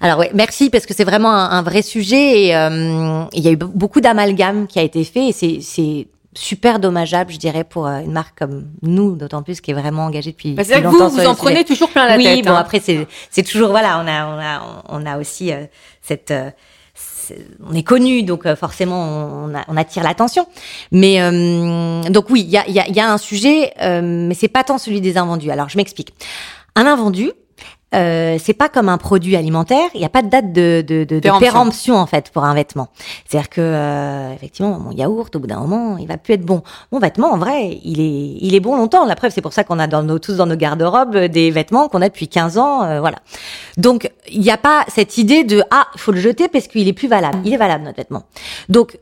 Alors 0.00 0.18
ouais, 0.20 0.30
merci 0.32 0.70
parce 0.70 0.86
que 0.86 0.94
c'est 0.94 1.04
vraiment 1.04 1.30
un, 1.32 1.50
un 1.50 1.62
vrai 1.62 1.82
sujet 1.82 2.44
et 2.44 2.56
euh, 2.56 3.24
il 3.32 3.42
y 3.42 3.48
a 3.48 3.50
eu 3.50 3.56
beaucoup 3.56 4.00
d'amalgame 4.00 4.66
qui 4.68 4.78
a 4.78 4.82
été 4.82 5.04
fait 5.04 5.28
et 5.28 5.32
c'est 5.32 5.58
c'est 5.60 6.06
super 6.34 6.78
dommageable, 6.78 7.32
je 7.32 7.38
dirais, 7.38 7.64
pour 7.64 7.88
euh, 7.88 7.98
une 8.00 8.12
marque 8.12 8.38
comme 8.38 8.68
nous, 8.82 9.16
d'autant 9.16 9.42
plus 9.42 9.60
qui 9.60 9.72
est 9.72 9.74
vraiment 9.74 10.04
engagée 10.04 10.30
depuis, 10.30 10.52
Bah, 10.54 10.62
longtemps 10.80 11.08
vous, 11.08 11.16
vous 11.16 11.26
en 11.26 11.34
prenez 11.34 11.64
toujours 11.64 11.90
plein 11.90 12.06
la 12.08 12.16
oui, 12.16 12.24
tête. 12.24 12.44
bon 12.44 12.52
hein. 12.52 12.56
après 12.60 12.78
c'est 12.80 13.06
c'est 13.30 13.42
toujours 13.42 13.70
voilà, 13.70 13.98
on 14.02 14.06
a 14.06 14.26
on 14.26 14.38
a 14.38 14.84
on 14.88 15.04
a 15.06 15.18
aussi 15.18 15.52
euh, 15.52 15.64
cette 16.00 16.30
euh, 16.30 16.50
on 17.68 17.74
est 17.74 17.82
connu 17.82 18.22
donc 18.22 18.46
euh, 18.46 18.56
forcément 18.56 19.46
on, 19.46 19.52
on 19.68 19.76
attire 19.76 20.02
l'attention. 20.02 20.46
Mais 20.92 21.20
euh, 21.20 22.02
donc 22.10 22.30
oui, 22.30 22.42
il 22.42 22.50
y 22.50 22.56
a 22.56 22.68
y 22.68 22.80
a, 22.80 22.88
y 22.88 23.00
a 23.00 23.12
un 23.12 23.18
sujet, 23.18 23.72
euh, 23.80 24.00
mais 24.02 24.34
c'est 24.34 24.48
pas 24.48 24.64
tant 24.64 24.78
celui 24.78 25.00
des 25.00 25.16
invendus. 25.16 25.50
Alors 25.50 25.68
je 25.68 25.76
m'explique. 25.76 26.12
Un 26.74 26.86
invendu. 26.86 27.32
Euh, 27.94 28.36
c'est 28.38 28.52
pas 28.52 28.68
comme 28.68 28.90
un 28.90 28.98
produit 28.98 29.34
alimentaire, 29.34 29.88
il 29.94 30.00
n'y 30.00 30.06
a 30.06 30.10
pas 30.10 30.20
de 30.20 30.28
date 30.28 30.52
de, 30.52 30.84
de, 30.86 31.04
de, 31.04 31.20
de 31.20 31.38
Péremption. 31.38 31.96
en 31.96 32.06
fait 32.06 32.30
pour 32.30 32.44
un 32.44 32.52
vêtement. 32.52 32.88
C'est-à-dire 33.26 33.48
que 33.48 33.62
euh, 33.62 34.34
effectivement 34.34 34.78
mon 34.78 34.90
yaourt 34.90 35.34
au 35.34 35.38
bout 35.38 35.46
d'un 35.46 35.60
moment 35.60 35.96
il 35.96 36.06
va 36.06 36.18
plus 36.18 36.34
être 36.34 36.44
bon. 36.44 36.62
Mon 36.92 36.98
vêtement 36.98 37.32
en 37.32 37.38
vrai 37.38 37.80
il 37.84 38.00
est 38.00 38.36
il 38.40 38.54
est 38.54 38.60
bon 38.60 38.76
longtemps. 38.76 39.06
La 39.06 39.16
preuve 39.16 39.32
c'est 39.32 39.40
pour 39.40 39.54
ça 39.54 39.64
qu'on 39.64 39.78
a 39.78 39.86
dans 39.86 40.02
nos, 40.02 40.18
tous 40.18 40.36
dans 40.36 40.44
nos 40.46 40.56
garde-robes 40.56 41.16
euh, 41.16 41.28
des 41.28 41.50
vêtements 41.50 41.88
qu'on 41.88 42.02
a 42.02 42.08
depuis 42.08 42.28
15 42.28 42.58
ans, 42.58 42.82
euh, 42.82 43.00
voilà. 43.00 43.18
Donc 43.78 44.10
il 44.30 44.40
n'y 44.40 44.50
a 44.50 44.58
pas 44.58 44.84
cette 44.88 45.16
idée 45.16 45.44
de 45.44 45.62
ah 45.70 45.86
il 45.94 46.00
faut 46.00 46.12
le 46.12 46.20
jeter 46.20 46.48
parce 46.48 46.68
qu'il 46.68 46.88
est 46.88 46.92
plus 46.92 47.08
valable. 47.08 47.38
Il 47.44 47.54
est 47.54 47.58
valable 47.58 47.84
notre 47.84 47.96
vêtement. 47.96 48.24
Donc 48.68 48.98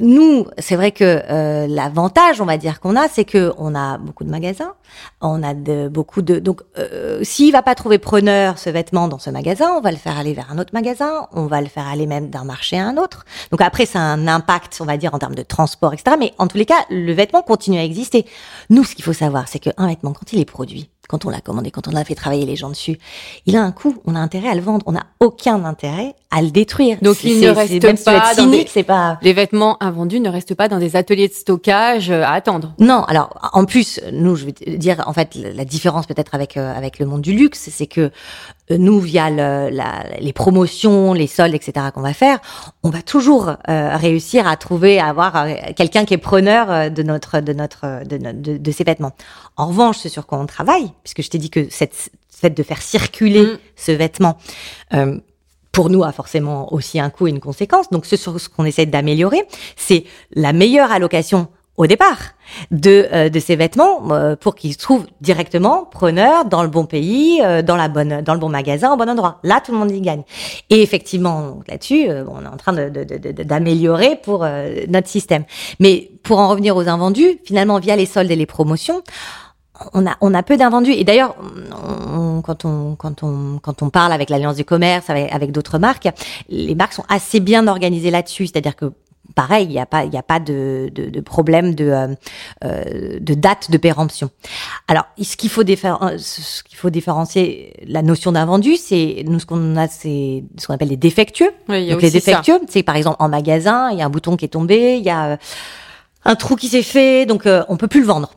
nous, 0.00 0.46
c'est 0.58 0.76
vrai 0.76 0.90
que 0.90 1.04
euh, 1.04 1.66
l'avantage, 1.66 2.40
on 2.40 2.46
va 2.46 2.56
dire 2.56 2.80
qu'on 2.80 2.96
a, 2.96 3.08
c'est 3.08 3.26
que 3.26 3.52
on 3.58 3.74
a 3.74 3.98
beaucoup 3.98 4.24
de 4.24 4.30
magasins, 4.30 4.72
on 5.20 5.42
a 5.42 5.52
de, 5.52 5.88
beaucoup 5.88 6.22
de 6.22 6.38
donc 6.38 6.62
euh, 6.78 7.22
s'il 7.22 7.52
va 7.52 7.62
pas 7.62 7.74
trouver 7.74 7.98
preneur 7.98 8.58
ce 8.58 8.70
vêtement 8.70 9.06
dans 9.06 9.18
ce 9.18 9.28
magasin, 9.28 9.74
on 9.76 9.82
va 9.82 9.90
le 9.90 9.98
faire 9.98 10.16
aller 10.16 10.32
vers 10.32 10.50
un 10.50 10.58
autre 10.58 10.70
magasin, 10.72 11.28
on 11.32 11.44
va 11.44 11.60
le 11.60 11.66
faire 11.66 11.86
aller 11.86 12.06
même 12.06 12.30
d'un 12.30 12.44
marché 12.44 12.78
à 12.78 12.86
un 12.86 12.96
autre. 12.96 13.26
Donc 13.50 13.60
après, 13.60 13.84
c'est 13.84 13.98
un 13.98 14.26
impact, 14.26 14.78
on 14.80 14.86
va 14.86 14.96
dire 14.96 15.14
en 15.14 15.18
termes 15.18 15.34
de 15.34 15.42
transport, 15.42 15.92
etc. 15.92 16.16
Mais 16.18 16.32
en 16.38 16.46
tous 16.46 16.56
les 16.56 16.66
cas, 16.66 16.86
le 16.88 17.12
vêtement 17.12 17.42
continue 17.42 17.78
à 17.78 17.84
exister. 17.84 18.24
Nous, 18.70 18.84
ce 18.84 18.94
qu'il 18.94 19.04
faut 19.04 19.12
savoir, 19.12 19.46
c'est 19.46 19.58
qu'un 19.58 19.86
vêtement 19.86 20.14
quand 20.14 20.32
il 20.32 20.40
est 20.40 20.46
produit, 20.46 20.88
quand 21.08 21.24
on 21.24 21.30
l'a 21.30 21.40
commandé, 21.40 21.70
quand 21.70 21.86
on 21.88 21.94
a 21.94 22.04
fait 22.04 22.14
travailler 22.14 22.46
les 22.46 22.56
gens 22.56 22.70
dessus, 22.70 22.98
il 23.46 23.56
a 23.56 23.62
un 23.62 23.72
coût. 23.72 23.96
On 24.06 24.14
a 24.14 24.18
intérêt 24.18 24.48
à 24.48 24.54
le 24.54 24.60
vendre. 24.60 24.84
On 24.88 24.92
n'a 24.92 25.06
aucun 25.20 25.64
intérêt 25.64 26.14
à 26.36 26.42
le 26.42 26.50
détruire. 26.50 26.98
Donc, 27.00 27.24
il 27.24 27.40
ne 27.40 27.48
reste 27.48 27.82
même 27.82 27.96
veux 27.96 28.04
pas 28.04 28.34
cynique, 28.34 28.68
c'est. 28.72 28.86
Les 29.22 29.32
vêtements 29.32 29.82
invendus 29.82 30.20
ne 30.20 30.28
restent 30.28 30.54
pas 30.54 30.68
dans 30.68 30.78
des 30.78 30.94
ateliers 30.96 31.28
de 31.28 31.32
stockage 31.32 32.10
euh, 32.10 32.22
à 32.22 32.32
attendre. 32.32 32.74
Non, 32.78 33.02
alors 33.04 33.30
en 33.54 33.64
plus, 33.64 34.00
nous, 34.12 34.36
je 34.36 34.44
vais 34.44 34.52
te 34.52 34.68
dire 34.70 35.02
en 35.06 35.12
fait 35.14 35.34
la 35.34 35.64
différence 35.64 36.06
peut-être 36.06 36.34
avec 36.34 36.56
euh, 36.56 36.76
avec 36.76 36.98
le 36.98 37.06
monde 37.06 37.22
du 37.22 37.32
luxe, 37.32 37.68
c'est 37.72 37.86
que 37.86 38.10
euh, 38.70 38.76
nous, 38.78 39.00
via 39.00 39.30
le- 39.30 39.70
la- 39.70 40.04
les 40.20 40.32
promotions, 40.34 41.14
les 41.14 41.26
soldes, 41.26 41.54
etc. 41.54 41.86
qu'on 41.94 42.02
va 42.02 42.12
faire, 42.12 42.38
on 42.82 42.90
va 42.90 43.00
toujours 43.00 43.54
euh, 43.68 43.96
réussir 43.96 44.46
à 44.46 44.56
trouver, 44.56 44.98
à 44.98 45.06
avoir 45.06 45.46
quelqu'un 45.74 46.04
qui 46.04 46.12
est 46.14 46.18
preneur 46.18 46.90
de 46.90 47.02
notre 47.02 47.40
de 47.40 47.52
notre 47.54 48.04
de, 48.04 48.18
no- 48.18 48.32
de, 48.34 48.58
de 48.58 48.70
ces 48.72 48.84
vêtements. 48.84 49.12
En 49.56 49.68
revanche, 49.68 49.98
ce 49.98 50.08
sur 50.10 50.26
quoi 50.26 50.38
on 50.38 50.46
travaille, 50.46 50.92
puisque 51.02 51.22
je 51.22 51.30
t'ai 51.30 51.38
dit 51.38 51.50
que 51.50 51.66
cette 51.70 52.10
fait 52.30 52.50
de 52.50 52.62
faire 52.62 52.82
circuler 52.82 53.42
Mm. 53.42 53.58
ce 53.76 53.92
vêtement. 53.92 54.36
euh, 54.92 55.18
pour 55.76 55.90
nous, 55.90 56.02
a 56.04 56.12
forcément 56.12 56.72
aussi 56.72 56.98
un 56.98 57.10
coût 57.10 57.26
et 57.26 57.30
une 57.30 57.38
conséquence. 57.48 57.90
Donc, 57.90 58.06
ce 58.06 58.16
ce 58.16 58.48
qu'on 58.48 58.64
essaie 58.64 58.86
d'améliorer, 58.86 59.42
c'est 59.76 60.04
la 60.34 60.52
meilleure 60.54 60.90
allocation 60.90 61.48
au 61.76 61.86
départ 61.86 62.20
de, 62.70 63.06
euh, 63.12 63.28
de 63.28 63.38
ces 63.38 63.56
vêtements 63.56 64.10
euh, 64.10 64.36
pour 64.36 64.54
qu'ils 64.54 64.72
se 64.72 64.78
trouvent 64.78 65.04
directement 65.20 65.84
preneurs 65.84 66.46
dans 66.46 66.62
le 66.62 66.70
bon 66.70 66.86
pays, 66.86 67.42
euh, 67.44 67.60
dans 67.60 67.76
la 67.76 67.88
bonne, 67.88 68.22
dans 68.22 68.32
le 68.32 68.40
bon 68.40 68.48
magasin, 68.48 68.94
au 68.94 68.96
bon 68.96 69.06
endroit. 69.10 69.38
Là, 69.42 69.60
tout 69.62 69.72
le 69.72 69.78
monde 69.78 69.90
y 69.90 70.00
gagne. 70.00 70.22
Et 70.70 70.80
effectivement, 70.80 71.60
là-dessus, 71.68 72.08
euh, 72.08 72.24
on 72.30 72.42
est 72.42 72.48
en 72.48 72.56
train 72.56 72.72
de, 72.72 72.88
de- 72.88 73.04
de- 73.04 73.42
d'améliorer 73.42 74.16
pour 74.16 74.44
euh, 74.44 74.86
notre 74.88 75.08
système. 75.08 75.44
Mais 75.78 76.10
pour 76.22 76.38
en 76.38 76.48
revenir 76.48 76.74
aux 76.74 76.88
invendus, 76.88 77.38
finalement, 77.44 77.78
via 77.78 77.94
les 77.96 78.06
soldes 78.06 78.30
et 78.30 78.36
les 78.36 78.46
promotions, 78.46 79.02
on 79.94 80.06
a, 80.06 80.16
on 80.20 80.34
a 80.34 80.42
peu 80.42 80.56
d'invendus. 80.56 80.92
Et 80.92 81.04
d'ailleurs, 81.04 81.36
on- 82.14 82.42
quand, 82.42 82.64
on, 82.64 82.94
quand, 82.96 83.22
on, 83.22 83.58
quand 83.62 83.82
on 83.82 83.90
parle 83.90 84.12
avec 84.12 84.30
l'Alliance 84.30 84.56
du 84.56 84.64
commerce, 84.64 85.10
avec, 85.10 85.32
avec 85.32 85.52
d'autres 85.52 85.78
marques, 85.78 86.08
les 86.48 86.74
marques 86.74 86.92
sont 86.92 87.04
assez 87.08 87.40
bien 87.40 87.66
organisées 87.66 88.10
là-dessus. 88.10 88.46
C'est-à-dire 88.46 88.76
que 88.76 88.92
pareil, 89.34 89.64
il 89.66 89.70
n'y 89.70 89.78
a 89.80 89.86
pas, 89.86 90.04
il 90.04 90.14
y 90.14 90.16
a 90.16 90.22
pas 90.22 90.38
de, 90.38 90.88
de, 90.94 91.10
de 91.10 91.20
problème 91.20 91.74
de, 91.74 91.84
euh, 91.86 92.06
euh, 92.64 93.18
de 93.20 93.34
date 93.34 93.70
de 93.70 93.76
péremption. 93.76 94.30
Alors, 94.88 95.04
ce 95.20 95.36
qu'il 95.36 95.50
faut, 95.50 95.62
euh, 95.62 96.18
ce 96.18 96.62
qu'il 96.62 96.78
faut 96.78 96.90
différencier, 96.90 97.74
la 97.86 98.02
notion 98.02 98.32
d'invendu, 98.32 98.76
c'est 98.76 99.24
nous 99.26 99.40
ce 99.40 99.46
qu'on 99.46 99.76
a, 99.76 99.88
c'est 99.88 100.44
ce 100.56 100.66
qu'on 100.66 100.74
appelle 100.74 100.88
les 100.88 100.96
défectueux. 100.96 101.50
Oui, 101.68 101.82
il 101.82 101.86
y 101.86 101.90
a 101.90 101.94
Donc 101.94 102.02
les 102.02 102.10
défectueux, 102.10 102.60
c'est 102.68 102.82
par 102.84 102.96
exemple 102.96 103.16
en 103.18 103.28
magasin, 103.28 103.90
il 103.90 103.98
y 103.98 104.02
a 104.02 104.06
un 104.06 104.10
bouton 104.10 104.36
qui 104.36 104.44
est 104.44 104.48
tombé, 104.48 104.96
il 104.96 105.04
y 105.04 105.10
a 105.10 105.32
euh, 105.32 105.36
un 106.24 106.34
trou 106.36 106.54
qui 106.56 106.68
s'est 106.68 106.82
fait, 106.82 107.26
donc 107.26 107.46
euh, 107.46 107.62
on 107.68 107.76
peut 107.76 107.88
plus 107.88 108.00
le 108.00 108.06
vendre. 108.06 108.30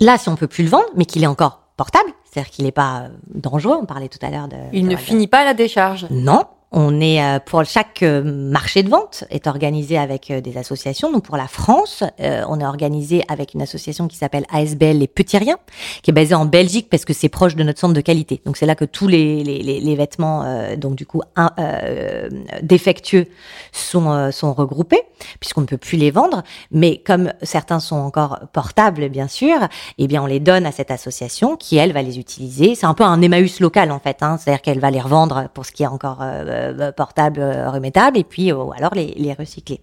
Là, 0.00 0.18
si 0.18 0.28
on 0.28 0.36
peut 0.36 0.46
plus 0.46 0.64
le 0.64 0.70
vendre, 0.70 0.88
mais 0.96 1.04
qu'il 1.04 1.22
est 1.22 1.26
encore 1.28 1.60
portable, 1.76 2.10
c'est-à-dire 2.24 2.50
qu'il 2.50 2.64
n'est 2.64 2.72
pas 2.72 3.02
euh, 3.02 3.08
dangereux, 3.34 3.76
on 3.80 3.86
parlait 3.86 4.08
tout 4.08 4.18
à 4.22 4.30
l'heure 4.30 4.48
de... 4.48 4.56
Il 4.72 4.84
de- 4.86 4.92
ne 4.92 4.96
finit 4.96 5.26
pas 5.28 5.44
la 5.44 5.54
décharge. 5.54 6.06
non, 6.10 6.44
on 6.72 7.00
est 7.00 7.22
euh, 7.22 7.40
pour 7.44 7.64
chaque 7.64 8.02
euh, 8.02 8.22
marché 8.22 8.82
de 8.82 8.88
vente 8.88 9.24
est 9.30 9.48
organisé 9.48 9.98
avec 9.98 10.30
euh, 10.30 10.40
des 10.40 10.56
associations. 10.56 11.10
Donc 11.10 11.24
pour 11.24 11.36
la 11.36 11.48
France, 11.48 12.04
on 12.20 12.60
est 12.60 12.64
organisé 12.66 13.22
avec 13.28 13.54
une 13.54 13.62
association 13.62 14.06
qui 14.08 14.16
s'appelle 14.16 14.44
ASBL 14.52 14.98
les 14.98 15.08
Petits 15.08 15.38
Riens, 15.38 15.58
qui 16.02 16.10
est 16.10 16.14
basée 16.14 16.34
en 16.34 16.44
Belgique 16.44 16.88
parce 16.90 17.04
que 17.04 17.12
c'est 17.12 17.28
proche 17.28 17.56
de 17.56 17.62
notre 17.62 17.80
centre 17.80 17.94
de 17.94 18.00
qualité. 18.00 18.40
Donc 18.44 18.56
c'est 18.56 18.66
là 18.66 18.74
que 18.74 18.84
tous 18.84 19.08
les, 19.08 19.42
les, 19.42 19.80
les, 19.80 19.96
vêtements 19.96 20.44
donc 20.76 20.94
du 20.94 21.06
coup 21.06 21.22
un- 21.36 21.50
euh, 21.58 22.28
défectueux 22.62 23.26
sont 23.72 24.30
sont 24.32 24.52
regroupés 24.52 25.02
puisqu'on 25.40 25.62
ne 25.62 25.66
peut 25.66 25.76
plus 25.76 25.98
les 25.98 26.10
vendre. 26.10 26.42
Mais 26.70 26.98
comme 26.98 27.32
certains 27.42 27.80
sont 27.80 27.96
encore 27.96 28.40
portables 28.52 29.08
bien 29.08 29.28
sûr, 29.28 29.56
eh 29.98 30.06
bien 30.06 30.22
on 30.22 30.26
les 30.26 30.40
donne 30.40 30.66
à 30.66 30.72
cette 30.72 30.90
association 30.90 31.56
qui 31.56 31.76
elle 31.76 31.92
va 31.92 32.02
les 32.02 32.18
utiliser. 32.18 32.74
C'est 32.74 32.86
un 32.86 32.94
peu 32.94 33.04
un 33.04 33.20
Emmaüs 33.22 33.60
local 33.60 33.90
en 33.90 33.98
fait, 33.98 34.22
hein. 34.22 34.38
c'est-à-dire 34.38 34.62
qu'elle 34.62 34.80
va 34.80 34.90
les 34.90 35.00
revendre 35.00 35.48
pour 35.54 35.66
ce 35.66 35.72
qui 35.72 35.82
est 35.82 35.88
encore 35.88 36.22
euh, 36.60 36.78
euh, 36.78 36.92
portable, 36.92 37.40
euh, 37.40 37.70
remettable, 37.70 38.18
et 38.18 38.24
puis 38.24 38.52
euh, 38.52 38.56
ou 38.56 38.72
alors 38.72 38.94
les, 38.94 39.34
recycler. 39.38 39.80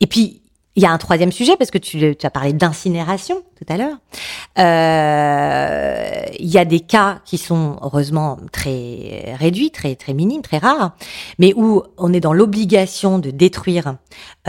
Et 0.00 0.06
puis 0.06 0.42
il 0.74 0.82
y 0.82 0.86
a 0.86 0.90
un 0.90 0.98
troisième 0.98 1.32
sujet 1.32 1.56
parce 1.56 1.70
que 1.70 1.78
tu, 1.78 2.14
as 2.22 2.30
parlé 2.30 2.52
d'incinération 2.52 3.42
tout 3.56 3.64
à 3.72 3.78
l'heure. 3.78 3.96
Euh, 4.58 6.26
Il 6.38 6.50
y 6.50 6.58
a 6.58 6.66
des 6.66 6.80
cas 6.80 7.20
qui 7.24 7.38
sont 7.38 7.78
heureusement 7.80 8.36
très 8.52 9.34
réduits, 9.38 9.70
très 9.70 9.94
très 9.94 10.12
minimes, 10.12 10.42
très 10.42 10.58
rares, 10.58 10.94
mais 11.38 11.54
où 11.56 11.82
on 11.96 12.12
est 12.12 12.20
dans 12.20 12.34
l'obligation 12.34 13.18
de 13.18 13.30
détruire 13.30 13.96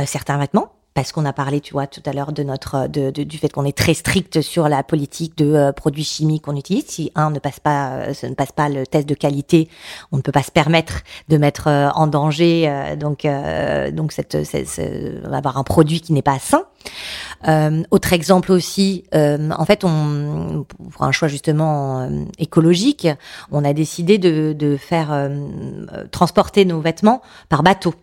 certains 0.05 0.37
vêtements 0.37 0.73
parce 0.97 1.11
qu'on 1.11 1.25
a 1.25 1.31
parlé, 1.33 1.61
tu 1.61 1.73
vois, 1.73 1.85
tout 1.85 2.01
à 2.07 2.11
l'heure 2.11 2.31
de 2.31 2.41
notre 2.41 2.87
de, 2.87 3.11
de- 3.11 3.21
du 3.21 3.37
fait 3.37 3.49
qu'on 3.49 3.65
est 3.65 3.77
très 3.77 3.93
strict 3.93 4.41
sur 4.41 4.67
la 4.67 4.81
politique 4.81 5.37
de 5.37 5.53
euh, 5.53 5.71
produits 5.71 6.03
chimiques 6.03 6.45
qu'on 6.45 6.55
utilise. 6.55 6.85
Si 6.87 7.11
un 7.13 7.29
ne 7.29 7.37
passe 7.37 7.59
pas, 7.59 7.89
euh, 7.91 8.13
ce 8.15 8.25
ne 8.25 8.33
passe 8.33 8.51
pas 8.51 8.67
le 8.67 8.83
test 8.87 9.07
de 9.07 9.13
qualité, 9.13 9.69
on 10.11 10.17
ne 10.17 10.23
peut 10.23 10.31
pas 10.31 10.41
se 10.41 10.49
permettre 10.49 11.01
de 11.29 11.37
mettre 11.37 11.67
euh, 11.67 11.89
en 11.93 12.07
danger. 12.07 12.65
euh, 12.67 12.95
donc, 12.95 13.25
euh, 13.25 13.91
donc 13.91 14.11
cette, 14.11 14.43
cette- 14.43 14.67
ce- 14.67 15.23
on 15.23 15.29
va 15.29 15.37
avoir 15.37 15.59
un 15.59 15.63
produit 15.63 16.01
qui 16.01 16.13
n'est 16.13 16.23
pas 16.23 16.39
sain. 16.39 16.63
Euh, 17.47 17.83
autre 17.91 18.11
exemple 18.11 18.51
aussi, 18.51 19.03
euh, 19.13 19.51
en 19.55 19.65
fait, 19.65 19.83
on, 19.83 20.65
pour 20.93 21.03
un 21.03 21.11
choix 21.11 21.27
justement 21.27 21.99
euh, 22.01 22.09
écologique, 22.39 23.07
on 23.51 23.63
a 23.63 23.73
décidé 23.73 24.17
de, 24.17 24.53
de 24.53 24.77
faire 24.77 25.13
euh, 25.13 25.29
euh, 25.93 26.05
transporter 26.09 26.65
nos 26.65 26.81
vêtements 26.81 27.21
par 27.49 27.61
bateau. 27.61 27.93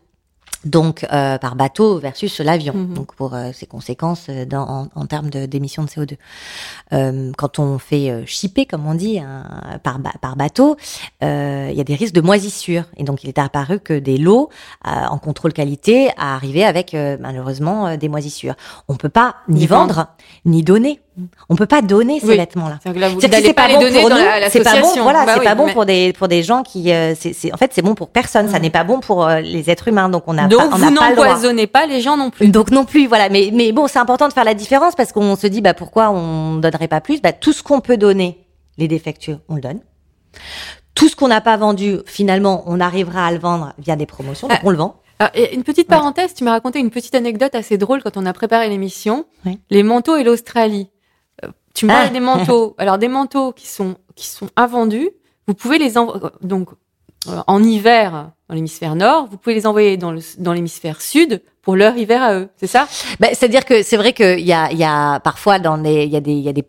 Donc 0.64 1.06
euh, 1.12 1.38
par 1.38 1.56
bateau 1.56 1.98
versus 1.98 2.40
l'avion. 2.40 2.74
Mhm. 2.74 2.94
Donc 2.94 3.14
pour 3.14 3.34
euh, 3.34 3.50
ses 3.52 3.66
conséquences 3.66 4.26
euh, 4.30 4.44
dans, 4.46 4.66
en, 4.68 4.88
en 4.94 5.06
termes 5.06 5.30
de- 5.30 5.46
d'émissions 5.46 5.84
de, 5.84 5.88
CO2. 5.88 6.16
Euh, 6.92 7.32
quand 7.36 7.58
on 7.58 7.78
fait 7.78 8.10
euh, 8.10 8.22
shipper, 8.26 8.66
comme 8.66 8.86
on 8.86 8.94
dit, 8.94 9.18
un- 9.18 9.78
par, 9.82 9.98
ba- 9.98 10.12
par 10.20 10.36
bateau, 10.36 10.76
euh, 11.22 11.68
il 11.70 11.76
y 11.76 11.80
a 11.80 11.84
des 11.84 11.94
risques 11.94 12.14
de 12.14 12.20
moisissure. 12.20 12.84
Et 12.96 13.04
donc 13.04 13.24
il 13.24 13.28
est 13.28 13.38
apparu 13.38 13.78
que 13.80 13.98
des 13.98 14.16
lots 14.18 14.48
euh, 14.86 14.90
en 14.90 15.18
contrôle 15.18 15.52
qualité 15.52 16.10
arrivaient 16.16 16.64
avec 16.64 16.94
euh, 16.94 17.16
malheureusement 17.20 17.86
euh, 17.86 17.96
des 17.96 18.08
moisissures. 18.08 18.54
On 18.88 18.96
peut 18.96 19.08
pas 19.08 19.36
ni, 19.48 19.60
Ni 19.60 19.66
vendre, 19.66 19.94
vendre. 19.94 20.08
ni 20.44 20.62
donner. 20.62 21.00
On 21.48 21.54
peut 21.56 21.66
pas 21.66 21.80
donner 21.82 22.18
ces 22.20 22.26
Oui. 22.26 22.36
vêtements-là. 22.36 22.78
C'est 22.82 22.92
pas 22.92 22.98
pas 23.68 23.68
bon 23.68 23.90
pour 23.90 24.10
nous, 24.10 24.16
c'est 24.50 24.62
pas 24.64 24.80
bon, 24.80 25.02
voilà, 25.02 25.24
Bah 25.24 25.32
c'est 25.34 25.38
oui, 25.40 25.44
pas 25.44 25.54
bon 25.54 25.66
mais- 25.66 25.72
pour 25.72 25.86
des 25.86 26.12
pour 26.12 26.26
des 26.28 26.42
gens 26.42 26.62
qui, 26.62 26.92
euh, 26.92 27.14
en 27.52 27.56
fait, 27.56 27.70
c'est 27.72 27.82
bon 27.82 27.94
pour 27.94 28.08
personne. 28.08 28.48
Ça 28.48 28.56
Mhm. 28.56 28.62
n'est 28.62 28.70
pas 28.70 28.84
bon 28.84 29.00
pour 29.00 29.24
euh, 29.26 29.40
les 29.40 29.70
êtres 29.70 29.88
humains, 29.88 30.08
donc 30.08 30.24
on 30.26 30.32
n'a 30.34 30.48
Donc 30.48 30.58
pas, 30.60 30.66
on 30.72 30.76
vous 30.78 30.94
pas 30.94 31.10
n'empoisonnez 31.10 31.66
pas 31.68 31.86
les 31.86 32.00
gens 32.00 32.16
non 32.16 32.30
plus. 32.30 32.48
Donc 32.48 32.70
non 32.70 32.84
plus, 32.84 33.06
voilà. 33.06 33.28
Mais 33.28 33.50
mais 33.52 33.70
bon, 33.72 33.86
c'est 33.86 33.98
important 34.00 34.26
de 34.28 34.32
faire 34.32 34.44
la 34.44 34.54
différence 34.54 34.94
parce 34.96 35.12
qu'on 35.12 35.36
se 35.36 35.46
dit, 35.46 35.60
bah 35.60 35.74
pourquoi 35.74 36.10
on 36.10 36.56
donnerait 36.56 36.88
pas 36.88 37.00
plus? 37.00 37.20
Bah 37.22 37.32
tout 37.32 37.52
ce 37.52 37.62
qu'on 37.62 37.80
peut 37.80 37.96
donner, 37.96 38.46
les 38.76 38.88
défectueux, 38.88 39.38
on 39.48 39.54
le 39.54 39.60
donne. 39.60 39.80
Tout 40.96 41.08
ce 41.08 41.16
qu'on 41.16 41.28
n'a 41.28 41.40
pas 41.40 41.56
vendu, 41.56 41.98
finalement, 42.06 42.62
on 42.66 42.80
arrivera 42.80 43.26
à 43.26 43.32
le 43.32 43.38
vendre 43.38 43.72
via 43.78 43.96
des 43.96 44.06
promotions, 44.06 44.48
donc 44.48 44.58
Ah. 44.60 44.64
on 44.66 44.70
le 44.70 44.76
vend. 44.76 44.96
Alors, 45.20 45.30
et 45.34 45.54
une 45.54 45.62
petite 45.62 45.86
parenthèse, 45.88 46.34
tu 46.34 46.42
m'as 46.42 46.50
raconté 46.52 46.80
une 46.80 46.90
petite 46.90 47.14
anecdote 47.14 47.54
assez 47.54 47.78
drôle 47.78 48.02
quand 48.02 48.16
on 48.16 48.26
a 48.26 48.32
préparé 48.32 48.68
l'émission. 48.68 49.26
Oui. 49.46 49.60
Les 49.70 49.84
manteaux 49.84 50.16
et 50.16 50.24
l'Australie. 50.24 50.88
Tu 51.74 51.86
me 51.86 51.90
Ah. 51.92 52.08
des 52.08 52.20
manteaux. 52.20 52.74
Alors 52.78 52.98
des 52.98 53.08
manteaux 53.08 53.52
qui 53.52 53.66
sont 53.66 53.96
qui 54.14 54.28
sont 54.28 54.48
invendus, 54.56 55.10
vous 55.48 55.54
pouvez 55.54 55.78
les 55.78 55.98
envoyer 55.98 56.20
donc 56.40 56.68
euh, 57.28 57.42
en 57.46 57.62
hiver 57.62 58.30
dans 58.48 58.54
l'hémisphère 58.54 58.94
nord, 58.94 59.26
vous 59.30 59.36
pouvez 59.38 59.54
les 59.54 59.66
envoyer 59.66 59.96
dans 59.96 60.12
le 60.12 60.20
dans 60.38 60.52
l'hémisphère 60.52 61.00
sud 61.00 61.42
pour 61.62 61.74
leur 61.76 61.96
hiver 61.96 62.22
à 62.22 62.34
eux. 62.34 62.48
C'est 62.58 62.66
ça? 62.66 62.86
Ben, 63.20 63.30
C'est-à-dire 63.32 63.64
que 63.64 63.82
c'est 63.82 63.96
vrai 63.96 64.12
qu'il 64.12 64.40
y 64.40 64.52
a, 64.52 64.70
il 64.70 64.78
y 64.78 64.84
a 64.84 65.18
parfois 65.20 65.58
dans 65.58 65.76
les, 65.76 66.04
il 66.04 66.10
y 66.12 66.16
a 66.16 66.20
des, 66.20 66.32
il 66.32 66.40
y 66.42 66.48
a 66.48 66.52
des 66.52 66.64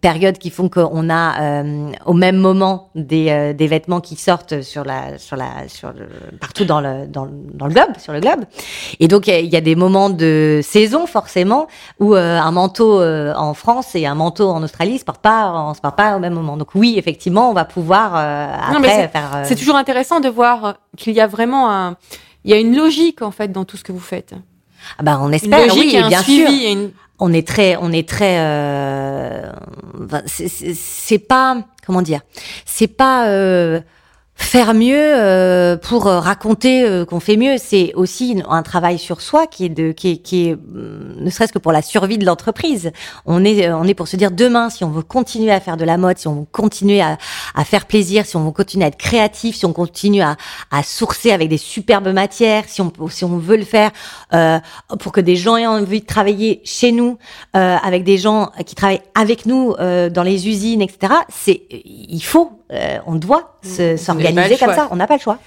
périodes 0.00 0.38
qui 0.38 0.50
font 0.50 0.68
qu'on 0.68 1.10
a 1.10 1.40
euh, 1.62 1.90
au 2.06 2.12
même 2.12 2.36
moment 2.36 2.90
des, 2.94 3.30
euh, 3.30 3.52
des 3.52 3.66
vêtements 3.66 4.00
qui 4.00 4.14
sortent 4.16 4.62
sur 4.62 4.84
la 4.84 5.18
sur 5.18 5.36
la 5.36 5.68
sur 5.68 5.88
le, 5.92 6.06
partout 6.40 6.64
dans 6.64 6.80
le, 6.80 7.06
dans, 7.08 7.24
le- 7.24 7.32
dans 7.54 7.66
le 7.66 7.72
globe 7.74 7.90
sur 7.98 8.12
le 8.12 8.20
globe. 8.20 8.44
Et 9.00 9.08
donc 9.08 9.26
il 9.26 9.46
y 9.46 9.56
a- 9.56 9.60
des 9.60 9.74
moments 9.76 10.10
de 10.10 10.60
saison 10.62 11.06
forcément 11.06 11.66
où 11.98 12.14
euh, 12.14 12.38
un 12.38 12.50
manteau 12.52 13.00
euh, 13.00 13.32
en 13.36 13.54
France 13.54 13.94
et 13.94 14.06
un 14.06 14.14
manteau 14.14 14.48
en 14.50 14.62
Australie 14.62 14.98
se 14.98 15.04
portent 15.04 15.22
pas 15.22 15.52
on 15.52 15.74
se 15.74 15.80
porte 15.80 15.96
pas 15.96 16.16
au 16.16 16.20
même 16.20 16.34
moment. 16.34 16.56
Donc 16.56 16.68
oui 16.74 16.94
effectivement 16.96 17.50
on 17.50 17.54
va 17.54 17.64
pouvoir 17.64 18.12
euh, 18.16 18.46
après 18.78 19.08
faire 19.08 19.30
euh, 19.36 19.42
C'est 19.44 19.56
toujours 19.56 19.76
intéressant 19.76 20.20
de 20.20 20.28
voir 20.28 20.76
qu'il 20.96 21.14
y 21.14 21.20
a 21.20 21.26
vraiment 21.26 21.70
un 21.70 21.96
il 22.44 22.50
y 22.50 22.54
a 22.54 22.58
une 22.60 22.76
logique 22.76 23.22
en 23.22 23.30
fait 23.30 23.50
dans 23.50 23.64
tout 23.64 23.76
ce 23.78 23.82
que 23.84 23.90
vous 23.92 23.98
faites. 23.98 24.34
ah 24.98 25.02
ben, 25.02 25.18
on 25.20 25.28
Une 25.28 25.34
espère 25.34 25.66
logique 25.66 25.82
oui 25.82 25.94
et 25.96 25.98
un 26.00 26.08
bien 26.08 26.20
suivi 26.22 26.58
sûr. 26.58 26.68
et 26.68 26.72
une- 26.72 26.90
on 27.18 27.32
est 27.32 27.46
très, 27.46 27.76
on 27.76 27.92
est 27.92 28.08
très, 28.08 28.38
euh, 28.38 29.52
c'est 30.26 31.18
pas, 31.18 31.62
comment 31.86 32.02
dire, 32.02 32.20
c'est 32.64 32.88
pas 32.88 33.28
euh, 33.28 33.80
faire 34.36 34.74
mieux 34.74 34.96
euh, 34.96 35.76
pour 35.76 36.06
euh, 36.06 36.18
raconter 36.18 36.84
euh, 36.84 37.04
qu'on 37.04 37.20
fait 37.20 37.36
mieux. 37.36 37.56
C'est 37.58 37.92
aussi 37.94 38.42
un 38.48 38.62
travail 38.62 38.98
sur 38.98 39.20
soi 39.20 39.46
qui 39.46 39.66
est 39.66 39.68
de, 39.68 39.92
qui 39.92 40.10
est, 40.10 40.16
qui 40.18 40.48
est, 40.48 40.52
hum, 40.54 41.16
ne 41.18 41.30
serait-ce 41.30 41.52
que 41.52 41.58
pour 41.58 41.72
la 41.72 41.82
survie 41.82 42.18
de 42.18 42.26
l'entreprise. 42.26 42.92
On 43.26 43.44
est, 43.44 43.70
on 43.72 43.84
est 43.84 43.94
pour 43.94 44.08
se 44.08 44.16
dire 44.16 44.30
demain, 44.30 44.70
si 44.70 44.84
on 44.84 44.90
veut 44.90 45.02
continuer 45.02 45.52
à 45.52 45.60
faire 45.60 45.76
de 45.76 45.84
la 45.84 45.96
mode, 45.96 46.18
si 46.18 46.28
on 46.28 46.40
veut 46.40 46.46
continuer 46.50 47.00
à, 47.00 47.16
à 47.54 47.64
faire 47.64 47.86
plaisir, 47.86 48.26
si 48.26 48.36
on 48.36 48.44
veut 48.44 48.50
continuer 48.50 48.84
à 48.84 48.88
être 48.88 48.96
créatif, 48.96 49.56
si 49.56 49.66
on 49.66 49.72
continue 49.72 50.22
à, 50.22 50.36
à 50.70 50.82
sourcer 50.82 51.30
avec 51.30 51.48
des 51.48 51.58
superbes 51.58 52.08
matières, 52.08 52.64
si 52.66 52.80
on, 52.80 52.92
si 53.08 53.24
on 53.24 53.38
veut 53.38 53.56
le 53.56 53.64
faire 53.64 53.90
euh, 54.32 54.58
pour 54.98 55.12
que 55.12 55.20
des 55.20 55.36
gens 55.36 55.56
aient 55.56 55.66
envie 55.66 56.00
de 56.00 56.06
travailler 56.06 56.60
chez 56.64 56.92
nous, 56.92 57.18
euh, 57.56 57.76
avec 57.82 58.04
des 58.04 58.18
gens 58.18 58.50
qui 58.66 58.74
travaillent 58.74 59.02
avec 59.14 59.46
nous 59.46 59.74
euh, 59.78 60.10
dans 60.10 60.22
les 60.22 60.48
usines, 60.48 60.82
etc. 60.82 61.14
C'est, 61.28 61.62
il 61.70 62.22
faut, 62.22 62.63
euh, 62.74 62.98
on 63.06 63.14
doit 63.14 63.58
s'organiser 63.62 64.56
comme 64.58 64.68
choix. 64.68 64.74
ça. 64.74 64.88
On 64.90 64.96
n'a 64.96 65.06
pas 65.06 65.16
le 65.16 65.20
choix. 65.20 65.38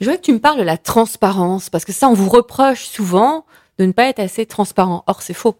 Je 0.00 0.06
voudrais 0.06 0.18
que 0.18 0.24
tu 0.24 0.32
me 0.32 0.38
parles 0.38 0.58
de 0.58 0.64
la 0.64 0.76
transparence, 0.76 1.70
parce 1.70 1.84
que 1.84 1.92
ça, 1.92 2.08
on 2.08 2.12
vous 2.12 2.28
reproche 2.28 2.84
souvent 2.84 3.44
de 3.78 3.86
ne 3.86 3.92
pas 3.92 4.04
être 4.04 4.20
assez 4.20 4.44
transparent. 4.46 5.04
Or, 5.06 5.22
c'est 5.22 5.34
faux. 5.34 5.56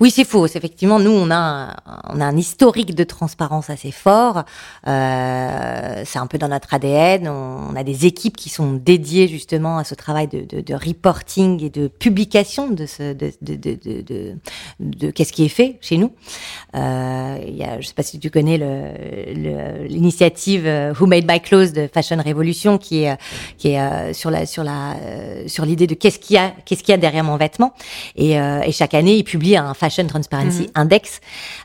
Oui, 0.00 0.10
c'est 0.10 0.24
faux. 0.24 0.46
Effectivement, 0.46 0.98
nous, 0.98 1.10
on 1.10 1.30
a, 1.30 1.36
un, 1.36 1.76
on 2.08 2.20
a 2.20 2.24
un 2.24 2.36
historique 2.36 2.94
de 2.94 3.04
transparence 3.04 3.70
assez 3.70 3.92
fort. 3.92 4.44
Euh, 4.86 6.02
c'est 6.04 6.18
un 6.18 6.26
peu 6.26 6.38
dans 6.38 6.48
notre 6.48 6.74
ADN. 6.74 7.28
On, 7.28 7.74
a 7.76 7.84
des 7.84 8.06
équipes 8.06 8.36
qui 8.36 8.48
sont 8.48 8.72
dédiées 8.72 9.28
justement 9.28 9.78
à 9.78 9.84
ce 9.84 9.94
travail 9.94 10.28
de, 10.28 10.74
reporting 10.74 11.62
et 11.62 11.70
de 11.70 11.88
publication 11.88 12.68
de 12.68 12.86
ce, 12.86 13.12
de, 13.12 13.32
de, 14.80 15.10
qu'est-ce 15.10 15.32
qui 15.32 15.44
est 15.44 15.48
fait 15.48 15.78
chez 15.80 15.96
nous. 15.96 16.12
Euh, 16.74 17.38
y 17.48 17.64
a, 17.64 17.80
je 17.80 17.86
sais 17.86 17.94
pas 17.94 18.02
si 18.02 18.18
tu 18.18 18.30
connais 18.30 18.58
l'initiative 19.88 20.66
euh, 20.66 20.92
Who 20.98 21.06
Made 21.06 21.24
My 21.28 21.40
Clothes 21.40 21.72
de 21.72 21.88
Fashion 21.92 22.18
Revolution, 22.24 22.78
qui 22.78 23.04
est, 23.04 23.16
qui 23.58 23.68
est 23.70 23.80
euh, 23.80 24.12
sur 24.12 24.30
la, 24.30 24.46
sur 24.46 24.64
la, 24.64 24.94
euh, 24.94 25.44
sur 25.48 25.64
l'idée 25.64 25.86
de 25.86 25.94
qu'est-ce 25.94 26.18
qu'il 26.18 26.36
y 26.36 26.38
a, 26.38 26.52
qu'est-ce 26.64 26.82
qu'il 26.82 26.92
y 26.92 26.94
a 26.94 26.98
derrière 26.98 27.24
mon 27.24 27.36
vêtement. 27.36 27.72
Et, 28.16 28.38
euh, 28.38 28.60
et 28.62 28.72
chaque 28.72 28.94
année, 28.94 29.16
ils 29.16 29.24
publient 29.24 29.56
un 29.62 29.74
Fashion 29.74 30.06
Transparency 30.06 30.70
Index. 30.74 31.20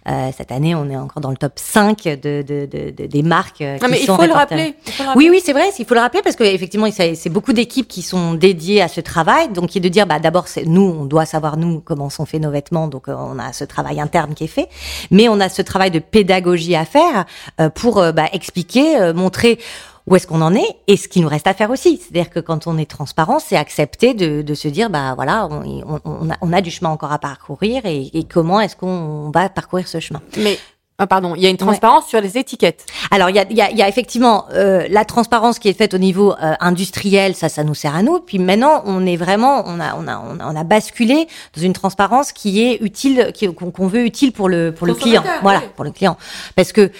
Euh, 0.08 0.30
cette 0.38 0.52
année, 0.52 0.76
on 0.76 0.90
est 0.90 0.96
encore 0.98 1.22
dans 1.22 1.32
le 1.32 1.38
top 1.38 1.54
5 1.56 2.04
de, 2.04 2.16
de, 2.16 2.42
de, 2.44 2.92
de- 2.92 3.06
des 3.08 3.24
marques 3.24 3.62
euh, 3.62 3.78
Non, 3.82 3.86
qui 3.88 3.92
mais 3.92 4.00
il 4.02 4.06
sont 4.06 4.16
faut 4.16 4.26
le 4.26 4.34
rappeler. 4.34 4.76
Il 4.86 4.92
faut 4.94 5.04
le 5.04 5.08
rappeler. 5.10 5.26
Oui, 5.26 5.32
oui, 5.32 5.42
c'est 5.44 5.54
vrai. 5.54 5.70
Il 5.78 5.86
faut 5.86 5.94
le 5.96 6.00
rappeler 6.00 6.22
parce 6.22 6.36
qu'effectivement, 6.36 6.88
c'est 6.92 7.16
c'est 7.16 7.30
beaucoup 7.30 7.54
d'équipes 7.54 7.88
qui 7.88 8.02
sont 8.02 8.34
dédiées 8.34 8.82
à 8.82 8.88
ce 8.88 9.02
travail. 9.02 9.50
Donc, 9.50 9.70
qui 9.70 9.78
est 9.80 9.82
de 9.82 9.90
dire, 9.90 10.06
bah, 10.08 10.20
d'abord, 10.20 10.48
c'est 10.48 10.66
nous, 10.66 10.82
on 11.00 11.06
doit 11.06 11.26
savoir 11.26 11.58
nous 11.58 11.80
comment 11.80 12.10
sont 12.10 12.26
faits 12.26 12.42
nos 12.42 12.52
vêtements. 12.52 12.88
Donc, 12.88 13.08
euh, 13.10 13.16
on 13.18 13.40
a 13.40 13.54
ce 13.54 13.64
travail 13.64 14.00
interne 14.00 14.34
qui 14.34 14.44
est 14.46 14.48
fait, 14.48 14.70
mais 15.12 15.28
on 15.30 15.40
a 15.40 15.50
ce 15.50 15.62
travail 15.62 15.92
de 15.92 16.00
pédagogie 16.00 16.76
à 16.76 16.86
faire 16.86 17.26
euh, 17.60 17.70
pour 17.70 17.96
bah, 18.14 18.26
expliquer, 18.34 18.98
euh, 18.98 19.14
montrer 19.14 19.60
où 20.08 20.16
est-ce 20.16 20.26
qu'on 20.26 20.42
en 20.42 20.56
est 20.56 20.78
et 20.88 20.96
ce 20.98 21.08
qui 21.08 21.20
nous 21.22 21.28
reste 21.28 21.48
à 21.48 21.54
faire 21.54 21.70
aussi. 21.70 21.98
C'est-à-dire 22.02 22.30
que 22.32 22.40
quand 22.40 22.66
on 22.66 22.78
est 22.78 22.90
transparent, 22.90 23.40
c'est 23.40 23.58
accepter 23.58 24.14
de, 24.14 24.42
de 24.42 24.54
se 24.54 24.68
dire, 24.70 24.90
bah 24.90 25.14
voilà, 25.16 25.48
on, 25.52 25.62
on- 25.86 26.00
on 26.06 26.30
a, 26.30 26.36
on 26.42 26.54
a 26.54 26.62
du 26.62 26.72
chemin 26.72 26.90
encore 26.90 27.12
à 27.12 27.20
parcourir 27.20 27.86
et, 27.86 28.10
et 28.14 28.24
comment 28.24 28.60
est-ce 28.62 28.76
qu'on 28.78 29.32
va 29.34 29.50
parcourir 29.50 29.88
ce 29.88 30.00
chemin. 30.00 30.22
Mais, 30.38 30.58
ah, 31.00 31.06
pardon, 31.06 31.36
il 31.36 31.44
y 31.44 31.46
a 31.46 31.50
une 31.50 31.58
transparence 31.58 32.08
sur 32.08 32.22
les 32.22 32.38
étiquettes. 32.40 32.86
Alors 33.12 33.30
il 33.30 33.36
y 33.36 33.40
a, 33.40 33.46
y 33.52 33.62
a- 33.62 33.70
y 33.72 33.82
a 33.84 33.88
effectivement 33.90 34.46
euh, 34.54 34.88
la 34.90 35.04
transparence 35.06 35.60
qui 35.60 35.68
est 35.70 35.78
faite 35.78 35.94
au 35.94 36.00
niveau 36.00 36.32
euh, 36.42 36.54
industriel, 36.60 37.36
ça, 37.36 37.50
ça 37.50 37.64
nous 37.64 37.76
sert 37.76 37.94
à 37.96 38.02
nous. 38.02 38.20
Puis 38.20 38.40
maintenant, 38.40 38.82
on 38.86 39.06
est 39.06 39.18
vraiment, 39.18 39.62
on 39.68 39.80
a, 39.80 39.94
on 39.96 40.08
a, 40.08 40.18
on 40.18 40.40
a, 40.40 40.52
on 40.52 40.56
a 40.56 40.64
basculé 40.64 41.28
dans 41.56 41.62
une 41.62 41.74
transparence 41.74 42.32
qui 42.32 42.64
est 42.64 42.78
utile, 42.82 43.32
qu'on 43.56 43.88
veut 43.88 44.06
utile 44.06 44.32
pour 44.32 44.48
le 44.50 44.72
pour 44.72 44.88
le 44.88 44.94
client. 44.96 45.24
Voilà, 45.44 45.60
oui. 45.60 45.66
pour 45.76 45.84
le 45.86 45.92
client, 45.92 46.18
parce 46.56 46.72
que 46.72 46.92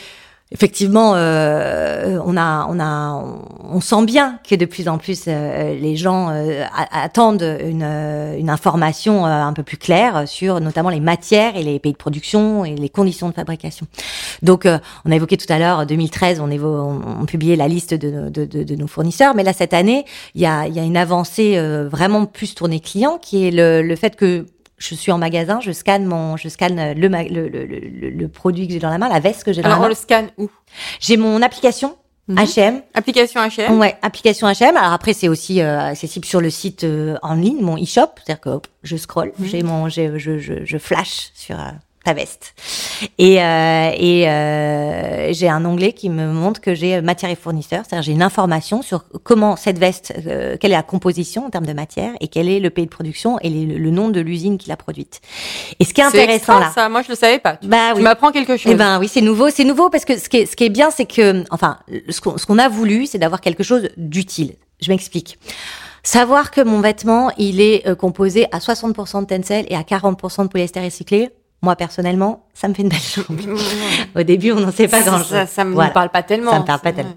Effectivement, 0.50 1.12
euh, 1.16 2.20
on 2.26 2.38
a, 2.38 2.66
on 2.70 2.80
a, 2.80 3.22
on 3.70 3.82
sent 3.82 4.06
bien 4.06 4.40
que 4.50 4.56
de 4.56 4.64
plus 4.66 4.88
en 4.88 4.98
plus 4.98 5.26
euh, 5.28 5.76
les 5.78 5.98
gens 5.98 6.30
euh, 6.30 6.64
attendent 6.92 7.58
une, 7.62 7.84
euh, 7.84 8.38
une 8.38 8.50
information 8.50 9.26
euh, 9.26 9.30
un 9.30 9.52
peu 9.52 9.64
plus 9.64 9.76
claire 9.76 10.24
sur 10.26 10.62
notamment 10.62 10.90
les 10.90 11.02
matières 11.02 11.58
et 11.58 11.64
les 11.64 11.80
pays 11.80 11.92
de 11.92 11.98
production 11.98 12.64
et 12.64 12.76
les 12.76 12.88
conditions 12.88 13.28
de 13.28 13.34
fabrication. 13.34 13.88
Donc, 14.42 14.66
euh, 14.66 14.80
on 15.04 15.12
a 15.12 15.16
évoqué 15.16 15.36
tout 15.36 15.52
à 15.52 15.60
l'heure 15.60 15.86
2013, 15.86 16.40
on, 16.40 16.48
évo- 16.48 16.66
on, 16.66 17.22
on 17.24 17.26
publiait 17.26 17.58
la 17.58 17.68
liste 17.68 17.94
de, 17.94 18.30
de, 18.30 18.46
de, 18.46 18.64
de 18.64 18.76
nos 18.76 18.88
fournisseurs, 18.88 19.36
mais 19.36 19.44
là 19.44 19.52
cette 19.52 19.74
année, 19.74 20.06
il 20.34 20.42
y 20.42 20.46
a, 20.46 20.66
y 20.70 20.80
a 20.80 20.84
une 20.84 20.96
avancée 20.96 21.60
vraiment 21.92 22.26
plus 22.26 22.56
tournée 22.56 22.80
client, 22.80 23.18
qui 23.22 23.46
est 23.48 23.52
le, 23.52 23.82
le 23.82 23.96
fait 23.98 24.16
que 24.16 24.46
je 24.78 24.96
suis 24.96 25.12
en 25.12 25.18
magasin, 25.18 25.60
je 25.60 25.72
scanne 25.72 26.06
mon, 26.06 26.38
je 26.38 26.50
scanne 26.50 26.94
le, 26.94 27.08
le, 27.08 27.48
le, 27.48 27.66
le, 27.66 28.10
le 28.10 28.28
produit 28.28 28.68
que 28.68 28.74
j'ai 28.74 28.80
dans 28.80 28.90
la 28.90 28.98
main, 28.98 29.10
la 29.10 29.20
veste 29.20 29.44
que 29.44 29.52
j'ai 29.54 29.62
dans 29.62 29.68
Alors, 29.70 29.80
on 29.80 29.82
la 29.84 29.88
le 29.90 29.94
main. 29.96 30.00
scanne 30.00 30.30
où? 30.38 30.50
J'ai 31.00 31.18
mon 31.18 31.42
application 31.42 31.96
Mhm. 32.30 32.38
H&M. 32.40 32.82
Application 32.94 33.40
H&M. 33.40 33.80
Ouais, 33.80 33.96
application 34.02 34.48
H&M. 34.48 34.76
Alors 34.76 34.92
après, 34.92 35.14
c'est 35.14 35.30
aussi 35.30 35.62
euh, 35.62 35.80
accessible 35.80 36.26
sur 36.26 36.42
le 36.42 36.50
site 36.50 36.84
euh, 36.84 37.16
en 37.22 37.36
ligne, 37.36 37.62
mon 37.62 37.82
e-shop. 37.82 38.08
C'est-à-dire 38.18 38.42
que 38.42 38.50
hop, 38.50 38.68
je 38.84 38.98
scroll, 38.98 39.32
Mhm. 39.40 39.46
j'ai 39.48 39.64
mon, 39.64 39.88
je, 39.88 40.18
je, 40.18 40.38
je 40.66 40.78
flash 40.78 41.30
sur 41.34 41.58
euh, 41.58 41.70
ta 42.08 42.14
veste. 42.14 42.54
Et, 43.18 43.42
euh, 43.44 43.92
et 43.98 44.30
euh, 44.30 45.34
j'ai 45.34 45.50
un 45.50 45.66
onglet 45.66 45.92
qui 45.92 46.10
me 46.10 46.32
montre 46.32 46.62
que 46.62 46.74
j'ai 46.74 47.02
matière 47.02 47.30
et 47.30 47.36
fournisseur. 47.36 47.84
C'est-à-dire 47.86 48.04
j'ai 48.04 48.14
une 48.14 48.22
information 48.22 48.82
sur 48.82 49.04
comment 49.24 49.58
cette 49.58 49.78
veste, 49.78 50.14
euh, 50.26 50.56
quelle 50.58 50.72
est 50.72 50.76
la 50.76 50.84
composition 50.84 51.46
en 51.46 51.50
termes 51.50 51.66
de 51.66 51.74
matière 51.74 52.12
et 52.22 52.30
quel 52.30 52.48
est 52.48 52.62
le 52.62 52.70
pays 52.70 52.86
de 52.86 52.90
production 52.90 53.38
et 53.42 53.50
les- 53.50 53.66
le 53.66 53.92
nom 53.92 54.08
de 54.08 54.22
l'usine 54.22 54.58
qui 54.58 54.70
l'a 54.70 54.78
produite. 54.78 55.20
Et 55.82 55.84
ce 55.86 55.94
qui 55.94 56.00
est 56.00 56.06
intéressant 56.06 56.36
extra, 56.36 56.60
là, 56.62 56.72
ça. 56.74 56.88
Moi, 56.88 57.02
je 57.02 57.10
le 57.10 57.16
savais 57.16 57.40
pas. 57.40 57.58
Tu, 57.58 57.68
Bah 57.68 57.90
tu 57.92 57.98
oui. 57.98 58.04
m'apprends 58.04 58.32
quelque 58.32 58.56
chose. 58.56 58.72
eh 58.72 58.76
ben 58.76 59.00
oui, 59.00 59.10
c'est 59.10 59.20
nouveau, 59.22 59.50
c'est 59.50 59.66
nouveau 59.66 59.90
parce 59.90 60.06
que 60.06 60.18
ce 60.18 60.30
qui 60.30 60.38
est, 60.38 60.46
ce 60.46 60.56
qui 60.56 60.64
est 60.64 60.70
bien, 60.70 60.90
c'est 60.92 61.06
que, 61.06 61.44
enfin, 61.52 61.78
ce 62.10 62.22
qu'on, 62.22 62.38
ce 62.38 62.46
qu'on 62.46 62.58
a 62.58 62.70
voulu, 62.70 63.06
c'est 63.06 63.18
d'avoir 63.20 63.42
quelque 63.42 63.64
chose 63.64 63.90
d'utile. 63.98 64.54
Je 64.80 64.90
m'explique. 64.92 65.38
Savoir 66.04 66.52
que 66.52 66.62
mon 66.62 66.80
vêtement, 66.80 67.32
il 67.38 67.60
est 67.60 67.86
euh, 67.86 67.94
composé 67.96 68.46
à 68.54 68.60
60% 68.60 69.24
de 69.24 69.26
tencel 69.26 69.66
et 69.68 69.76
à 69.76 69.82
40% 69.82 70.44
de 70.44 70.48
polyester 70.48 70.80
recyclé. 70.80 71.30
Moi 71.64 71.76
personnellement, 71.76 72.46
ça 72.54 72.68
me 72.68 72.74
fait 72.76 72.84
une 72.84 72.90
belle 72.90 73.00
journée. 73.16 73.44
Au 74.16 74.22
début, 74.24 74.52
on 74.52 74.60
n'en 74.60 74.72
sait 74.72 74.88
pas 74.88 75.02
grand-chose. 75.02 75.28
ça, 75.28 75.46
ça 75.48 75.64
me 75.64 75.74
Voilà. 75.74 75.90
parle 75.90 76.10
pas 76.10 76.22
tellement. 76.24 76.52
Ça 76.52 76.60
me 76.60 76.66
parle 76.66 76.80
pas 76.82 76.94
tellement. 76.94 77.16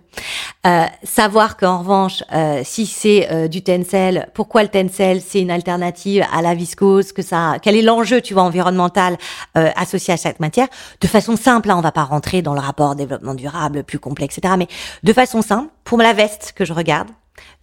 Euh, 0.66 0.84
savoir 1.04 1.56
qu'en 1.56 1.78
revanche, 1.78 2.22
euh, 2.32 2.62
si 2.64 2.86
c'est 2.86 3.28
euh, 3.30 3.48
du 3.48 3.62
tencel, 3.62 4.28
pourquoi 4.34 4.62
le 4.62 4.68
tencel 4.68 5.20
c'est 5.20 5.40
une 5.40 5.50
alternative 5.50 6.24
à 6.32 6.40
la 6.42 6.54
viscose, 6.54 7.12
que 7.12 7.22
ça, 7.22 7.56
quel 7.62 7.76
est 7.76 7.82
l'enjeu, 7.82 8.20
tu 8.22 8.34
vois, 8.34 8.42
environnemental 8.42 9.16
euh, 9.56 9.70
associé 9.76 10.14
à 10.14 10.16
cette 10.16 10.40
matière, 10.40 10.68
de 11.00 11.06
façon 11.06 11.36
simple. 11.36 11.68
Là, 11.68 11.76
on 11.76 11.82
va 11.82 11.92
pas 11.92 12.04
rentrer 12.04 12.40
dans 12.42 12.54
le 12.54 12.60
rapport 12.60 12.94
développement 12.94 13.34
durable 13.34 13.84
plus 13.84 13.98
complexe, 13.98 14.38
etc. 14.38 14.54
Mais 14.58 14.68
de 15.02 15.12
façon 15.12 15.42
simple, 15.42 15.68
pour 15.84 15.98
la 15.98 16.12
veste 16.14 16.52
que 16.56 16.64
je 16.64 16.72
regarde 16.72 17.08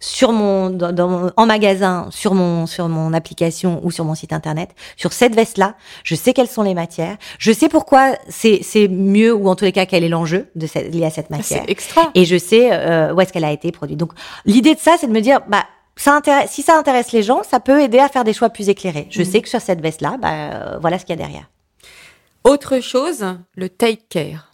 sur 0.00 0.32
mon, 0.32 0.70
dans, 0.70 1.30
en 1.36 1.46
magasin, 1.46 2.06
sur 2.10 2.34
mon, 2.34 2.66
sur 2.66 2.88
mon 2.88 3.12
application 3.12 3.80
ou 3.82 3.90
sur 3.90 4.04
mon 4.04 4.14
site 4.14 4.32
internet, 4.32 4.70
sur 4.96 5.12
cette 5.12 5.34
veste-là, 5.34 5.74
je 6.04 6.14
sais 6.14 6.32
quelles 6.32 6.48
sont 6.48 6.62
les 6.62 6.74
matières, 6.74 7.16
je 7.38 7.52
sais 7.52 7.68
pourquoi 7.68 8.12
c'est, 8.28 8.60
c'est 8.62 8.88
mieux 8.88 9.34
ou 9.34 9.48
en 9.48 9.56
tous 9.56 9.64
les 9.64 9.72
cas 9.72 9.86
quel 9.86 10.04
est 10.04 10.08
l'enjeu 10.08 10.48
de 10.54 10.66
cette, 10.66 10.92
lié 10.94 11.04
à 11.04 11.10
cette 11.10 11.30
matière. 11.30 11.62
C'est 11.64 11.70
extra. 11.70 12.10
Et 12.14 12.24
je 12.24 12.36
sais 12.36 12.70
euh, 12.72 13.12
où 13.14 13.20
est-ce 13.20 13.32
qu'elle 13.32 13.44
a 13.44 13.52
été 13.52 13.72
produite. 13.72 13.98
Donc 13.98 14.12
l'idée 14.44 14.74
de 14.74 14.80
ça, 14.80 14.96
c'est 14.98 15.06
de 15.06 15.12
me 15.12 15.20
dire, 15.20 15.40
bah, 15.48 15.64
ça 15.96 16.14
intéresse, 16.14 16.50
si 16.50 16.62
ça 16.62 16.78
intéresse 16.78 17.12
les 17.12 17.22
gens, 17.22 17.42
ça 17.42 17.60
peut 17.60 17.82
aider 17.82 17.98
à 17.98 18.08
faire 18.08 18.24
des 18.24 18.32
choix 18.32 18.50
plus 18.50 18.68
éclairés. 18.68 19.08
Je 19.10 19.22
sais 19.22 19.42
que 19.42 19.48
sur 19.48 19.60
cette 19.60 19.80
veste-là, 19.80 20.16
bah, 20.20 20.28
euh, 20.30 20.78
voilà 20.80 20.98
ce 20.98 21.04
qu'il 21.04 21.18
y 21.18 21.20
a 21.20 21.24
derrière. 21.24 21.50
Autre 22.44 22.80
chose, 22.80 23.24
le 23.56 23.68
take 23.68 24.04
care. 24.08 24.52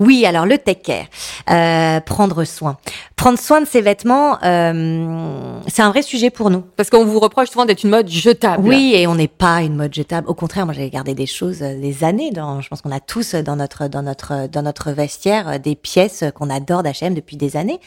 Oui, 0.00 0.26
alors 0.26 0.46
le 0.46 0.58
take 0.58 0.82
care, 0.82 1.06
euh, 1.50 2.00
prendre 2.00 2.44
soin. 2.44 2.76
Prendre 3.22 3.38
soin 3.38 3.60
de 3.60 3.66
ses 3.66 3.82
vêtements, 3.82 4.36
euh, 4.42 5.60
c'est 5.68 5.82
un 5.82 5.90
vrai 5.90 6.02
sujet 6.02 6.30
pour 6.30 6.50
nous. 6.50 6.64
Parce 6.76 6.90
qu'on 6.90 7.04
vous 7.04 7.20
reproche 7.20 7.50
souvent 7.50 7.64
d'être 7.64 7.84
une 7.84 7.90
mode 7.90 8.08
jetable. 8.08 8.66
Oui, 8.66 8.94
et 8.96 9.06
on 9.06 9.14
n'est 9.14 9.28
pas 9.28 9.62
une 9.62 9.76
mode 9.76 9.94
jetable. 9.94 10.28
Au 10.28 10.34
contraire, 10.34 10.64
moi, 10.64 10.74
j'avais 10.74 10.90
gardé 10.90 11.14
des 11.14 11.26
choses 11.26 11.62
euh, 11.62 11.80
des 11.80 12.02
années. 12.02 12.32
Dans, 12.32 12.60
je 12.60 12.68
pense 12.68 12.82
qu'on 12.82 12.90
a 12.90 12.98
tous 12.98 13.36
dans 13.36 13.54
notre 13.54 13.86
dans 13.86 14.02
notre 14.02 14.48
dans 14.48 14.62
notre 14.62 14.90
vestiaire 14.90 15.48
euh, 15.48 15.58
des 15.58 15.76
pièces 15.76 16.24
qu'on 16.34 16.50
adore 16.50 16.82
d'H&M 16.82 17.14
depuis 17.14 17.36
des 17.36 17.56
années. 17.56 17.78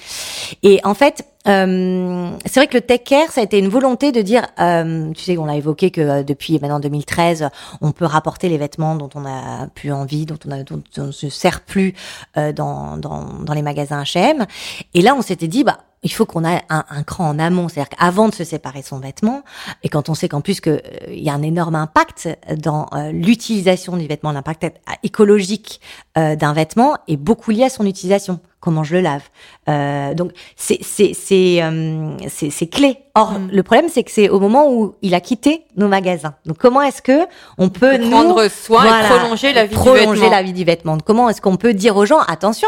Et 0.64 0.80
en 0.86 0.94
fait, 0.94 1.26
euh, 1.48 2.32
c'est 2.46 2.60
vrai 2.60 2.68
que 2.68 2.76
le 2.76 2.82
tech 2.82 3.04
care, 3.04 3.32
ça 3.32 3.42
a 3.42 3.44
été 3.44 3.60
une 3.60 3.68
volonté 3.68 4.12
de 4.12 4.22
dire, 4.22 4.48
euh, 4.60 5.12
tu 5.14 5.24
sais, 5.24 5.38
on 5.38 5.46
l'a 5.46 5.56
évoqué 5.56 5.92
que 5.92 6.02
euh, 6.02 6.24
depuis 6.24 6.60
maintenant 6.60 6.80
2013, 6.80 7.50
on 7.82 7.92
peut 7.92 8.06
rapporter 8.06 8.50
les 8.50 8.58
vêtements 8.58 8.96
dont 8.96 9.10
on 9.14 9.26
a 9.26 9.68
plus 9.68 9.92
envie, 9.92 10.26
dont 10.26 10.40
on 10.48 10.52
a, 10.52 10.64
dont 10.64 10.82
on 10.98 11.08
ne 11.08 11.12
se 11.12 11.30
sert 11.30 11.62
plus 11.62 11.94
euh, 12.38 12.52
dans, 12.52 12.98
dans, 12.98 13.26
dans 13.44 13.54
les 13.54 13.62
magasins 13.62 14.02
H&M. 14.02 14.46
Et 14.94 15.02
là, 15.02 15.16
on 15.16 15.22
s'était 15.26 15.48
dit, 15.48 15.64
bah 15.64 15.80
il 16.06 16.12
faut 16.14 16.26
qu'on 16.26 16.46
ait 16.46 16.62
un, 16.70 16.86
un, 16.88 17.04
cran 17.04 17.28
en 17.30 17.40
amont, 17.40 17.68
c'est-à-dire 17.68 17.90
qu'avant 17.98 18.30
de 18.30 18.36
se 18.36 18.44
séparer 18.44 18.84
son 18.84 19.00
vêtement, 19.00 19.44
et 19.82 19.90
quand 19.90 20.08
on 20.08 20.14
sait 20.14 20.30
qu'en 20.30 20.42
plus 20.42 20.62
qu'il 20.62 20.74
euh, 20.74 21.14
y 21.14 21.30
a 21.30 21.34
un 21.34 21.42
énorme 21.42 21.76
impact 21.76 22.30
dans 22.58 22.88
euh, 22.94 23.12
l'utilisation 23.12 23.98
du 23.98 24.06
vêtement, 24.06 24.32
l'impact 24.32 24.68
écologique 25.02 25.82
euh, 26.18 26.36
d'un 26.36 26.54
vêtement 26.54 26.96
est 27.08 27.18
beaucoup 27.18 27.52
lié 27.52 27.64
à 27.64 27.70
son 27.70 27.86
utilisation 27.86 28.40
comment 28.66 28.84
je 28.84 28.96
le 28.96 29.02
lave. 29.02 29.22
Euh, 29.70 30.16
donc 30.16 30.32
c'est 30.56 30.80
c'est 30.82 31.14
c'est 31.14 31.62
euh, 31.62 32.18
c'est 32.28 32.68
clé. 32.68 32.98
Or 33.14 33.34
mm. 33.34 33.50
le 33.52 33.64
problème 33.64 33.90
c'est 33.90 34.04
que 34.04 34.12
c'est 34.12 34.28
au 34.28 34.40
moment 34.40 34.72
où 34.72 34.96
il 35.04 35.14
a 35.14 35.22
quitté 35.22 35.66
nos 35.78 35.88
magasins. 35.88 36.34
Donc 36.46 36.58
comment 36.58 36.82
est-ce 36.82 37.02
que 37.02 37.28
on 37.60 37.70
peut 37.70 37.98
nous, 37.98 38.10
prendre 38.10 38.48
soin 38.50 38.82
voilà, 38.82 39.06
et 39.06 39.20
prolonger 39.20 39.54
la 39.54 39.66
vie 39.66 39.76
prolonger 39.76 40.06
du 40.06 40.12
vêtement. 40.14 40.30
la 40.32 40.44
vie 40.44 40.54
du 40.54 40.64
vêtement. 40.64 40.98
Comment 40.98 41.30
est-ce 41.30 41.42
qu'on 41.42 41.58
peut 41.58 41.76
dire 41.76 41.96
aux 41.96 42.08
gens 42.08 42.20
attention, 42.20 42.68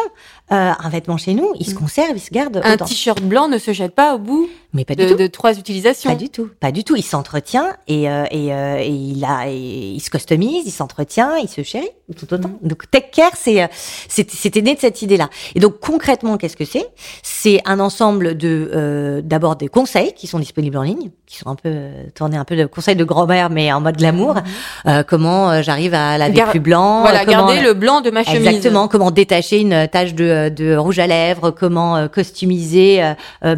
euh, 0.51 0.71
un 0.79 0.89
vêtement 0.89 1.17
chez 1.17 1.33
nous, 1.33 1.51
il 1.59 1.65
se 1.65 1.75
conserve, 1.75 2.11
il 2.15 2.21
se 2.21 2.31
garde. 2.31 2.61
Un 2.63 2.77
t-shirt 2.77 3.21
blanc 3.21 3.49
ne 3.49 3.57
se 3.57 3.73
jette 3.73 3.93
pas 3.93 4.15
au 4.15 4.19
bout. 4.19 4.47
Mais 4.71 4.85
pas 4.85 4.95
de, 4.95 5.03
du 5.03 5.11
tout. 5.11 5.17
de 5.17 5.27
trois 5.27 5.57
utilisations. 5.57 6.09
Pas 6.09 6.15
du 6.15 6.29
tout. 6.29 6.49
Pas 6.59 6.71
du 6.71 6.83
tout. 6.83 6.95
Il 6.95 7.03
s'entretient 7.03 7.75
et, 7.87 8.09
euh, 8.09 8.23
et, 8.31 8.53
euh, 8.53 8.77
et, 8.79 8.87
il 8.87 9.25
a, 9.25 9.49
et 9.49 9.55
il 9.95 9.99
se 9.99 10.09
customise, 10.09 10.63
il 10.65 10.71
s'entretient, 10.71 11.35
il 11.35 11.49
se 11.49 11.63
chérit 11.63 11.89
tout 12.15 12.33
autant. 12.33 12.49
Mm. 12.49 12.67
Donc 12.67 12.89
Tech 12.89 13.11
Care, 13.11 13.35
c'est 13.43 13.69
c'était 14.07 14.61
né 14.61 14.75
de 14.75 14.79
cette 14.79 15.01
idée-là. 15.01 15.29
Et 15.55 15.59
donc 15.59 15.79
concrètement, 15.79 16.37
qu'est-ce 16.37 16.57
que 16.57 16.65
c'est? 16.65 16.87
C'est 17.23 17.61
un 17.65 17.79
ensemble 17.79 18.37
de 18.37 18.69
euh, 18.73 19.21
d'abord 19.23 19.55
des 19.55 19.67
conseils 19.67 20.13
qui 20.13 20.27
sont 20.27 20.39
disponibles 20.39 20.77
en 20.77 20.81
ligne, 20.83 21.09
qui 21.25 21.37
sont 21.37 21.49
un 21.49 21.55
peu 21.55 21.73
tournés 22.15 22.37
un 22.37 22.45
peu 22.45 22.55
de 22.55 22.65
conseils 22.65 22.95
de 22.95 23.03
grand-mère 23.03 23.49
mais 23.49 23.71
en 23.71 23.81
mode 23.81 23.97
glamour. 23.97 24.35
Mm 24.35 24.41
-hmm. 24.85 25.03
comment 25.11 25.61
j'arrive 25.61 25.93
à 25.93 26.17
laver 26.17 26.33
Gar 26.37 26.49
plus 26.49 26.59
blanc 26.69 27.01
Voilà, 27.01 27.25
comment, 27.25 27.47
garder 27.47 27.61
le 27.61 27.73
blanc 27.73 28.01
de 28.01 28.11
ma 28.11 28.23
chemise. 28.23 28.47
Exactement. 28.47 28.87
Comment 28.87 29.11
détacher 29.11 29.57
une 29.65 29.87
tache 29.87 30.13
de, 30.21 30.49
de 30.49 30.75
rouge 30.75 30.99
à 30.99 31.07
lèvres 31.07 31.51
Comment 31.51 32.07
customiser 32.17 32.89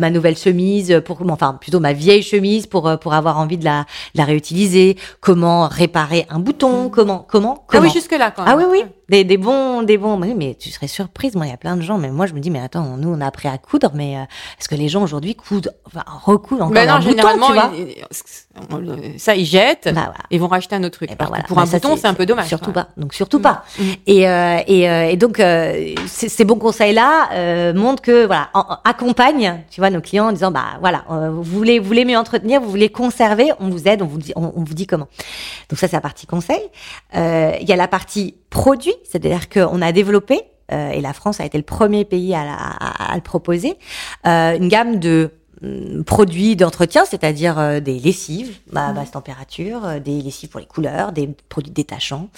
ma 0.04 0.10
nouvelle 0.16 0.38
chemise 0.38 0.90
pour 1.06 1.18
enfin 1.36 1.52
plutôt 1.64 1.80
ma 1.80 1.94
vieille 1.94 2.24
chemise 2.34 2.64
pour 2.74 2.84
pour 3.04 3.14
avoir 3.14 3.36
envie 3.44 3.58
de 3.58 3.66
la, 3.66 3.80
de 4.14 4.18
la 4.22 4.26
réutiliser 4.26 4.98
comment 5.28 5.68
réparer 5.68 6.26
un 6.30 6.40
bouton 6.40 6.90
comment 6.90 7.26
comment 7.28 7.64
comment 7.68 7.84
ah 7.84 7.88
oui 7.88 7.90
jusque 7.94 8.12
là 8.18 8.32
quand 8.32 8.44
même. 8.44 8.54
ah 8.54 8.58
oui 8.58 8.66
oui 8.70 8.84
des, 9.10 9.24
des 9.24 9.38
bons 9.38 9.84
des 9.84 9.97
bons. 9.97 10.18
Mais 10.18 10.55
tu 10.55 10.70
serais 10.70 10.88
surprise. 10.88 11.36
Moi 11.36 11.45
il 11.45 11.49
y 11.49 11.53
a 11.53 11.57
plein 11.57 11.76
de 11.76 11.82
gens 11.82 11.97
mais 11.97 12.10
moi 12.10 12.26
je 12.26 12.34
me 12.34 12.39
dis 12.39 12.49
mais 12.49 12.60
attends 12.60 12.97
nous 12.97 13.10
on 13.10 13.22
a 13.22 13.26
appris 13.28 13.47
à 13.47 13.57
coudre 13.57 13.91
mais 13.93 14.18
euh, 14.18 14.22
est-ce 14.60 14.70
que 14.70 14.76
les 14.76 14.89
gens 14.89 15.03
aujourd'hui 15.03 15.36
coudent 15.36 15.72
enfin 15.86 16.03
recoudent 16.26 16.62
encore 16.62 16.74
ben 16.74 16.88
non, 16.88 16.93
un 16.95 17.01
généralement, 17.01 17.47
bouton 17.49 17.72
tu 17.76 18.80
vois 18.80 18.82
ils, 18.82 19.20
ça 19.20 19.36
ils 19.36 19.45
jettent 19.45 19.86
bah, 19.86 19.91
voilà. 20.05 20.14
et 20.32 20.38
vont 20.38 20.47
racheter 20.47 20.76
un 20.76 20.84
autre 20.84 20.97
truc. 20.97 21.10
Ben, 21.18 21.26
voilà. 21.28 21.43
pour 21.43 21.55
bah, 21.57 21.64
un 21.64 21.66
ça, 21.66 21.80
bouton 21.80 21.97
c'est 21.97 22.07
un 22.07 22.14
peu 22.14 22.26
dommage 22.26 22.47
surtout 22.47 22.72
pas. 22.72 22.89
Donc 22.97 23.14
surtout 23.14 23.39
pas. 23.39 23.64
Mmh. 23.78 23.84
et, 24.07 24.30
euh, 24.30 24.60
et, 24.68 24.89
euh, 24.89 25.10
et 25.10 25.18
donc 25.18 25.39
euh, 25.39 25.93
ces 26.07 26.45
bons 26.45 26.57
conseils 26.60 26.93
là 26.93 27.30
euh, 27.34 27.74
montrent 27.74 28.01
que 28.01 28.26
voilà 28.26 28.49
en, 28.53 28.78
accompagne 28.84 29.64
tu 29.70 29.82
vois 29.82 29.89
nos 29.89 30.01
clients 30.01 30.28
en 30.30 30.32
disant 30.32 30.51
bah 30.51 30.78
voilà 30.80 31.05
euh, 31.12 31.30
vous 31.30 31.43
voulez 31.43 31.80
vous 31.80 31.86
voulez 31.86 32.05
mieux 32.05 32.18
entretenir 32.18 32.62
vous 32.62 32.70
voulez 32.70 32.89
conserver 32.89 33.51
on 33.60 33.70
vous 33.70 33.88
aide 33.88 34.01
on 34.01 34.05
vous 34.05 34.18
dit 34.18 34.34
on, 34.36 34.51
on 34.55 34.64
vous 34.64 34.74
dit 34.74 34.88
comment. 34.88 35.07
Donc 35.70 35.80
ça 35.80 35.88
c'est 35.88 35.95
la 35.95 36.01
partie 36.01 36.28
conseil. 36.28 36.62
Euh, 37.16 37.53
il 37.62 37.68
y 37.68 37.74
a 37.74 37.76
la 37.76 37.88
partie 37.88 38.36
produit 38.49 38.95
c'est-à-dire 39.04 39.50
qu'on 39.50 39.82
a 39.82 39.91
développé 39.91 40.41
euh, 40.72 40.91
et 40.91 41.02
la 41.02 41.14
France 41.14 41.39
a 41.39 41.45
été 41.45 41.58
le 41.58 41.64
premier 41.64 42.06
pays 42.06 42.34
à, 42.36 43.16
le 43.16 43.22
proposer 43.22 43.78
euh, 44.28 44.58
une 44.58 44.68
gamme 44.68 45.00
de 45.00 45.32
produits 46.05 46.55
d'entretien, 46.55 47.03
c'est-à-dire 47.05 47.60
euh, 47.60 47.80
des 47.82 47.99
lessives 47.99 48.57
à 48.76 48.93
basse 48.93 49.12
température, 49.12 49.86
euh, 49.86 49.99
des 49.99 50.22
lessives 50.22 50.49
pour 50.49 50.60
les 50.62 50.66
couleurs, 50.66 51.12
des 51.12 51.30
produits 51.49 51.72
détachants, 51.72 52.30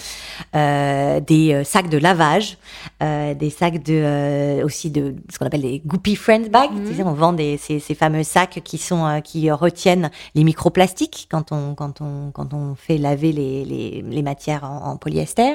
euh, 0.56 1.20
des 1.20 1.54
euh, 1.54 1.64
sacs 1.64 1.88
de 1.88 1.98
lavage, 1.98 2.58
euh, 3.02 3.34
des 3.34 3.50
sacs 3.50 3.82
de 3.82 4.62
aussi 4.64 4.90
de 4.90 5.14
ce 5.30 5.38
qu'on 5.38 5.46
appelle 5.46 5.62
des 5.62 5.80
Goopy 5.86 6.16
Friends 6.16 6.48
bags. 6.50 6.72
Mhm. 6.72 6.82
Mm 6.82 6.92
-hmm. 6.92 7.06
On 7.06 7.12
vend 7.14 7.32
des, 7.32 7.56
ces, 7.58 7.78
ces, 7.78 7.94
fameux 7.94 8.24
sacs 8.24 8.60
qui 8.64 8.78
sont 8.78 9.20
qui 9.22 9.50
retiennent 9.50 10.10
les 10.34 10.44
microplastiques 10.44 11.28
quand 11.30 11.52
on 11.52 11.74
quand 11.74 12.00
on 12.00 12.32
quand 12.32 12.52
on 12.54 12.74
fait 12.74 12.98
laver 12.98 13.32
les, 13.32 13.64
les, 13.64 14.02
les 14.16 14.22
matières 14.22 14.64
en, 14.64 14.90
en, 14.90 14.96
polyester. 14.96 15.50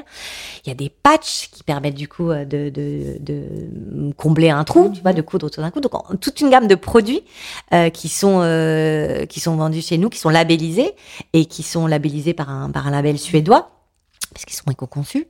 Il 0.64 0.70
y 0.70 0.72
a 0.72 0.76
des 0.76 0.90
patchs 0.90 1.50
qui 1.54 1.64
permettent 1.64 2.00
du 2.06 2.08
coup 2.08 2.30
de, 2.54 2.70
de, 2.78 3.18
de 3.20 3.38
combler 4.16 4.50
un 4.50 4.64
trou, 4.64 4.90
tu 4.96 5.02
vois, 5.02 5.14
de 5.14 5.22
coudre 5.30 5.46
autour 5.48 5.64
d'un 5.64 5.72
coup. 5.72 5.82
Donc 5.82 5.94
toute 6.22 6.40
une 6.42 6.50
gamme 6.50 6.68
de 6.68 6.76
produits 6.76 7.24
euh, 7.74 7.90
qui 7.90 8.10
sont 8.10 8.40
euh, 8.42 9.26
qui 9.26 9.40
sont 9.40 9.56
vendus 9.56 9.82
chez 9.82 9.98
nous, 9.98 10.10
qui 10.10 10.20
sont 10.20 10.30
labellisés 10.30 10.94
et 11.34 11.46
qui 11.46 11.64
sont 11.64 11.88
labellisés 11.88 12.34
par 12.34 12.50
un 12.50 12.72
par 12.72 12.88
un 12.88 12.92
label 12.92 13.18
suédois 13.18 13.72
parce 14.34 14.46
qu'ils 14.46 14.56
sont 14.56 14.70
éco-conçus 14.70 15.28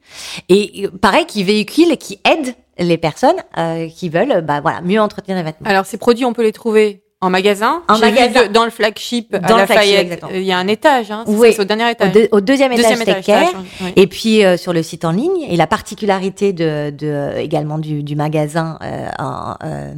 et 0.49 0.87
pareil 1.01 1.25
qui 1.25 1.43
véhiculent 1.43 1.91
et 1.91 1.97
qui 1.97 2.19
aident 2.25 2.55
les 2.79 2.97
personnes 2.97 3.37
euh, 3.57 3.87
qui 3.89 4.09
veulent 4.09 4.41
bah 4.41 4.61
voilà 4.61 4.81
mieux 4.81 4.99
entretenir 4.99 5.37
les 5.37 5.43
vêtements. 5.43 5.69
Alors 5.69 5.85
ces 5.85 5.97
produits 5.97 6.25
on 6.25 6.33
peut 6.33 6.43
les 6.43 6.51
trouver 6.51 7.03
en 7.19 7.31
magasin, 7.31 7.81
en 7.87 7.97
magasin. 7.97 8.43
De, 8.43 8.53
dans 8.53 8.63
le 8.63 8.69
flagship 8.69 9.33
à 9.33 9.39
dans 9.39 9.57
Lafayette, 9.57 10.23
il 10.33 10.43
y 10.43 10.51
a 10.51 10.57
un 10.57 10.67
étage, 10.67 11.09
hein, 11.09 11.23
oui. 11.25 11.51
c'est 11.51 11.61
au 11.61 11.65
dernier 11.65 11.89
étage. 11.89 12.09
Au, 12.09 12.19
de, 12.19 12.29
au 12.31 12.41
deuxième, 12.41 12.75
deuxième 12.75 13.01
étage, 13.01 13.19
étage 13.19 13.47
oui. 13.81 13.93
et 13.95 14.05
puis 14.05 14.45
euh, 14.45 14.55
sur 14.55 14.71
le 14.71 14.83
site 14.83 15.03
en 15.03 15.11
ligne. 15.11 15.41
Et 15.49 15.57
la 15.57 15.65
particularité 15.65 16.53
de, 16.53 16.91
de 16.91 17.37
également 17.37 17.79
du, 17.79 18.03
du 18.03 18.15
magasin 18.15 18.77
euh, 18.83 19.09
en, 19.17 19.55
euh, 19.63 19.93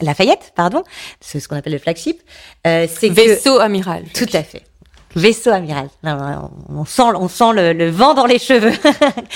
Lafayette, 0.00 0.52
pardon, 0.54 0.82
c'est 1.20 1.40
ce 1.40 1.48
qu'on 1.48 1.56
appelle 1.56 1.74
le 1.74 1.78
flagship, 1.78 2.22
euh, 2.66 2.86
c'est 2.90 3.10
vaisseau 3.10 3.58
amiral. 3.58 4.04
Tout 4.14 4.26
à 4.32 4.42
fait. 4.42 4.62
Vaisseau 5.16 5.50
amiral. 5.50 5.88
On 6.04 6.84
sent, 6.84 7.02
on 7.14 7.28
sent 7.28 7.52
le, 7.54 7.72
le 7.72 7.88
vent 7.88 8.12
dans 8.12 8.26
les 8.26 8.38
cheveux. 8.38 8.72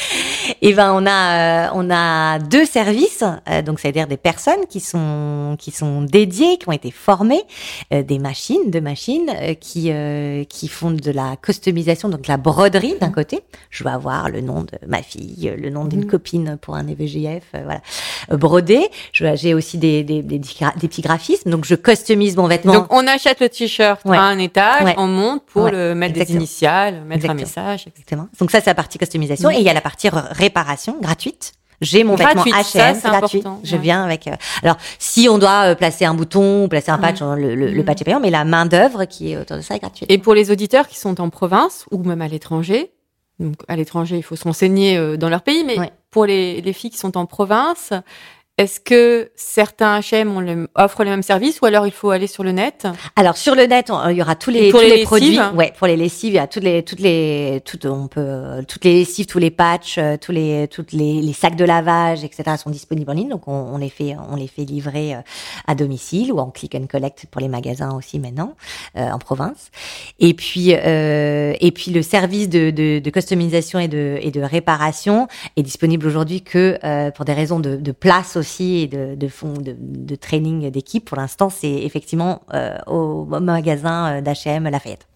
et 0.62 0.74
ben 0.74 0.92
on 0.94 1.06
a, 1.06 1.68
euh, 1.68 1.70
on 1.74 1.90
a 1.90 2.38
deux 2.38 2.66
services, 2.66 3.24
euh, 3.48 3.62
donc 3.62 3.80
c'est-à-dire 3.80 4.06
des 4.06 4.18
personnes 4.18 4.66
qui 4.68 4.80
sont, 4.80 5.56
qui 5.58 5.70
sont 5.70 6.02
dédiées, 6.02 6.58
qui 6.58 6.68
ont 6.68 6.72
été 6.72 6.90
formées, 6.90 7.42
euh, 7.94 8.02
des 8.02 8.18
machines, 8.18 8.70
deux 8.70 8.82
machines 8.82 9.30
qui, 9.58 9.90
qui 10.48 10.68
font 10.68 10.90
de 10.90 11.10
la 11.10 11.36
customisation, 11.40 12.10
donc 12.10 12.26
la 12.26 12.36
broderie 12.36 12.96
d'un 13.00 13.10
côté. 13.10 13.40
Je 13.70 13.82
vais 13.82 13.90
avoir 13.90 14.28
le 14.28 14.42
nom 14.42 14.62
de 14.62 14.78
ma 14.86 15.02
fille, 15.02 15.50
le 15.56 15.70
nom 15.70 15.86
d'une 15.86 16.04
mmh. 16.04 16.10
copine 16.10 16.58
pour 16.60 16.74
un 16.74 16.86
EVGF, 16.86 17.44
voilà, 17.52 17.80
brodé. 18.30 18.90
J'ai 19.12 19.54
aussi 19.54 19.78
des, 19.78 20.04
des, 20.04 20.22
des, 20.22 20.38
des, 20.38 20.88
petits 20.88 21.02
graphismes, 21.02 21.50
donc 21.50 21.64
je 21.64 21.74
customise 21.74 22.36
mon 22.36 22.48
vêtement. 22.48 22.74
Donc 22.74 22.86
on 22.90 23.06
achète 23.06 23.40
le 23.40 23.48
t-shirt 23.48 24.04
ouais. 24.04 24.16
à 24.16 24.22
un 24.22 24.38
étage, 24.38 24.82
ouais. 24.84 24.94
on 24.98 25.06
monte 25.06 25.42
pour 25.46 25.69
Ouais, 25.69 25.69
mettre 25.94 26.12
exactement. 26.12 26.24
des 26.24 26.32
initiales, 26.44 26.94
mettre 27.04 27.24
Exactement. 27.24 27.32
un 27.32 27.34
message. 27.36 27.80
Etc. 27.82 27.92
Exactement. 27.96 28.28
Donc 28.38 28.50
ça, 28.50 28.60
c'est 28.60 28.70
la 28.70 28.74
partie 28.74 28.98
customisation. 28.98 29.50
Et 29.50 29.56
il 29.56 29.62
y 29.62 29.68
a 29.68 29.74
la 29.74 29.80
partie 29.80 30.08
réparation 30.10 30.96
gratuite. 31.00 31.52
J'ai 31.82 32.04
mon 32.04 32.14
Gratuite, 32.14 32.54
vêtement 32.54 32.60
H&M 32.62 33.00
gratuit. 33.10 33.42
Je 33.64 33.76
viens 33.76 34.04
avec. 34.04 34.26
euh, 34.26 34.32
alors, 34.62 34.76
si 34.98 35.30
on 35.30 35.38
doit 35.38 35.70
euh, 35.70 35.74
placer 35.74 36.04
un 36.04 36.12
bouton 36.12 36.64
ou 36.64 36.68
placer 36.68 36.90
un 36.90 36.98
patch, 36.98 37.20
le, 37.22 37.54
le- 37.54 37.70
le 37.70 37.72
Mhm. 37.78 37.84
patch 37.86 38.02
est 38.02 38.04
payant, 38.04 38.20
mais 38.20 38.28
la 38.28 38.44
main 38.44 38.66
d'œuvre 38.66 39.06
qui 39.06 39.32
est 39.32 39.38
autour 39.38 39.56
de 39.56 39.62
ça 39.62 39.76
est 39.76 39.78
gratuite. 39.78 40.10
Et 40.12 40.18
pour 40.18 40.34
les 40.34 40.50
auditeurs 40.50 40.86
qui 40.88 40.98
sont 40.98 41.22
en 41.22 41.30
province 41.30 41.86
ou 41.90 42.02
même 42.04 42.20
à 42.20 42.28
l'étranger, 42.28 42.90
donc 43.38 43.54
à 43.66 43.76
l'étranger, 43.76 44.18
il 44.18 44.22
faut 44.22 44.36
se 44.36 44.44
renseigner 44.44 44.98
euh, 44.98 45.16
dans 45.16 45.30
leur 45.30 45.40
pays, 45.40 45.64
mais 45.64 45.78
Ouais. 45.78 45.90
pour 46.10 46.26
les, 46.26 46.60
les 46.60 46.72
filles 46.74 46.90
qui 46.90 46.98
sont 46.98 47.16
en 47.16 47.24
province, 47.24 47.94
est-ce 48.60 48.78
que 48.78 49.30
certains 49.36 50.00
H&M 50.00 50.38
le- 50.40 50.68
offrent 50.74 51.02
les 51.02 51.08
mêmes 51.10 51.22
services 51.22 51.60
ou 51.62 51.66
alors 51.66 51.86
il 51.86 51.92
faut 51.92 52.10
aller 52.10 52.26
sur 52.26 52.44
le 52.44 52.52
net? 52.52 52.86
Alors 53.16 53.38
sur 53.38 53.54
le 53.54 53.64
net, 53.64 53.90
on- 53.90 54.08
il 54.10 54.16
y 54.18 54.22
aura 54.22 54.36
tous 54.36 54.50
les, 54.50 54.70
Pour 54.70 54.80
tous 54.80 54.86
les 54.86 54.96
les, 54.98 55.02
produits. 55.04 55.30
lessives 55.30 55.52
Ouais, 55.56 55.72
pour 55.78 55.86
les 55.86 55.96
lessives, 55.96 56.32
il 56.34 56.36
y 56.36 56.38
a 56.38 56.46
toutes 56.46 56.62
les 56.64 56.82
toutes 56.82 57.00
les 57.00 57.62
toutes 57.64 57.86
on 57.86 58.06
peut 58.06 58.62
toutes 58.68 58.84
les 58.84 58.98
lessives, 58.98 59.24
tous 59.24 59.38
les 59.38 59.50
patchs, 59.50 59.96
euh, 59.96 60.18
tous 60.20 60.32
les 60.32 60.68
toutes 60.68 60.92
les, 60.92 61.22
les 61.22 61.32
sacs 61.32 61.56
de 61.56 61.64
lavage, 61.64 62.22
etc. 62.22 62.56
sont 62.62 62.68
disponibles 62.68 63.10
en 63.10 63.14
ligne. 63.14 63.28
Donc 63.30 63.48
on, 63.48 63.52
on 63.72 63.78
les 63.78 63.88
fait 63.88 64.14
on 64.30 64.36
les 64.36 64.46
fait 64.46 64.64
livrer 64.66 65.14
euh, 65.14 65.20
à 65.66 65.74
domicile 65.74 66.30
ou 66.30 66.38
en 66.38 66.50
click 66.50 66.74
and 66.74 66.86
collect 66.86 67.24
pour 67.30 67.40
les 67.40 67.48
magasins 67.48 67.94
aussi 67.96 68.18
maintenant 68.18 68.54
euh, 68.98 69.10
en 69.10 69.18
province. 69.18 69.70
Et 70.18 70.34
puis 70.34 70.74
euh, 70.74 71.54
et 71.60 71.70
puis 71.70 71.92
le 71.92 72.02
service 72.02 72.50
de, 72.50 72.70
de, 72.70 72.98
de 72.98 73.10
customisation 73.10 73.78
et 73.78 73.88
de 73.88 74.18
et 74.20 74.30
de 74.30 74.42
réparation 74.42 75.28
est 75.56 75.62
disponible 75.62 76.06
aujourd'hui 76.06 76.42
que 76.42 76.78
euh, 76.84 77.10
pour 77.10 77.24
des 77.24 77.32
raisons 77.32 77.58
de, 77.58 77.76
de 77.76 77.92
place 77.92 78.36
aussi 78.36 78.49
et 78.60 78.86
de 78.86 79.14
de 79.14 79.28
fond 79.28 79.52
de, 79.54 79.74
de 79.78 80.14
training 80.16 80.70
d'équipe. 80.70 81.04
Pour 81.04 81.16
l'instant, 81.18 81.50
c'est 81.50 81.70
effectivement 81.72 82.42
euh, 82.54 82.76
au 82.86 83.24
magasin 83.24 84.20
d'H&M 84.22 84.68
Lafayette. 84.68 85.06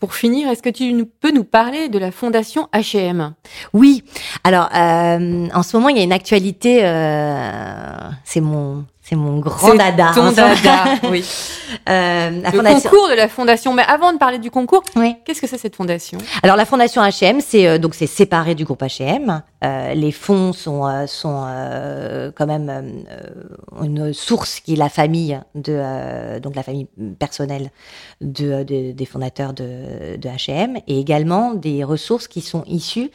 Pour 0.00 0.14
finir, 0.14 0.48
est-ce 0.48 0.62
que 0.62 0.68
tu 0.70 0.92
nous- 0.92 1.06
peux 1.06 1.32
nous 1.32 1.42
parler 1.42 1.88
de 1.88 1.98
la 1.98 2.12
fondation 2.12 2.68
H&M 2.72 3.34
Oui. 3.72 4.04
Alors, 4.44 4.68
euh, 4.72 5.48
en 5.52 5.62
ce 5.64 5.76
moment, 5.76 5.88
il 5.88 5.96
y 5.96 6.00
a 6.00 6.04
une 6.04 6.12
actualité. 6.12 6.80
Euh, 6.84 7.96
c'est 8.24 8.40
mon 8.40 8.84
C'est 9.08 9.16
mon 9.16 9.38
grand 9.38 9.74
dada. 9.74 10.10
Ton 10.14 10.24
moment. 10.24 10.34
dada, 10.36 10.84
oui. 11.10 11.24
Euh, 11.88 12.30
la 12.42 12.50
Le 12.50 12.56
fondation. 12.58 12.90
concours 12.90 13.08
de 13.08 13.14
la 13.14 13.28
fondation. 13.28 13.72
Mais 13.72 13.82
avant 13.88 14.12
de 14.12 14.18
parler 14.18 14.38
du 14.38 14.50
concours, 14.50 14.82
Oui. 14.96 15.16
qu'est-ce 15.24 15.40
que 15.40 15.46
c'est 15.46 15.56
cette 15.56 15.76
fondation? 15.76 16.18
Alors 16.42 16.56
la 16.56 16.66
fondation 16.66 17.00
H&M, 17.02 17.40
c'est 17.40 17.66
euh, 17.66 17.78
donc 17.78 17.94
c'est 17.94 18.06
séparé 18.06 18.54
du 18.54 18.64
groupe 18.66 18.82
H&M. 18.82 19.42
Euh, 19.64 19.94
les 19.94 20.12
fonds 20.12 20.52
sont 20.52 20.84
sont 21.06 21.42
quand 22.36 22.46
même 22.46 23.02
une 23.82 24.12
source 24.12 24.60
qui 24.60 24.74
est 24.74 24.76
la 24.76 24.88
famille 24.90 25.40
de 25.54 26.38
donc 26.40 26.54
la 26.54 26.62
famille 26.62 26.86
personnelle 27.18 27.70
de, 28.20 28.62
de- 28.62 28.92
des 28.92 29.06
fondateurs 29.06 29.54
de, 29.54 30.16
de 30.16 30.28
H&M 30.28 30.76
et 30.86 31.00
également 31.00 31.54
des 31.54 31.82
ressources 31.82 32.28
qui 32.28 32.40
sont 32.42 32.62
issues 32.66 33.10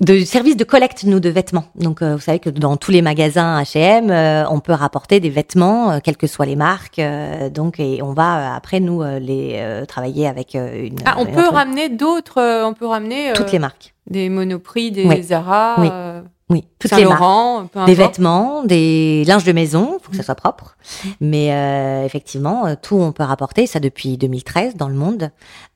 de 0.00 0.20
services 0.20 0.56
de 0.56 0.64
collecte 0.64 1.02
nous 1.04 1.18
de 1.20 1.28
vêtements. 1.28 1.64
Donc 1.74 2.02
euh, 2.02 2.14
vous 2.14 2.20
savez 2.20 2.38
que 2.38 2.50
dans 2.50 2.76
tous 2.76 2.90
les 2.92 3.02
magasins 3.02 3.60
H&M, 3.62 4.10
euh, 4.10 4.44
on 4.48 4.60
peut 4.60 4.72
rapporter 4.72 5.18
des 5.18 5.30
vêtements, 5.30 5.90
euh, 5.90 5.98
quelles 6.02 6.16
que 6.16 6.26
soient 6.28 6.46
les 6.46 6.56
marques. 6.56 6.98
euh, 7.00 7.50
donc 7.50 7.80
et 7.80 8.00
on 8.02 8.12
va 8.12 8.38
euh, 8.52 8.56
après 8.56 8.78
nous 8.80 9.02
euh, 9.02 9.18
les 9.18 9.54
euh, 9.56 9.84
travailler 9.86 10.28
avec 10.28 10.54
euh, 10.54 10.86
une. 10.86 10.96
Ah, 11.04 11.16
on 11.18 11.26
une 11.26 11.34
peut 11.34 11.48
ramener 11.48 11.88
d'autres. 11.88 12.38
euh, 12.40 12.64
on 12.66 12.74
peut 12.74 12.86
ramener 12.86 13.30
euh, 13.30 13.34
toutes 13.34 13.50
les 13.52 13.58
marques. 13.58 13.94
des 14.08 14.28
Monoprix, 14.28 14.92
des 14.92 15.04
Oui. 15.06 15.22
Zara, 15.22 15.76
Oui. 15.78 15.88
Oui, 16.50 16.64
toutes 16.78 16.92
les 16.92 17.04
marques. 17.04 17.18
Saint-Laurent, 17.18 17.66
peu 17.66 17.84
Des 17.84 17.94
vêtements, 17.94 18.64
des 18.64 19.24
linges 19.26 19.44
de 19.44 19.52
maison, 19.52 19.98
faut 20.02 20.10
que 20.10 20.16
ça 20.16 20.22
soit 20.22 20.34
propre. 20.34 20.76
Mais 21.20 21.52
euh, 21.52 22.04
effectivement, 22.04 22.66
euh, 22.66 22.74
tout 22.80 22.96
on 22.96 23.12
peut 23.12 23.22
rapporter, 23.22 23.66
ça 23.66 23.80
depuis 23.80 24.16
2013 24.16 24.76
dans 24.76 24.88
le 24.88 24.94
monde. 24.94 25.30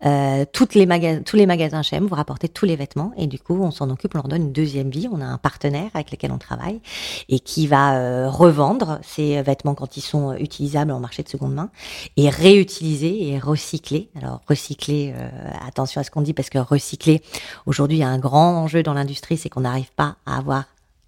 Euh, 0.07 0.45
toutes 0.53 0.75
les 0.75 0.87
tous 1.25 1.37
les 1.37 1.47
magasins 1.47 1.81
H&M 1.81 2.07
vont 2.07 2.16
rapporter 2.16 2.49
tous 2.49 2.64
les 2.64 2.77
vêtements 2.77 3.12
et 3.16 3.27
du 3.27 3.39
coup, 3.39 3.59
on 3.61 3.70
s'en 3.70 3.91
occupe, 3.91 4.14
on 4.14 4.18
leur 4.18 4.29
donne 4.29 4.43
une 4.43 4.53
deuxième 4.53 4.91
vie. 4.91 5.09
On 5.12 5.20
a 5.20 5.25
un 5.25 5.39
partenaire 5.39 5.91
avec 5.95 6.11
lequel 6.11 6.33
on 6.33 6.39
travaille 6.39 6.81
et 7.29 7.41
qui 7.41 7.66
va 7.66 7.97
euh, 7.97 8.29
revendre 8.29 8.99
ces 9.03 9.41
vêtements 9.43 9.75
quand 9.75 9.97
ils 9.97 10.03
sont 10.03 10.31
euh, 10.31 10.37
utilisables 10.37 10.91
en 10.93 11.01
marché 11.01 11.23
de 11.23 11.29
seconde 11.29 11.55
main 11.55 11.70
et 12.16 12.29
réutiliser 12.29 13.29
et 13.29 13.39
recycler. 13.39 14.11
Alors 14.16 14.41
recycler, 14.49 15.14
euh, 15.16 15.29
attention 15.66 16.01
à 16.01 16.05
ce 16.05 16.11
qu'on 16.11 16.23
dit 16.23 16.33
parce 16.33 16.51
que 16.51 16.59
recycler, 16.59 17.23
aujourd'hui, 17.66 17.99
il 17.99 18.01
y 18.01 18.05
a 18.05 18.09
un 18.09 18.18
grand 18.18 18.62
enjeu 18.62 18.83
dans 18.83 18.95
l'industrie, 18.95 19.37
c'est 19.37 19.49
qu'on 19.49 19.61
n'arrive 19.62 19.93
pas 19.97 20.16
à 20.27 20.39
avoir 20.39 20.61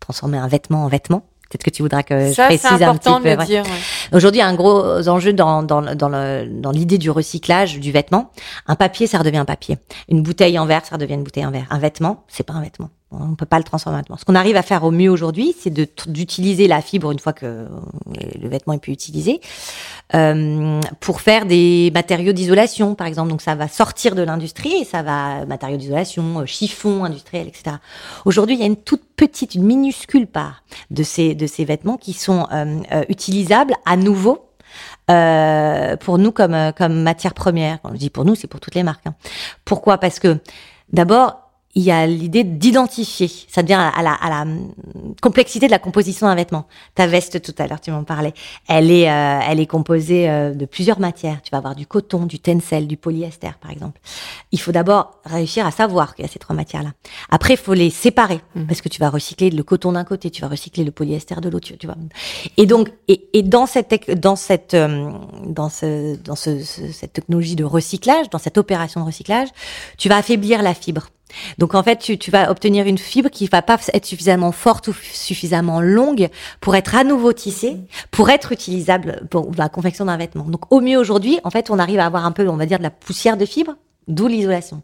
transformé 0.04 0.38
un 0.38 0.48
vêtement 0.48 0.84
en 0.84 0.88
vêtement. 0.88 1.22
Peut-être 1.50 1.62
que 1.64 1.70
tu 1.70 1.82
voudras 1.82 2.02
que 2.02 2.32
Ça, 2.32 2.44
je 2.50 2.56
précise 2.58 2.82
un 2.82 2.94
petit 2.98 3.04
peu. 3.22 3.28
ouais. 3.30 3.46
Aujourd'hui, 4.12 4.38
il 4.40 4.42
y 4.42 4.44
a 4.44 4.48
un 4.48 4.54
gros 4.54 5.08
enjeu 5.08 5.32
dans, 5.32 5.62
dans, 5.62 5.82
dans, 5.94 6.08
le- 6.08 6.46
dans 6.48 6.70
l'idée 6.72 6.98
du 6.98 7.10
recyclage 7.10 7.78
du 7.78 7.92
vêtement. 7.92 8.30
Un 8.66 8.74
papier, 8.76 9.06
ça 9.06 9.18
redevient 9.18 9.38
un 9.38 9.44
papier. 9.44 9.78
Une 10.08 10.22
bouteille 10.22 10.58
en 10.58 10.66
verre, 10.66 10.84
ça 10.84 10.96
redevient 10.96 11.14
une 11.14 11.22
bouteille 11.22 11.46
en 11.46 11.50
verre. 11.52 11.66
Un 11.70 11.78
vêtement, 11.78 12.24
c'est 12.28 12.42
pas 12.44 12.54
un 12.54 12.62
vêtement. 12.62 12.88
On 13.20 13.28
ne 13.28 13.34
peut 13.34 13.46
pas 13.46 13.58
le 13.58 13.64
transformer 13.64 13.96
en 13.96 14.00
vêtement. 14.00 14.16
Ce 14.16 14.24
qu'on 14.24 14.34
arrive 14.34 14.56
à 14.56 14.62
faire 14.62 14.84
au 14.84 14.90
mieux 14.90 15.10
aujourd'hui, 15.10 15.54
c'est 15.58 15.70
d'utiliser 16.08 16.66
la 16.68 16.80
fibre 16.80 17.10
une 17.12 17.18
fois 17.18 17.32
que 17.32 17.46
euh, 17.46 17.68
le 18.40 18.48
vêtement 18.48 18.72
est 18.72 18.78
plus 18.78 18.92
utilisé 18.92 19.40
euh, 20.14 20.80
pour 21.00 21.20
faire 21.20 21.46
des 21.46 21.90
matériaux 21.94 22.32
d'isolation, 22.32 22.94
par 22.94 23.06
exemple. 23.06 23.30
Donc 23.30 23.42
ça 23.42 23.54
va 23.54 23.68
sortir 23.68 24.14
de 24.14 24.22
l'industrie 24.22 24.74
et 24.74 24.84
ça 24.84 25.02
va 25.02 25.46
matériaux 25.46 25.76
d'isolation, 25.76 26.40
euh, 26.40 26.46
chiffon 26.46 27.04
industriel, 27.04 27.48
etc. 27.48 27.76
Aujourd'hui, 28.24 28.56
il 28.56 28.60
y 28.60 28.64
a 28.64 28.66
une 28.66 28.76
toute 28.76 29.04
petite, 29.16 29.54
une 29.54 29.64
minuscule 29.64 30.26
part 30.26 30.62
de 30.90 31.02
ces 31.02 31.34
de 31.34 31.46
ces 31.46 31.64
vêtements 31.64 31.96
qui 31.96 32.12
sont 32.12 32.46
euh, 32.52 32.78
euh, 32.92 33.04
utilisables 33.08 33.74
à 33.86 33.96
nouveau. 33.96 34.46
euh, 35.10 35.96
pour 35.98 36.18
nous 36.18 36.32
comme 36.32 36.72
comme 36.76 37.02
matière 37.02 37.34
première. 37.34 37.80
Quand 37.82 37.90
je 37.92 37.98
dis 37.98 38.10
pour 38.10 38.24
nous, 38.24 38.34
c'est 38.34 38.48
pour 38.48 38.60
toutes 38.60 38.74
les 38.74 38.82
marques. 38.82 39.06
hein. 39.06 39.14
Pourquoi? 39.64 39.98
Parce 39.98 40.18
que 40.18 40.38
d'abord, 40.92 41.43
il 41.76 41.82
y 41.82 41.90
a 41.90 42.06
l'idée 42.06 42.44
d'identifier. 42.44 43.28
Ça 43.48 43.62
devient 43.62 43.90
à 43.94 44.02
la, 44.02 44.12
à 44.14 44.30
la 44.30 44.42
hum, 44.42 44.72
complexité 45.20 45.66
de 45.66 45.70
la 45.72 45.78
composition 45.78 46.26
d'un 46.26 46.34
vêtement. 46.34 46.66
Ta 46.94 47.06
veste, 47.06 47.42
tout 47.42 47.54
à 47.58 47.66
l'heure, 47.66 47.80
tu 47.80 47.90
m'en 47.90 48.04
parlais. 48.04 48.32
Elle 48.68 48.90
est, 48.90 49.10
euh, 49.10 49.40
elle 49.48 49.58
est 49.60 49.66
composée 49.66 50.28
euh, 50.30 50.54
de 50.54 50.66
plusieurs 50.66 51.00
matières. 51.00 51.42
Tu 51.42 51.50
vas 51.50 51.58
avoir 51.58 51.74
du 51.74 51.86
coton, 51.86 52.26
du 52.26 52.38
tencel, 52.38 52.86
du 52.86 52.96
polyester, 52.96 53.50
par 53.60 53.70
exemple. 53.70 54.00
Il 54.52 54.60
faut 54.60 54.72
d'abord 54.72 55.18
réussir 55.24 55.66
à 55.66 55.70
savoir 55.70 56.14
qu'il 56.14 56.24
y 56.24 56.28
a 56.28 56.30
ces 56.30 56.38
trois 56.38 56.54
matières-là. 56.54 56.92
Après, 57.30 57.54
il 57.54 57.58
faut 57.58 57.74
les 57.74 57.90
séparer 57.90 58.40
Mhm. 58.54 58.66
parce 58.66 58.80
que 58.80 58.88
tu 58.88 59.00
vas 59.00 59.10
recycler 59.10 59.50
le 59.50 59.62
coton 59.62 59.92
d'un 59.92 60.04
côté, 60.04 60.30
tu 60.30 60.42
vas 60.42 60.48
recycler 60.48 60.84
le 60.84 60.90
polyester 60.92 61.34
de 61.40 61.48
l'autre, 61.48 61.66
tu, 61.66 61.76
tu 61.76 61.86
vois. 61.86 61.96
Et 62.56 62.66
donc, 62.66 62.90
et, 63.08 63.26
et 63.32 63.42
dans 63.42 63.66
cette, 63.66 64.10
dans 64.20 64.36
cette, 64.36 64.74
euh, 64.74 65.10
dans 65.46 65.68
ce, 65.68 66.16
dans 66.16 66.36
ce, 66.36 66.62
ce- 66.62 66.92
cette 66.92 67.12
technologie 67.14 67.56
de 67.56 67.64
recyclage, 67.64 68.30
dans 68.30 68.38
cette 68.38 68.58
opération 68.58 69.00
de 69.00 69.06
recyclage, 69.06 69.48
tu 69.98 70.08
vas 70.08 70.16
affaiblir 70.18 70.62
la 70.62 70.74
fibre. 70.74 71.08
Donc 71.58 71.74
en 71.74 71.82
fait, 71.82 71.96
tu, 71.96 72.18
tu 72.18 72.30
vas 72.30 72.50
obtenir 72.50 72.86
une 72.86 72.98
fibre 72.98 73.30
qui 73.30 73.46
va 73.46 73.62
pas 73.62 73.78
être 73.92 74.06
suffisamment 74.06 74.52
forte 74.52 74.88
ou 74.88 74.92
suffisamment 74.92 75.80
longue 75.80 76.28
pour 76.60 76.76
être 76.76 76.94
à 76.94 77.04
nouveau 77.04 77.32
tissée, 77.32 77.76
pour 78.10 78.30
être 78.30 78.52
utilisable 78.52 79.26
pour 79.30 79.50
la 79.56 79.68
confection 79.68 80.04
d'un 80.04 80.16
vêtement. 80.16 80.44
Donc 80.44 80.72
au 80.72 80.80
mieux 80.80 80.98
aujourd'hui, 80.98 81.38
en 81.44 81.50
fait, 81.50 81.70
on 81.70 81.78
arrive 81.78 81.98
à 81.98 82.06
avoir 82.06 82.24
un 82.24 82.32
peu, 82.32 82.48
on 82.48 82.56
va 82.56 82.66
dire, 82.66 82.78
de 82.78 82.82
la 82.82 82.90
poussière 82.90 83.36
de 83.36 83.46
fibre. 83.46 83.74
D'où 84.06 84.26
l'isolation. 84.26 84.82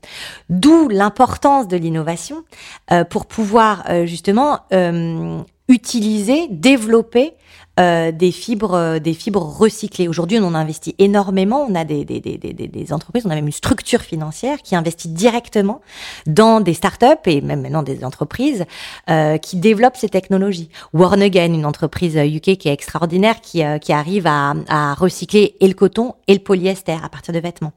D'où 0.48 0.88
l'importance 0.88 1.68
de 1.68 1.76
l'innovation 1.76 2.42
euh, 2.90 3.04
pour 3.04 3.26
pouvoir 3.26 3.84
euh, 3.90 4.06
justement 4.06 4.60
euh, 4.72 5.42
utiliser, 5.68 6.48
développer 6.48 7.34
euh, 7.78 8.10
des 8.12 8.32
fibres, 8.32 8.74
euh, 8.74 8.98
des 8.98 9.14
fibres 9.14 9.42
recyclées. 9.42 10.08
Aujourd'hui, 10.08 10.38
on 10.40 10.54
investit 10.54 10.94
énormément. 10.98 11.66
On 11.68 11.74
a 11.74 11.84
des, 11.84 12.04
des, 12.04 12.20
des, 12.20 12.36
des, 12.36 12.52
des 12.52 12.92
entreprises, 12.92 13.24
on 13.26 13.30
a 13.30 13.34
même 13.34 13.46
une 13.46 13.52
structure 13.52 14.00
financière 14.00 14.58
qui 14.62 14.74
investit 14.74 15.08
directement 15.08 15.80
dans 16.26 16.60
des 16.60 16.74
startups 16.74 17.06
et 17.26 17.40
même 17.40 17.62
maintenant 17.62 17.82
des 17.82 18.04
entreprises 18.04 18.64
euh, 19.08 19.38
qui 19.38 19.56
développent 19.56 19.96
ces 19.96 20.08
technologies. 20.08 20.68
Warnegen, 20.92 21.54
une 21.54 21.64
entreprise 21.64 22.16
UK 22.16 22.58
qui 22.58 22.68
est 22.68 22.72
extraordinaire, 22.72 23.40
qui, 23.40 23.62
euh, 23.62 23.78
qui 23.78 23.92
arrive 23.92 24.26
à, 24.26 24.54
à 24.68 24.94
recycler 24.94 25.56
et 25.60 25.68
le 25.68 25.74
coton 25.74 26.14
et 26.26 26.34
le 26.34 26.40
polyester 26.40 26.96
à 27.02 27.08
partir 27.08 27.32
de 27.32 27.38
vêtements. 27.38 27.72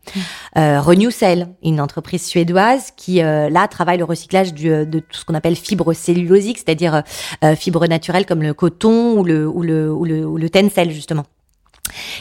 Euh, 0.57 0.81
Renewcell, 0.81 1.47
une 1.63 1.79
entreprise 1.79 2.25
suédoise 2.25 2.91
qui 2.97 3.21
euh, 3.21 3.49
là 3.49 3.67
travaille 3.67 3.97
le 3.97 4.03
recyclage 4.03 4.53
du, 4.53 4.69
de 4.69 4.99
tout 4.99 5.17
ce 5.17 5.25
qu'on 5.25 5.33
appelle 5.33 5.55
fibres 5.55 5.93
cellulosiques, 5.93 6.57
c'est-à-dire 6.57 7.03
euh, 7.43 7.55
fibres 7.55 7.87
naturelles 7.87 8.25
comme 8.25 8.41
le 8.41 8.53
coton 8.53 9.17
ou 9.17 9.23
le 9.23 9.47
ou 9.47 9.61
le 9.61 9.82
ou 9.89 10.05
le, 10.05 10.25
ou 10.25 10.37
le 10.37 10.49
tencel 10.49 10.91
justement. 10.91 11.25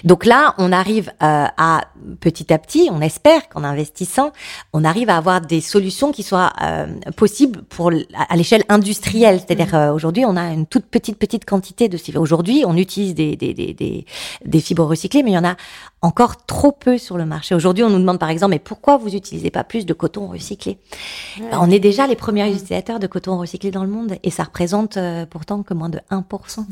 Donc 0.05 0.27
là, 0.27 0.55
on 0.59 0.73
arrive 0.73 1.13
euh, 1.23 1.47
à 1.57 1.83
petit 2.21 2.53
à 2.53 2.59
petit, 2.59 2.89
on 2.91 3.01
espère 3.01 3.49
qu'en 3.49 3.63
investissant, 3.63 4.33
on 4.73 4.85
arrive 4.85 5.09
à 5.09 5.17
avoir 5.17 5.41
des 5.41 5.61
solutions 5.61 6.11
qui 6.13 6.25
soient 6.25 6.53
euh, 6.61 6.87
possibles 7.17 7.63
pour 7.63 7.91
à, 7.91 8.33
à 8.33 8.37
l'échelle 8.37 8.65
industrielle. 8.69 9.39
C'est-à-dire 9.39 9.75
euh, 9.75 9.93
aujourd'hui, 9.93 10.25
on 10.27 10.37
a 10.37 10.53
une 10.53 10.67
toute 10.67 10.87
petite 10.87 11.17
petite 11.17 11.45
quantité 11.45 11.89
de 11.89 11.97
fibres. 11.97 12.21
Aujourd'hui, 12.21 12.65
on 12.67 12.77
utilise 12.77 13.15
des, 13.15 13.37
des, 13.37 13.55
des, 13.55 13.73
des, 13.73 14.05
des 14.45 14.61
fibres 14.61 14.85
recyclées, 14.85 15.23
mais 15.23 15.31
il 15.31 15.35
y 15.35 15.39
en 15.39 15.45
a 15.45 15.57
encore 16.03 16.45
trop 16.47 16.73
peu 16.73 16.99
sur 16.99 17.17
le 17.17 17.25
marché. 17.25 17.55
Aujourd'hui, 17.55 17.85
on 17.85 17.89
nous 17.91 17.99
demande 18.01 18.19
par 18.19 18.29
exemple, 18.29 18.51
mais 18.51 18.59
pourquoi 18.59 18.97
vous 18.97 19.15
utilisez 19.15 19.51
pas 19.51 19.63
plus 19.63 19.87
de 19.87 19.93
coton 19.95 20.27
recyclé 20.27 20.79
Ben, 21.39 21.59
On 21.61 21.71
est 21.71 21.79
déjà 21.79 22.07
les 22.09 22.17
premiers 22.17 22.49
utilisateurs 22.51 22.99
de 22.99 23.07
coton 23.07 23.39
recyclé 23.39 23.71
dans 23.71 23.85
le 23.85 23.89
monde 23.91 24.15
et 24.25 24.31
ça 24.31 24.43
représente 24.43 24.97
euh, 24.97 25.27
pourtant 25.27 25.63
que 25.63 25.75
moins 25.75 25.89
de 25.89 26.01
1%. 26.11 26.65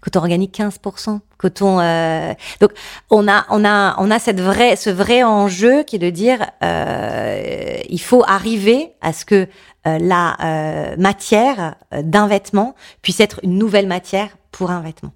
Coton 0.00 0.18
organique 0.20 0.58
15%. 0.58 1.20
Coton. 1.36 1.78
euh, 1.80 2.32
Donc 2.60 2.70
on 3.10 3.28
a 3.28 3.44
on 3.50 3.64
a 3.64 3.94
on 3.98 4.10
a 4.10 4.18
cette 4.18 4.40
vraie 4.40 4.74
ce 4.74 4.90
vrai 4.90 5.22
enjeu 5.22 5.82
qui 5.84 5.96
est 5.96 6.00
de 6.00 6.10
dire 6.10 6.38
euh, 6.64 7.78
il 7.88 8.00
faut 8.00 8.24
arriver 8.26 8.92
à 9.00 9.12
ce 9.12 9.24
que 9.24 9.46
euh, 9.86 9.98
la 9.98 10.36
euh, 10.42 10.96
matière 10.98 11.76
euh, 11.94 12.02
d'un 12.02 12.26
vêtement 12.26 12.74
puisse 13.02 13.20
être 13.20 13.38
une 13.42 13.56
nouvelle 13.58 13.86
matière 13.86 14.30
pour 14.50 14.70
un 14.70 14.80
vêtement. 14.80 15.12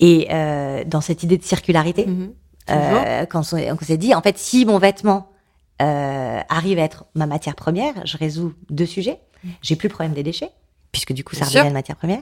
Et 0.00 0.26
euh, 0.30 0.82
dans 0.84 1.00
cette 1.00 1.22
idée 1.22 1.36
de 1.38 1.44
circularité, 1.44 2.06
Mhm. 2.06 2.32
Euh, 2.70 3.26
quand 3.26 3.42
on, 3.52 3.56
on 3.56 3.78
s'est 3.84 3.96
dit, 3.96 4.14
en 4.14 4.22
fait, 4.22 4.38
si 4.38 4.64
mon 4.64 4.78
vêtement 4.78 5.28
euh, 5.82 6.40
arrive 6.48 6.78
à 6.78 6.82
être 6.82 7.04
ma 7.14 7.26
matière 7.26 7.54
première, 7.54 7.94
je 8.06 8.16
résous 8.18 8.52
deux 8.70 8.86
sujets. 8.86 9.18
J'ai 9.62 9.76
plus 9.76 9.88
le 9.88 9.94
problème 9.94 10.12
des 10.12 10.22
déchets, 10.22 10.50
puisque 10.92 11.14
du 11.14 11.24
coup, 11.24 11.34
ça 11.34 11.42
Bien 11.46 11.48
sûr. 11.50 11.58
revient 11.60 11.66
à 11.68 11.70
une 11.70 11.74
matière 11.74 11.96
première. 11.96 12.20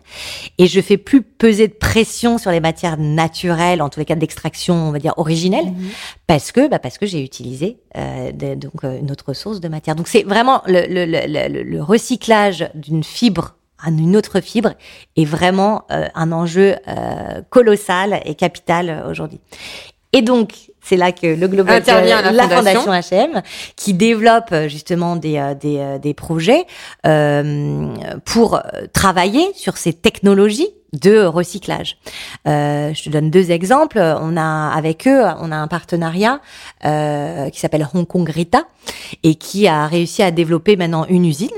Et 0.59 0.69
je 0.69 0.81
fais 0.81 0.97
plus 0.97 1.23
peser 1.23 1.67
de 1.67 1.73
pression 1.73 2.39
sur 2.39 2.53
les 2.53 2.61
matières 2.61 2.97
naturelles, 2.97 3.83
en 3.83 3.89
tous 3.89 3.99
les 3.99 4.07
cas 4.07 4.15
d'extraction, 4.15 4.75
on 4.77 4.93
va 4.93 5.01
dire 5.01 5.15
originelle, 5.17 5.67
Mhm. 5.67 5.89
parce 6.29 6.53
que, 6.53 6.69
bah, 6.69 6.79
parce 6.79 6.97
que 6.99 7.07
j'ai 7.07 7.25
utilisé 7.25 7.79
euh, 7.97 8.31
de- 8.31 8.55
donc 8.55 8.85
euh, 8.85 8.99
une 9.01 9.11
autre 9.11 9.33
source 9.33 9.59
de 9.61 9.67
matière. 9.69 9.97
Donc 9.97 10.07
c'est 10.07 10.23
vraiment 10.23 10.63
le, 10.67 10.87
le, 10.87 11.05
le, 11.07 11.63
le- 11.65 11.83
recyclage 11.83 12.71
d'une 12.77 13.03
fibre 13.03 13.57
une 13.87 14.17
autre 14.17 14.41
fibre 14.41 14.75
est 15.17 15.25
vraiment 15.25 15.85
euh, 15.93 16.09
un 16.17 16.33
enjeu 16.33 16.75
euh, 16.89 17.43
colossal 17.49 18.21
et 18.25 18.35
capital 18.35 18.91
euh, 18.91 19.09
aujourd'hui. 19.09 19.41
Et 20.13 20.23
donc, 20.23 20.53
c'est 20.83 20.97
là 20.97 21.13
que 21.13 21.27
le 21.27 21.49
Global 21.49 21.77
Intervient 21.77 22.23
la 22.23 22.49
fondation. 22.49 22.83
fondation. 22.83 23.17
H&M 23.17 23.43
qui 23.77 23.93
développe 23.93 24.53
euh, 24.53 24.69
justement 24.69 25.17
des 25.17 25.37
euh, 25.37 25.55
des, 25.55 25.79
euh, 25.79 25.99
des 25.99 26.15
projets 26.15 26.65
euh, 27.07 27.89
pour 28.25 28.63
travailler 28.93 29.47
sur 29.55 29.77
ces 29.77 29.93
technologies 29.93 30.69
de 30.95 31.25
recyclage. 31.25 31.99
Euh, 32.47 32.95
je 32.95 33.05
te 33.05 33.11
donne 33.11 33.31
deux 33.31 33.51
exemples. 33.51 33.99
On 33.99 34.37
a 34.37 34.71
avec 34.75 35.07
eux, 35.07 35.23
on 35.41 35.53
a 35.53 35.57
un 35.57 35.69
partenariat 35.69 36.41
euh, 36.85 37.51
qui 37.51 37.61
s'appelle 37.61 37.87
Hong 37.93 38.07
Kong 38.07 38.29
Rita 38.29 38.65
et 39.23 39.35
qui 39.35 39.69
a 39.69 39.87
réussi 39.87 40.23
à 40.23 40.31
développer 40.31 40.77
maintenant 40.77 41.05
une 41.09 41.27
usine 41.27 41.51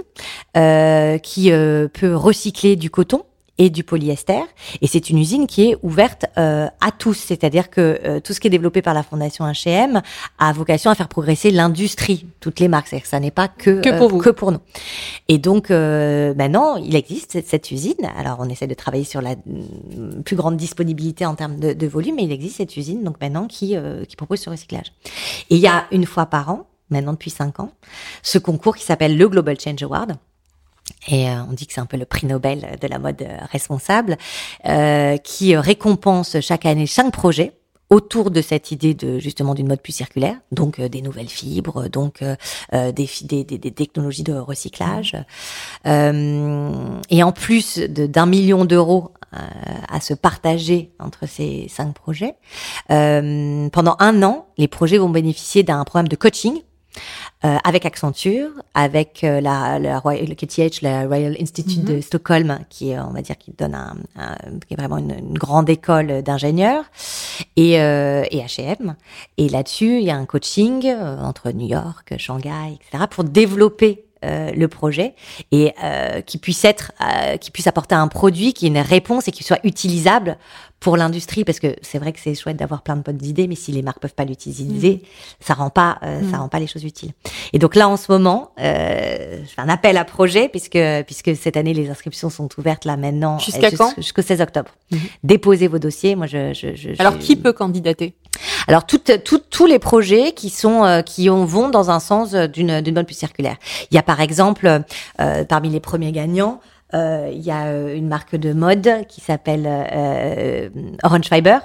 euh, 0.57 1.19
qui 1.19 1.53
euh, 1.53 1.87
peut 1.87 2.17
recycler 2.17 2.75
du 2.75 2.91
coton 2.91 3.23
et 3.61 3.69
du 3.69 3.85
polyester. 3.85 4.41
Et 4.81 4.87
c'est 4.87 5.11
une 5.11 5.19
usine 5.19 5.47
qui 5.47 5.69
est 5.69 5.77
ouverte 5.83 6.25
euh, 6.39 6.67
à 6.81 6.91
tous, 6.91 7.13
c'est-à-dire 7.13 7.69
que 7.69 8.01
euh, 8.05 8.19
tout 8.19 8.33
ce 8.33 8.41
qui 8.41 8.47
est 8.47 8.51
développé 8.51 8.81
par 8.81 8.95
la 8.95 9.03
Fondation 9.03 9.45
H&M 9.45 10.01
a 10.39 10.53
vocation 10.55 10.91
à 10.91 10.95
faire 10.95 11.09
progresser 11.09 11.51
l'industrie, 11.51 12.25
toutes 12.41 12.59
les 12.59 12.69
marques. 12.69 12.89
C'est-à-dire 12.89 13.03
que 13.03 13.11
ça 13.11 13.21
n'est 13.21 13.31
pas 13.31 13.49
que 13.49 13.83
Que 13.83 13.99
pour 13.99 14.09
vous. 14.09 14.19
que 14.19 14.31
pour 14.31 14.51
nous. 14.51 14.61
Et 15.29 15.37
donc 15.37 15.71
euh, 15.71 16.33
maintenant, 16.35 16.77
il 16.77 16.97
existe 16.97 17.33
cette, 17.33 17.49
cette 17.49 17.71
usine. 17.71 18.11
Alors 18.17 18.39
on 18.41 18.49
essaie 18.49 18.67
de 18.67 18.73
travailler 18.73 19.05
sur 19.05 19.21
la 19.21 19.37
mm, 19.37 20.23
plus 20.25 20.37
grande 20.37 20.57
disponibilité 20.57 21.27
en 21.27 21.35
termes 21.35 21.61
de, 21.61 21.75
de 21.75 21.87
volume, 21.87 22.15
mais 22.17 22.25
il 22.25 22.33
existe 22.33 22.57
cette 22.57 22.79
usine 22.79 23.05
donc 23.05 23.21
maintenant 23.21 23.47
qui 23.47 23.77
euh, 23.77 24.07
qui 24.07 24.17
propose 24.17 24.41
ce 24.41 24.49
recyclage. 24.49 24.91
Et 25.51 25.57
il 25.57 25.61
y 25.61 25.67
a 25.67 25.85
une 25.93 26.07
fois 26.07 26.25
par 26.25 26.49
an, 26.49 26.67
maintenant 26.89 27.13
depuis 27.13 27.31
cinq 27.31 27.61
ans, 27.61 27.73
ce 28.23 28.39
concours 28.39 28.75
qui 28.75 28.85
s'appelle 28.85 29.19
le 29.19 29.29
Global 29.29 29.61
Change 29.61 29.83
Award. 29.83 30.17
Et 31.09 31.29
euh, 31.29 31.43
on 31.49 31.53
dit 31.53 31.67
que 31.67 31.73
c'est 31.73 31.81
un 31.81 31.87
peu 31.87 31.97
le 31.97 32.05
prix 32.05 32.27
Nobel 32.27 32.79
de 32.81 32.87
la 32.87 32.99
mode 32.99 33.23
euh, 33.23 33.39
responsable, 33.51 34.17
euh, 34.67 35.17
qui 35.19 35.57
récompense 35.57 36.41
chaque 36.41 36.67
année 36.67 36.87
cinq 36.87 37.13
projets 37.13 37.53
autour 37.89 38.31
de 38.31 38.41
cette 38.41 38.71
idée 38.71 38.95
de 38.95 39.19
justement 39.19 39.53
d'une 39.53 39.67
mode 39.67 39.81
plus 39.83 39.93
circulaire, 39.93 40.37
donc 40.53 40.81
des 40.81 41.03
nouvelles 41.03 41.29
fibres, 41.29 41.89
donc 41.89 42.23
des, 42.73 43.73
technologies 43.75 44.23
de 44.23 44.33
recyclage, 44.33 45.17
Euh, 45.87 47.01
et 47.11 47.23
en 47.25 47.33
plus 47.33 47.79
de- 47.79 48.07
d'un 48.07 48.27
million 48.27 48.65
d'euros 48.65 49.11
à 49.33 50.01
se 50.01 50.15
partager 50.15 50.93
entre 51.01 51.27
ces 51.27 51.67
cinq 51.69 51.93
projets, 51.95 52.35
pendant 52.89 53.97
un 53.99 54.23
an, 54.23 54.47
les 54.57 54.69
projets 54.69 54.99
vont 54.99 55.09
bénéficier 55.09 55.65
d'un 55.65 55.83
programme 55.83 56.07
de 56.07 56.15
coaching 56.17 56.63
euh, 57.45 57.57
avec 57.65 57.87
Accenture, 57.87 58.51
avec 58.75 59.25
euh, 59.25 59.41
la, 59.41 59.79
la 59.79 59.99
Royal, 59.99 60.27
le 60.29 60.35
KTH, 60.35 60.83
la 60.83 61.07
Royal 61.07 61.37
Institute 61.41 61.85
de 61.85 62.01
Stockholm, 62.01 62.59
qui 62.69 62.91
est, 62.91 62.99
on 63.01 63.11
va 63.13 63.23
dire, 63.23 63.39
qui 63.39 63.53
donne 63.53 63.75
un, 63.75 63.97
un- 64.17 64.37
qui 64.67 64.75
est 64.75 64.77
vraiment 64.77 64.99
une, 64.99 65.13
une 65.19 65.39
grande 65.39 65.69
école 65.71 66.23
d'ingénieurs, 66.23 66.85
et, 67.57 67.81
euh, 67.81 68.25
et 68.31 68.39
H&M. 68.41 68.95
Et 69.39 69.49
là-dessus, 69.49 69.99
il 69.99 70.05
y 70.05 70.11
a 70.11 70.17
un 70.17 70.27
coaching 70.27 70.87
euh, 70.87 71.19
entre 71.21 71.51
New 71.53 71.67
York, 71.69 72.15
Shanghai, 72.19 72.75
etc., 72.75 73.05
pour 73.11 73.25
développer 73.25 74.05
euh, 74.23 74.51
le 74.53 74.69
projet 74.69 75.15
et 75.51 75.73
euh, 75.83 76.21
qui 76.21 76.37
puisse 76.37 76.63
être, 76.67 76.93
euh, 77.01 77.39
qui 77.39 77.51
puisse 77.51 77.67
apporter 77.67 77.95
un 77.95 78.07
produit 78.09 78.53
qui 78.53 78.67
ait 78.67 78.69
une 78.69 78.77
réponse 78.79 79.29
et 79.29 79.31
qui 79.33 79.45
soit 79.45 79.61
utilisable 79.65 80.37
pour 80.81 80.97
l'industrie 80.97 81.45
parce 81.45 81.61
que 81.61 81.77
c'est 81.83 81.99
vrai 81.99 82.13
que 82.13 82.19
c'est 82.19 82.35
chouette 82.35 82.57
d'avoir 82.57 82.81
plein 82.83 82.97
de 82.97 83.03
bonnes 83.03 83.23
idées 83.23 83.47
mais 83.47 83.55
si 83.55 83.71
les 83.71 83.83
marques 83.83 84.01
peuvent 84.01 84.15
pas 84.15 84.25
l'utiliser 84.25 85.03
ça 85.39 85.53
rend 85.55 85.69
pas 85.71 85.99
euh, 86.03 86.21
ça 86.31 86.39
rend 86.39 86.49
pas 86.49 86.59
les 86.59 86.67
choses 86.67 86.85
utiles. 86.85 87.13
Et 87.53 87.59
donc 87.59 87.75
là 87.75 87.87
en 87.89 87.97
ce 87.99 88.11
moment 88.11 88.53
euh, 88.59 89.41
je 89.45 89.49
fais 89.49 89.61
un 89.61 89.69
appel 89.69 89.97
à 89.99 90.05
projet 90.05 90.49
puisque 90.49 90.79
puisque 91.07 91.37
cette 91.37 91.57
année 91.59 91.75
les 91.75 91.91
inscriptions 91.91 92.31
sont 92.31 92.49
ouvertes 92.59 92.87
là 92.87 92.97
maintenant 92.97 93.39
Jusqu'à 93.39 93.69
jus- 93.71 93.77
quand? 93.77 93.93
jusqu'au 93.97 94.23
16 94.23 94.41
octobre. 94.41 94.71
Mhm. 94.91 94.99
déposez 95.23 95.69
vos 95.69 95.79
dossiers 95.79 96.17
moi 96.17 96.27
je, 96.27 96.53
je, 96.55 96.75
je 96.75 96.91
Alors 96.99 97.19
qui 97.19 97.37
peut 97.37 97.53
candidater? 97.53 98.15
Alors 98.67 98.87
toutes- 98.87 99.23
toutes- 99.25 99.51
tous 99.51 99.67
les 99.67 99.79
projets 99.79 100.33
qui 100.33 100.49
sont 100.49 100.85
euh, 100.85 101.03
qui 101.03 101.29
ont, 101.29 101.45
vont 101.45 101.69
dans 101.69 101.91
un 101.91 102.01
sens 102.01 102.33
euh, 102.33 102.47
d'une 102.47 102.81
d'une 102.81 102.95
mode 102.95 103.05
plus 103.07 103.15
circulaire. 103.19 103.57
Il 103.91 103.95
y 103.97 103.99
a 103.99 104.03
par 104.03 104.21
exemple 104.21 104.83
euh, 105.21 105.45
parmi 105.45 105.69
les 105.69 105.81
premiers 105.81 106.13
gagnants, 106.13 106.61
il 106.93 107.41
y 107.41 107.51
a 107.51 107.67
euh, 107.67 107.95
une 107.95 108.09
marque 108.09 108.37
de 108.37 108.53
mode 108.53 109.07
qui 109.09 109.21
s'appelle 109.21 109.67
euh, 109.67 110.69
Orange 111.03 111.29
Fiber 111.29 111.61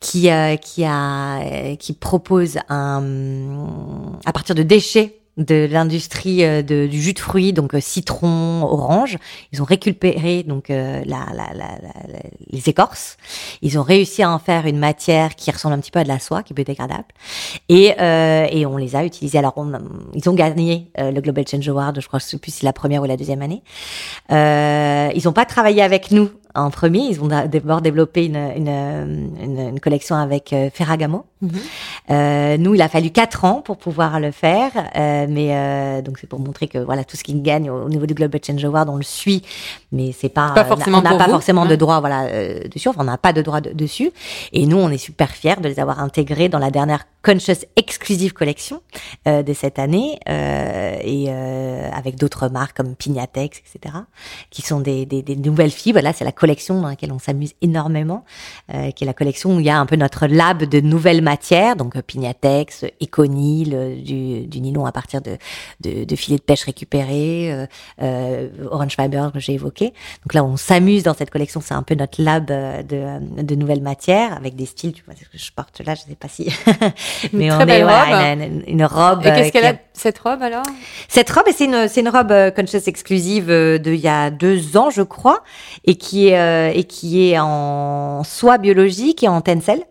qui 0.00 0.30
euh, 0.30 0.56
euh, 0.78 1.76
propose 2.00 2.58
à 2.68 4.32
partir 4.32 4.54
de 4.54 4.62
déchets 4.62 5.20
de 5.36 5.66
l'industrie 5.70 6.44
euh, 6.44 6.62
du 6.62 7.00
jus 7.00 7.12
de 7.12 7.18
fruits, 7.18 7.52
donc 7.52 7.74
euh, 7.74 7.80
citron, 7.80 8.62
orange. 8.62 9.18
Ils 9.52 9.60
ont 9.60 9.66
récupéré 9.66 10.42
donc 10.42 10.70
euh, 10.70 11.02
la, 11.04 11.26
la- 11.34 11.52
la- 11.54 11.78
les 12.50 12.68
écorces. 12.68 13.16
Ils 13.62 13.78
ont 13.78 13.82
réussi 13.82 14.22
à 14.22 14.30
en 14.30 14.38
faire 14.38 14.66
une 14.66 14.78
matière 14.78 15.34
qui 15.34 15.50
ressemble 15.50 15.74
un 15.74 15.78
petit 15.80 15.90
peu 15.90 15.98
à 15.98 16.04
de 16.04 16.08
la 16.08 16.18
soie, 16.18 16.42
qui 16.42 16.52
est 16.52 16.56
biodégradable. 16.56 17.04
Et, 17.68 17.94
euh, 18.00 18.46
et 18.50 18.64
on 18.66 18.76
les 18.76 18.96
a 18.96 19.04
utilisés. 19.04 19.38
Alors, 19.38 19.52
on, 19.56 19.72
ils 20.14 20.28
ont 20.28 20.34
gagné 20.34 20.90
euh, 20.98 21.10
le 21.10 21.20
Global 21.20 21.46
Change 21.46 21.68
Award, 21.68 22.00
je 22.00 22.06
crois, 22.06 22.18
je 22.18 22.24
sais 22.24 22.38
plus 22.38 22.50
si 22.52 22.60
c'est 22.60 22.66
la 22.66 22.72
première 22.72 23.02
ou 23.02 23.04
la 23.06 23.16
deuxième 23.16 23.42
année. 23.42 23.62
Euh, 24.32 25.10
ils 25.14 25.24
n'ont 25.24 25.32
pas 25.32 25.44
travaillé 25.44 25.82
avec 25.82 26.10
nous 26.10 26.30
en 26.56 26.70
premier. 26.70 27.00
Ils 27.00 27.20
ont 27.22 27.26
d'abord 27.28 27.80
développé 27.80 28.24
une, 28.26 28.36
une, 28.36 28.68
une, 29.42 29.58
une 29.70 29.80
collection 29.80 30.16
avec 30.16 30.52
euh, 30.52 30.70
Ferragamo. 30.72 31.24
Euh, 32.10 32.56
nous, 32.56 32.74
il 32.74 32.82
a 32.82 32.88
fallu 32.88 33.10
quatre 33.10 33.44
ans 33.44 33.60
pour 33.62 33.76
pouvoir 33.76 34.18
le 34.20 34.30
faire, 34.30 34.70
euh, 34.96 35.26
mais 35.28 35.48
euh, 35.54 36.02
donc 36.02 36.18
c'est 36.18 36.26
pour 36.26 36.38
montrer 36.40 36.66
que 36.66 36.78
voilà 36.78 37.04
tout 37.04 37.16
ce 37.16 37.22
qu'ils 37.22 37.42
gagnent 37.42 37.70
au, 37.70 37.84
au 37.84 37.88
niveau 37.88 38.06
du 38.06 38.14
Global 38.14 38.40
Change 38.44 38.64
Award, 38.64 38.88
on 38.88 38.96
le 38.96 39.02
suit, 39.02 39.42
mais 39.92 40.12
c'est 40.12 40.28
pas, 40.30 40.50
Pas 40.52 40.64
forcément 40.64 40.98
on 40.98 41.02
n'a 41.02 41.16
pas 41.16 41.26
vous, 41.26 41.30
forcément 41.32 41.64
de 41.66 41.70
ouais. 41.70 41.76
droit 41.76 42.00
voilà 42.00 42.24
euh, 42.24 42.60
dessus, 42.74 42.88
enfin 42.88 43.00
on 43.02 43.04
n'a 43.04 43.18
pas 43.18 43.32
de 43.34 43.42
droit 43.42 43.60
de- 43.60 43.72
dessus, 43.72 44.10
et 44.52 44.66
nous 44.66 44.78
on 44.78 44.88
est 44.90 44.98
super 44.98 45.30
fiers 45.30 45.56
de 45.60 45.68
les 45.68 45.78
avoir 45.78 46.00
intégrés 46.00 46.48
dans 46.48 46.58
la 46.58 46.70
dernière 46.70 47.04
Conscious 47.22 47.66
Exclusive 47.76 48.32
Collection 48.32 48.80
euh, 49.28 49.42
de 49.42 49.52
cette 49.52 49.78
année, 49.78 50.18
euh, 50.28 50.96
et 51.02 51.26
euh, 51.28 51.90
avec 51.92 52.16
d'autres 52.16 52.48
marques 52.48 52.76
comme 52.76 52.94
Pignatex, 52.94 53.58
etc., 53.58 53.94
qui 54.50 54.62
sont 54.62 54.80
des, 54.80 55.04
des, 55.06 55.22
des 55.22 55.36
nouvelles 55.36 55.70
fibres. 55.70 56.00
Là, 56.00 56.12
c'est 56.14 56.24
la 56.24 56.32
collection 56.32 56.45
dans 56.46 56.88
laquelle 56.88 57.12
on 57.12 57.18
s'amuse 57.18 57.54
énormément, 57.62 58.24
euh, 58.72 58.90
qui 58.90 59.04
est 59.04 59.06
la 59.06 59.14
collection 59.14 59.56
où 59.56 59.60
il 59.60 59.66
y 59.66 59.70
a 59.70 59.78
un 59.78 59.86
peu 59.86 59.96
notre 59.96 60.26
lab 60.26 60.64
de 60.64 60.80
nouvelles 60.80 61.22
matières, 61.22 61.76
donc 61.76 61.96
euh, 61.96 62.02
Pignatex, 62.02 62.84
Econil, 63.02 63.74
euh, 63.74 63.96
du, 64.00 64.46
du 64.46 64.60
nylon 64.60 64.86
à 64.86 64.92
partir 64.92 65.20
de, 65.20 65.36
de, 65.80 66.04
de 66.04 66.16
filets 66.16 66.38
de 66.38 66.42
pêche 66.42 66.64
récupérés, 66.64 67.52
euh, 67.52 67.66
euh, 68.02 68.48
Orange 68.70 68.96
Fiber 68.96 69.30
que 69.32 69.40
j'ai 69.40 69.54
évoqué. 69.54 69.92
Donc 70.24 70.34
là, 70.34 70.44
on 70.44 70.56
s'amuse 70.56 71.02
dans 71.02 71.14
cette 71.14 71.30
collection, 71.30 71.60
c'est 71.60 71.74
un 71.74 71.82
peu 71.82 71.94
notre 71.94 72.22
lab 72.22 72.46
de, 72.46 73.42
de 73.42 73.54
nouvelles 73.54 73.82
matières 73.82 74.34
avec 74.36 74.54
des 74.56 74.66
styles. 74.66 74.92
Tu 74.92 75.02
vois 75.04 75.14
ce 75.14 75.22
que 75.22 75.38
je 75.38 75.52
porte 75.52 75.80
là, 75.84 75.94
je 75.94 76.02
sais 76.02 76.14
pas 76.14 76.28
si, 76.28 76.46
mais 77.32 77.48
très 77.48 77.64
on 77.64 77.68
est 77.68 78.32
une, 78.34 78.62
une 78.66 78.84
robe. 78.84 79.20
Et 79.20 79.30
qu'est-ce 79.30 79.52
qu'elle 79.52 79.66
a 79.66 79.74
cette 79.96 80.18
robe 80.18 80.42
alors? 80.42 80.64
Cette 81.08 81.30
robe, 81.30 81.44
c'est 81.54 81.64
une, 81.64 81.88
c'est 81.88 82.00
une 82.00 82.08
robe 82.08 82.30
euh, 82.30 82.50
Conscious 82.50 82.86
exclusive 82.86 83.50
euh, 83.50 83.78
de 83.78 83.92
il 83.92 84.00
y 84.00 84.08
a 84.08 84.30
deux 84.30 84.76
ans, 84.76 84.90
je 84.90 85.02
crois, 85.02 85.42
et 85.84 85.96
qui 85.96 86.28
est, 86.28 86.38
euh, 86.38 86.70
et 86.74 86.84
qui 86.84 87.30
est 87.30 87.38
en 87.38 88.22
soie 88.24 88.58
biologique 88.58 89.22
et 89.24 89.28
en 89.28 89.40
tencel. 89.40 89.82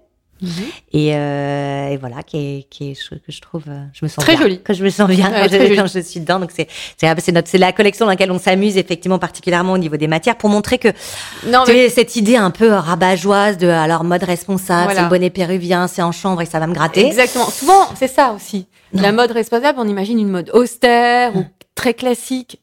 Et, 0.93 1.16
euh, 1.16 1.89
et 1.89 1.98
voilà, 1.98 2.24
qui 2.24 2.38
est, 2.38 2.68
qui 2.70 2.91
est, 2.91 3.10
que 3.10 3.32
je 3.32 3.41
trouve, 3.41 3.64
euh, 3.68 3.84
je 3.93 4.06
me 4.06 4.10
sens 4.10 4.24
Très 4.24 4.34
bien, 4.34 4.41
jolie. 4.43 4.62
que 4.62 4.74
je 4.74 4.84
me 4.84 4.89
sens 4.89 5.10
bien 5.10 5.30
Ouais, 5.32 5.41
quand, 5.41 5.52
je, 5.52 5.58
quand 5.58 5.88
jolie. 5.88 5.91
je 5.93 6.00
suis 6.00 6.20
dedans. 6.20 6.39
Donc 6.39 6.52
c'est, 6.56 6.68
c'est, 6.98 7.32
notre, 7.32 7.48
c'est 7.50 7.58
la 7.58 7.72
collection 7.72 8.06
dans 8.06 8.12
laquelle 8.12 8.32
on 8.32 8.39
s'amuse 8.39 8.78
effectivement 8.78 9.20
particulièrement 9.20 9.74
au 9.74 9.78
niveau 9.78 9.98
des 9.98 10.08
matières 10.08 10.38
pour 10.38 10.50
montrer 10.50 10.78
que 10.78 10.89
Non, 11.48 11.64
tu 11.66 11.72
mais 11.74 11.89
sais, 11.89 11.96
cette 11.96 12.16
idée 12.16 12.36
un 12.38 12.52
peu 12.52 12.70
rabat-joie 12.72 13.54
de 13.54 13.68
alors 13.68 14.04
mode 14.04 14.24
responsable, 14.24 14.84
Voilà. 14.86 14.96
c'est 15.00 15.04
le 15.04 15.10
bonnet 15.10 15.30
péruvien, 15.30 15.88
c'est 15.88 16.02
en 16.02 16.12
chambre 16.12 16.41
et 16.41 16.46
ça 16.46 16.60
va 16.60 16.68
me 16.68 16.74
gratter. 16.74 17.06
exactement. 17.06 17.50
Souvent, 17.50 17.88
c'est 17.98 18.08
ça 18.08 18.34
aussi. 18.36 18.68
Non. 18.93 19.02
La 19.02 19.12
mode 19.12 19.32
responsable, 19.32 19.80
on 19.82 19.88
imagine 19.88 20.20
une 20.20 20.30
mode 20.30 20.50
austère 20.54 21.36
ou 21.36 21.43
très 21.76 21.93
classique. 21.93 22.60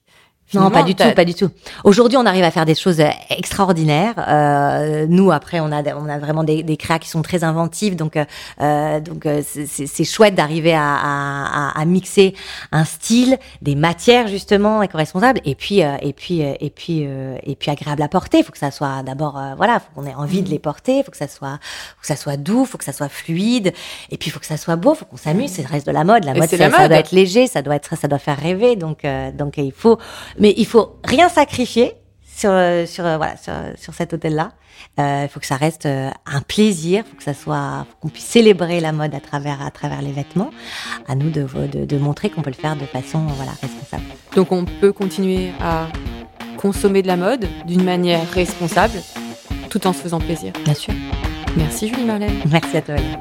Non, 0.55 0.71
pas 0.71 0.83
du 0.83 0.95
tout, 0.95 1.11
pas 1.15 1.25
du 1.25 1.35
tout. 1.35 1.49
Aujourd'hui, 1.85 2.19
on 2.19 2.27
arrive 2.27 2.45
à 2.45 2.51
faire 2.51 2.65
des 2.67 2.75
choses 2.75 3.01
euh, 3.01 3.09
extraordinaires. 3.31 4.15
Euh, 4.29 5.07
nous, 5.09 5.31
après, 5.33 5.61
on 5.61 5.73
a, 5.73 5.83
on 5.95 6.09
a 6.09 6.19
vraiment 6.19 6.45
des, 6.45 6.63
des 6.63 6.77
créas 6.77 6.99
qui 6.99 7.09
sont 7.09 7.23
très 7.23 7.45
inventives, 7.45 7.97
donc, 7.97 8.17
euh, 8.17 8.25
euh, 8.61 9.01
donc 9.01 9.27
euh, 9.27 9.43
c'est- 9.45 10.05
chouette 10.05 10.35
d'arriver 10.35 10.75
à, 10.75 10.95
à, 10.97 11.81
à, 11.81 11.85
mixer 11.85 12.35
un 12.73 12.85
style, 12.85 13.39
des 13.63 13.75
matières 13.75 14.27
justement 14.29 14.83
éco-responsables, 14.83 15.41
et 15.45 15.55
puis, 15.55 15.83
euh, 15.83 15.97
et 16.03 16.13
puis, 16.13 16.43
euh, 16.43 16.55
et 16.61 16.71
puis, 16.71 17.05
euh, 17.07 17.37
et 17.45 17.55
puis 17.57 17.71
agréable 17.71 18.03
à 18.03 18.09
porter. 18.09 18.39
Il 18.39 18.45
faut 18.45 18.53
que 18.53 18.59
ça 18.59 18.71
soit 18.71 19.03
d'abord, 19.05 19.39
euh, 19.39 19.55
voilà, 19.57 19.81
faut 19.81 19.87
qu'on 19.95 20.07
ait 20.07 20.15
envie 20.15 20.43
de 20.43 20.51
les 20.51 20.59
porter, 20.59 20.99
il 20.99 21.05
faut 21.05 21.11
que 21.11 21.17
ça 21.17 21.29
soit, 21.29 21.59
faut 21.97 22.01
que 22.01 22.07
ça 22.07 22.17
soit 22.17 22.37
doux, 22.37 22.65
faut 22.65 22.79
que 22.79 22.85
ça 22.85 22.93
soit 22.93 23.09
fluide, 23.09 23.73
et 24.11 24.17
puis 24.19 24.29
il 24.29 24.33
faut 24.33 24.41
que 24.41 24.47
ça 24.47 24.57
soit 24.57 24.77
beau, 24.77 24.95
faut 24.95 25.05
qu'on 25.05 25.17
s'amuse. 25.17 25.51
C'est 25.53 25.63
le 25.63 25.69
reste 25.69 25.87
de 25.87 25.93
la 25.93 26.05
mode. 26.05 26.25
La 26.25 26.35
mode, 26.35 26.49
ça, 26.49 26.57
la 26.57 26.71
ça 26.71 26.79
mode. 26.79 26.89
doit 26.89 26.99
être 26.99 27.13
léger, 27.13 27.47
ça 27.47 27.63
doit 27.63 27.77
être, 27.77 27.97
ça 27.97 28.09
doit 28.09 28.19
faire 28.19 28.39
rêver. 28.39 28.77
Donc, 28.77 29.05
euh, 29.05 29.31
donc 29.33 29.57
il 29.57 29.73
faut, 29.73 29.99
mais 30.43 30.53
il 30.59 30.67
faut 30.67 30.99
rien 31.05 31.29
sacrifier 31.31 31.95
sur 32.37 32.51
sur 32.87 33.07
euh, 33.07 33.17
voilà 33.17 33.37
sur, 33.37 33.55
sur 33.77 33.95
cet 33.95 34.13
hôtel-là. 34.13 34.51
Euh, 34.99 35.23
Il 35.25 35.29
faut 35.29 35.39
que 35.39 35.47
ça 35.47 35.57
reste 35.57 35.87
euh, 35.87 36.11
un 36.27 36.41
plaisir, 36.41 37.05
faut 37.09 37.17
que 37.17 37.23
ça 37.23 37.35
soit, 37.35 37.87
faut 37.89 37.97
qu'on 38.01 38.09
puisse 38.09 38.27
célébrer 38.27 38.81
la 38.81 38.91
mode 38.93 39.15
à 39.15 39.21
travers 39.21 39.63
à 39.63 39.71
travers 39.71 40.03
les 40.03 40.11
vêtements. 40.13 40.51
À 41.07 41.15
nous 41.15 41.31
de 41.31 41.47
de, 41.69 41.85
de 41.85 41.99
montrer 41.99 42.29
qu'on 42.29 42.43
peut 42.43 42.51
le 42.51 42.57
faire 42.57 42.77
de 42.77 42.85
façon 42.85 43.21
voilà 43.37 43.53
responsable. 43.63 44.03
Donc 44.35 44.51
on 44.51 44.65
peut 44.65 44.93
continuer 44.93 45.53
à 45.61 45.87
consommer 46.57 47.03
de 47.03 47.07
la 47.07 47.17
mode 47.17 47.47
d'une 47.67 47.85
manière 47.85 48.29
responsable 48.31 49.01
tout 49.71 49.87
en 49.87 49.93
se 49.93 50.01
faisant 50.01 50.21
plaisir. 50.21 50.53
Bien 50.65 50.75
sûr. 50.75 50.93
Merci 51.57 51.89
Julie 51.89 52.05
Marlène. 52.05 52.41
Merci 52.51 52.77
à 52.79 52.83
toi. 52.83 52.97
Hélène. 52.97 53.21